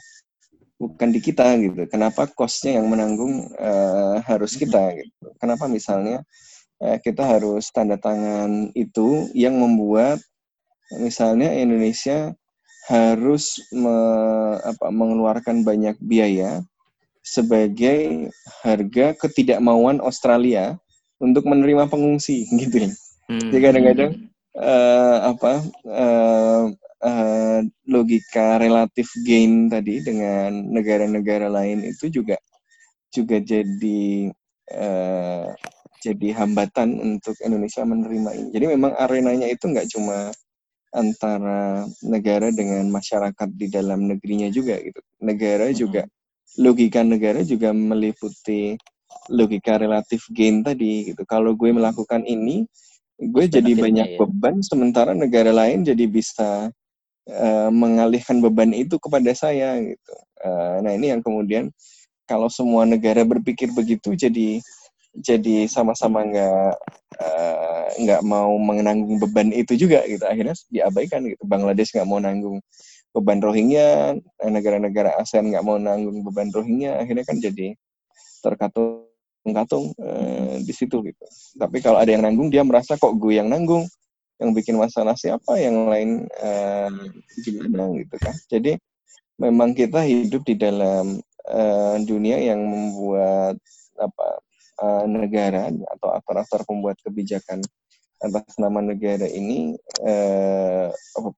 bukan 0.78 1.09
di 1.09 1.18
kita 1.18 1.57
gitu. 1.57 1.89
Kenapa 1.89 2.30
costnya 2.30 2.78
yang 2.78 2.93
menanggung 2.93 3.49
uh, 3.57 4.22
harus 4.22 4.53
kita 4.53 4.93
gitu? 4.93 5.34
Kenapa 5.41 5.66
misalnya 5.66 6.22
uh, 6.78 7.01
kita 7.01 7.26
harus 7.26 7.74
tanda 7.74 7.97
tangan 7.97 8.70
itu 8.78 9.34
yang 9.34 9.57
membuat 9.57 10.22
misalnya 11.01 11.49
Indonesia 11.57 12.38
harus 12.88 13.63
me, 13.71 13.95
apa, 14.59 14.91
mengeluarkan 14.91 15.63
banyak 15.63 15.95
biaya 16.03 16.63
sebagai 17.23 18.27
harga 18.61 19.15
ketidakmauan 19.15 20.03
Australia 20.03 20.75
untuk 21.23 21.47
menerima 21.47 21.88
pengungsi 21.88 22.43
gitu 22.61 22.89
ya. 22.89 22.91
Hmm. 23.31 23.49
Jadi 23.49 23.63
kadang-kadang 23.63 24.11
uh, 24.59 25.17
apa 25.31 25.53
uh, 25.88 26.65
uh, 26.99 27.59
logika 27.88 28.59
relatif 28.59 29.07
gain 29.23 29.71
tadi 29.71 30.03
dengan 30.03 30.51
negara-negara 30.51 31.47
lain 31.47 31.88
itu 31.88 32.11
juga 32.11 32.36
juga 33.15 33.39
jadi 33.39 34.27
uh, 34.75 35.47
jadi 36.03 36.36
hambatan 36.36 36.99
untuk 36.99 37.39
Indonesia 37.39 37.88
menerima 37.88 38.29
ini. 38.36 38.47
Jadi 38.51 38.65
memang 38.75 38.91
arenanya 38.99 39.47
itu 39.47 39.71
nggak 39.71 39.88
cuma 39.95 40.36
antara 40.94 41.89
negara 42.06 42.54
dengan 42.54 42.86
masyarakat 42.94 43.50
di 43.58 43.68
dalam 43.68 44.06
negerinya 44.06 44.48
juga 44.54 44.78
gitu. 44.80 45.02
Negara 45.20 45.74
juga 45.74 46.06
logika 46.58 47.02
negara 47.02 47.41
juga 47.41 47.74
meliputi 47.74 48.78
logika 49.34 49.82
relatif 49.82 50.26
gain 50.30 50.62
tadi 50.62 51.14
gitu. 51.14 51.26
Kalau 51.26 51.58
gue 51.58 51.74
melakukan 51.74 52.22
ini, 52.26 52.66
gue 53.18 53.46
jadi 53.50 53.74
banyak 53.74 54.08
ya. 54.16 54.20
beban 54.22 54.62
sementara 54.62 55.18
negara 55.18 55.50
lain 55.50 55.86
jadi 55.86 56.06
bisa 56.06 56.70
uh, 57.30 57.70
mengalihkan 57.74 58.41
beban 58.44 58.74
itu 58.76 59.00
kepada 59.02 59.32
saya 59.34 59.80
gitu. 59.82 60.14
Uh, 60.44 60.84
nah, 60.84 60.91
ini 60.94 61.14
yang 61.14 61.22
kemudian 61.24 61.72
kalau 62.28 62.48
semua 62.52 62.84
negara 62.86 63.24
berpikir 63.24 63.72
begitu 63.72 64.16
jadi 64.16 64.60
jadi 65.14 65.70
sama-sama 65.70 66.26
nggak 66.26 66.74
uh, 67.22 67.86
nggak 68.01 68.22
mau 68.26 68.57
menanggung 68.57 69.22
beban 69.22 69.53
itu 69.53 69.78
juga 69.78 70.01
gitu. 70.09 70.26
Akhirnya 70.26 70.57
diabaikan 70.74 71.22
gitu. 71.30 71.43
Bangladesh 71.45 71.93
nggak 71.93 72.09
mau 72.09 72.18
nanggung 72.18 72.57
beban 73.14 73.38
Rohingya 73.38 74.18
negara-negara 74.41 75.14
ASEAN 75.22 75.53
nggak 75.53 75.66
mau 75.66 75.78
nanggung 75.78 76.26
beban 76.26 76.49
Rohingya. 76.49 76.97
Akhirnya 76.97 77.26
kan 77.30 77.38
jadi 77.38 77.78
terkatung-katung 78.41 79.93
uh, 80.01 80.57
di 80.66 80.74
situ 80.74 81.05
gitu. 81.05 81.26
Tapi 81.61 81.78
kalau 81.86 82.01
ada 82.01 82.09
yang 82.09 82.26
nanggung 82.26 82.49
dia 82.49 82.66
merasa 82.66 82.97
kok 82.97 83.14
gue 83.14 83.38
yang 83.38 83.53
nanggung? 83.53 83.86
Yang 84.41 84.49
bikin 84.57 84.76
masalah 84.82 85.14
siapa? 85.14 85.61
Yang 85.61 85.78
lain 85.93 86.09
uh, 86.41 86.89
gimana? 87.45 87.93
Gitu 88.01 88.16
kan. 88.18 88.36
Jadi 88.49 88.82
memang 89.38 89.78
kita 89.78 90.01
hidup 90.01 90.41
di 90.41 90.57
dalam 90.57 91.22
uh, 91.45 91.95
dunia 92.01 92.41
yang 92.41 92.66
membuat 92.66 93.61
apa 93.93 94.41
uh, 94.82 95.05
negara 95.05 95.69
atau 95.69 96.09
aktor-aktor 96.15 96.65
pembuat 96.65 96.97
kebijakan 97.03 97.61
atas 98.24 98.55
nama 98.55 98.80
negara 98.80 99.28
ini 99.28 99.76
uh, 99.99 100.89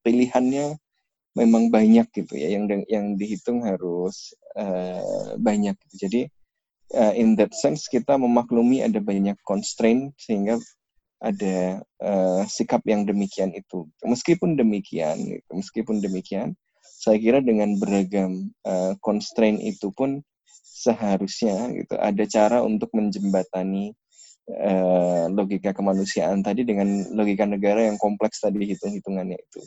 pilihannya 0.05 0.77
memang 1.35 1.73
banyak 1.73 2.07
gitu 2.13 2.33
ya 2.37 2.55
yang 2.55 2.69
yang 2.87 3.05
dihitung 3.19 3.65
harus 3.65 4.31
uh, 4.55 5.35
banyak 5.41 5.75
gitu. 5.75 6.07
jadi 6.07 6.21
uh, 6.95 7.13
in 7.17 7.33
that 7.35 7.51
sense 7.57 7.89
kita 7.89 8.15
memaklumi 8.15 8.85
ada 8.85 9.01
banyak 9.01 9.35
constraint 9.43 10.13
sehingga 10.21 10.61
ada 11.19 11.81
uh, 12.05 12.43
sikap 12.45 12.85
yang 12.85 13.03
demikian 13.03 13.49
itu 13.51 13.89
meskipun 14.05 14.53
demikian 14.53 15.17
gitu, 15.25 15.51
meskipun 15.51 15.99
demikian 15.99 16.53
saya 16.85 17.17
kira 17.17 17.41
dengan 17.41 17.75
beragam 17.81 18.53
uh, 18.63 18.93
constraint 19.01 19.57
itu 19.59 19.89
pun 19.91 20.21
seharusnya 20.65 21.69
gitu 21.77 21.93
ada 21.95 22.23
cara 22.25 22.57
untuk 22.65 22.89
menjembatani 22.97 23.93
uh, 24.49 25.25
logika 25.29 25.73
kemanusiaan 25.73 26.41
tadi 26.41 26.65
dengan 26.65 27.05
logika 27.13 27.45
negara 27.45 27.85
yang 27.85 27.97
kompleks 28.01 28.41
tadi 28.41 28.65
hitung-hitungannya 28.65 29.37
itu. 29.37 29.61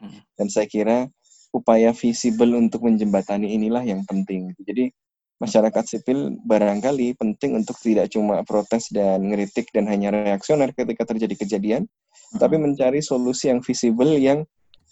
Hmm. 0.00 0.20
Dan 0.36 0.46
saya 0.48 0.64
kira 0.64 1.08
upaya 1.52 1.92
visible 1.96 2.52
untuk 2.56 2.84
menjembatani 2.84 3.52
inilah 3.56 3.84
yang 3.84 4.04
penting. 4.04 4.52
Jadi 4.60 4.92
masyarakat 5.38 5.84
sipil 5.86 6.34
barangkali 6.44 7.14
penting 7.16 7.56
untuk 7.56 7.78
tidak 7.78 8.10
cuma 8.10 8.42
protes 8.42 8.90
dan 8.90 9.22
ngeritik 9.22 9.70
dan 9.70 9.86
hanya 9.86 10.10
reaksioner 10.10 10.74
ketika 10.74 11.08
terjadi 11.08 11.34
kejadian, 11.38 11.82
hmm. 11.86 12.38
tapi 12.40 12.60
mencari 12.60 13.00
solusi 13.00 13.48
yang 13.52 13.64
visible 13.64 14.12
yang 14.18 14.44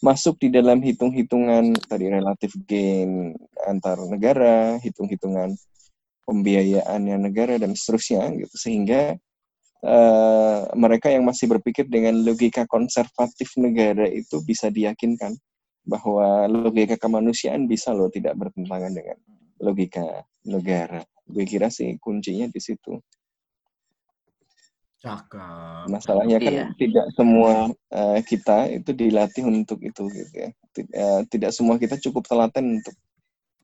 masuk 0.04 0.36
di 0.40 0.52
dalam 0.52 0.84
hitung-hitungan 0.84 1.72
tadi 1.88 2.12
relatif 2.12 2.52
gain 2.68 3.32
antar 3.64 3.96
negara, 4.06 4.76
hitung-hitungan 4.80 5.56
pembiayaannya 6.26 7.16
negara 7.22 7.56
dan 7.56 7.72
seterusnya 7.72 8.34
gitu 8.34 8.54
sehingga 8.58 9.14
uh, 9.86 10.60
mereka 10.74 11.08
yang 11.08 11.22
masih 11.22 11.46
berpikir 11.46 11.86
dengan 11.86 12.18
logika 12.18 12.66
konservatif 12.66 13.54
negara 13.56 14.10
itu 14.10 14.42
bisa 14.42 14.68
diyakinkan 14.68 15.32
bahwa 15.86 16.50
logika 16.50 16.98
kemanusiaan 16.98 17.70
bisa 17.70 17.94
loh 17.94 18.10
tidak 18.10 18.34
bertentangan 18.34 18.90
dengan 18.90 19.18
logika 19.62 20.26
negara. 20.44 21.00
Gue 21.26 21.46
kira 21.46 21.70
sih 21.70 21.94
kuncinya 22.02 22.50
di 22.50 22.58
situ. 22.58 22.98
Cakep. 24.96 25.92
Masalahnya 25.92 26.40
kan 26.40 26.52
iya. 26.52 26.66
tidak 26.80 27.06
semua 27.12 27.68
uh, 27.92 28.18
kita 28.24 28.72
itu 28.72 28.90
dilatih 28.96 29.44
untuk 29.44 29.84
itu 29.84 30.08
gitu 30.08 30.32
ya. 30.32 30.50
Tidak, 30.72 30.92
uh, 30.96 31.20
tidak 31.28 31.50
semua 31.52 31.76
kita 31.76 32.00
cukup 32.00 32.24
telaten 32.24 32.80
untuk 32.80 32.96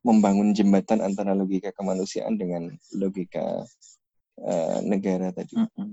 membangun 0.02 0.52
jembatan 0.52 1.00
antara 1.00 1.32
logika 1.32 1.72
kemanusiaan 1.72 2.36
dengan 2.36 2.68
logika 2.92 3.64
uh, 4.44 4.78
negara 4.84 5.32
tadi. 5.32 5.56
Mm 5.56 5.68
-hmm. 5.72 5.90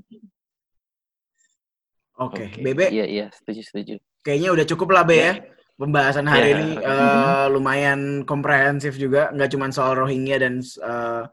Oke, 2.19 2.35
okay. 2.35 2.45
okay. 2.51 2.61
Bebe. 2.61 2.85
Iya, 2.91 3.05
iya, 3.07 3.25
setuju, 3.31 3.61
setuju. 3.63 3.95
Kayaknya 4.19 4.49
udah 4.51 4.65
cukup 4.67 4.87
lah, 4.91 5.03
Be 5.07 5.15
ya. 5.15 5.23
ya. 5.23 5.33
Pembahasan 5.79 6.27
hari 6.27 6.51
yeah. 6.51 6.59
ini 6.59 6.69
uh, 6.83 7.47
lumayan 7.47 8.27
komprehensif 8.27 8.99
juga, 8.99 9.31
nggak 9.31 9.55
cuma 9.55 9.71
soal 9.71 9.95
Rohingya 9.95 10.35
dan 10.43 10.59
uh, 10.83 11.23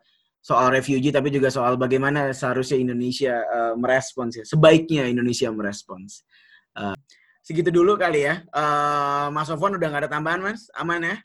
soal 0.47 0.71
refugee 0.71 1.11
tapi 1.11 1.35
juga 1.35 1.51
soal 1.51 1.75
bagaimana 1.75 2.31
seharusnya 2.31 2.79
Indonesia 2.79 3.43
uh, 3.51 3.75
merespons 3.75 4.39
ya 4.39 4.45
sebaiknya 4.47 5.11
Indonesia 5.11 5.51
merespons. 5.51 6.23
Uh, 6.71 6.95
segitu 7.43 7.75
dulu 7.75 7.99
kali 7.99 8.31
ya. 8.31 8.47
Uh, 8.55 9.27
Mas 9.35 9.51
Sofwan 9.51 9.75
udah 9.75 9.89
nggak 9.91 10.07
ada 10.07 10.13
tambahan 10.15 10.39
Mas? 10.39 10.71
Aman 10.79 11.03
ya? 11.03 11.19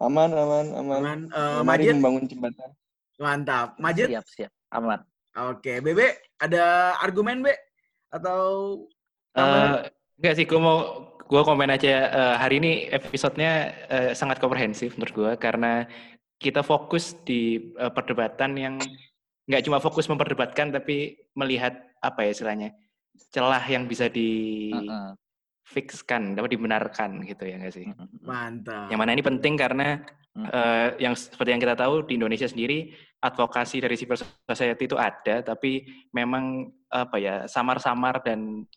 Aman 0.00 0.32
aman 0.32 0.66
aman, 0.72 0.96
aman. 1.04 1.20
Uh, 1.36 1.60
Majid? 1.68 2.00
membangun 2.00 2.24
jembatan. 2.24 2.72
Mantap. 3.20 3.76
Majid? 3.76 4.08
Siap 4.08 4.24
siap. 4.24 4.52
Aman. 4.72 5.04
Oke. 5.36 5.76
Okay. 5.76 5.76
Bebe 5.84 6.32
ada 6.40 6.96
argumen 7.04 7.44
Be? 7.44 7.52
Atau 8.08 8.40
uh, 9.36 9.84
enggak 10.16 10.34
sih 10.40 10.48
gue 10.48 10.56
mau 10.56 11.12
gue 11.26 11.42
komen 11.44 11.68
aja 11.68 12.08
uh, 12.08 12.34
hari 12.40 12.56
ini 12.56 12.72
episodenya 12.88 13.52
uh, 13.92 14.10
sangat 14.16 14.40
komprehensif 14.40 14.96
menurut 14.96 15.12
gue 15.12 15.32
karena 15.36 15.84
kita 16.36 16.60
fokus 16.60 17.16
di 17.24 17.72
uh, 17.80 17.92
perdebatan 17.92 18.52
yang 18.56 18.74
nggak 19.46 19.62
cuma 19.62 19.78
fokus 19.78 20.10
memperdebatkan 20.10 20.74
tapi 20.74 21.16
melihat 21.38 21.78
apa 22.02 22.26
ya 22.26 22.30
istilahnya 22.34 22.68
celah 23.32 23.62
yang 23.64 23.88
bisa 23.88 24.10
di 24.10 24.68
uh 24.74 24.78
-uh. 24.78 25.10
fixkan 25.64 26.36
dapat 26.36 26.54
dibenarkan 26.54 27.24
gitu 27.24 27.48
ya 27.48 27.56
nggak 27.58 27.74
sih? 27.74 27.86
Mantap. 28.22 28.92
Yang 28.92 29.00
mana 29.00 29.10
ini 29.16 29.24
penting 29.24 29.54
karena 29.56 30.04
uh, 30.36 30.92
yang 31.00 31.16
seperti 31.16 31.56
yang 31.56 31.62
kita 31.62 31.76
tahu 31.78 32.04
di 32.04 32.20
Indonesia 32.20 32.46
sendiri 32.46 32.92
advokasi 33.24 33.80
dari 33.80 33.96
civil 33.96 34.20
society 34.20 34.84
itu 34.84 34.96
ada 35.00 35.40
tapi 35.40 35.88
memang 36.12 36.68
apa 36.92 37.16
ya 37.16 37.34
samar-samar 37.48 38.20
dan 38.22 38.68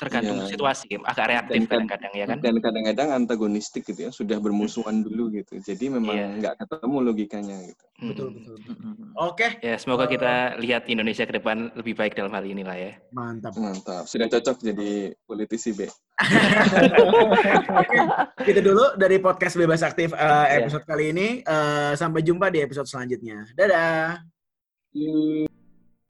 tergantung 0.00 0.40
ya. 0.40 0.48
situasi 0.48 0.88
agak 1.04 1.26
reaktif 1.28 1.60
kadang-kadang 1.68 2.12
ya 2.16 2.24
kan 2.24 2.40
dan 2.40 2.56
kadang-kadang 2.56 3.08
antagonistik 3.12 3.84
gitu 3.84 4.08
ya 4.08 4.10
sudah 4.10 4.40
bermusuhan 4.40 5.04
dulu 5.04 5.28
gitu 5.36 5.60
jadi 5.60 5.92
memang 5.92 6.16
iya. 6.16 6.28
nggak 6.40 6.54
yeah. 6.56 6.64
ketemu 6.64 6.96
logikanya 7.04 7.56
gitu 7.68 7.84
betul 8.00 8.28
betul, 8.32 8.56
betul. 8.64 8.80
oke 9.20 9.36
okay. 9.36 9.60
ya 9.60 9.76
semoga 9.76 10.08
uh, 10.08 10.10
kita 10.10 10.56
lihat 10.56 10.88
Indonesia 10.88 11.28
ke 11.28 11.36
depan 11.36 11.68
lebih 11.76 11.92
baik 12.00 12.16
dalam 12.16 12.32
hal 12.32 12.48
inilah 12.48 12.80
ya 12.80 12.96
mantap 13.12 13.52
mantap 13.60 14.08
sudah 14.08 14.24
cocok 14.32 14.56
jadi 14.72 15.12
politisi 15.28 15.76
B 15.76 15.84
okay. 17.84 18.00
gitu 18.48 18.60
dulu 18.72 18.96
dari 18.96 19.20
podcast 19.20 19.60
bebas 19.60 19.84
aktif 19.84 20.16
uh, 20.16 20.48
episode 20.48 20.80
yeah. 20.80 20.88
kali 20.88 21.04
ini 21.12 21.28
uh, 21.44 21.92
sampai 21.92 22.24
jumpa 22.24 22.48
di 22.48 22.64
episode 22.64 22.88
selanjutnya 22.88 23.44
dadah 23.52 24.24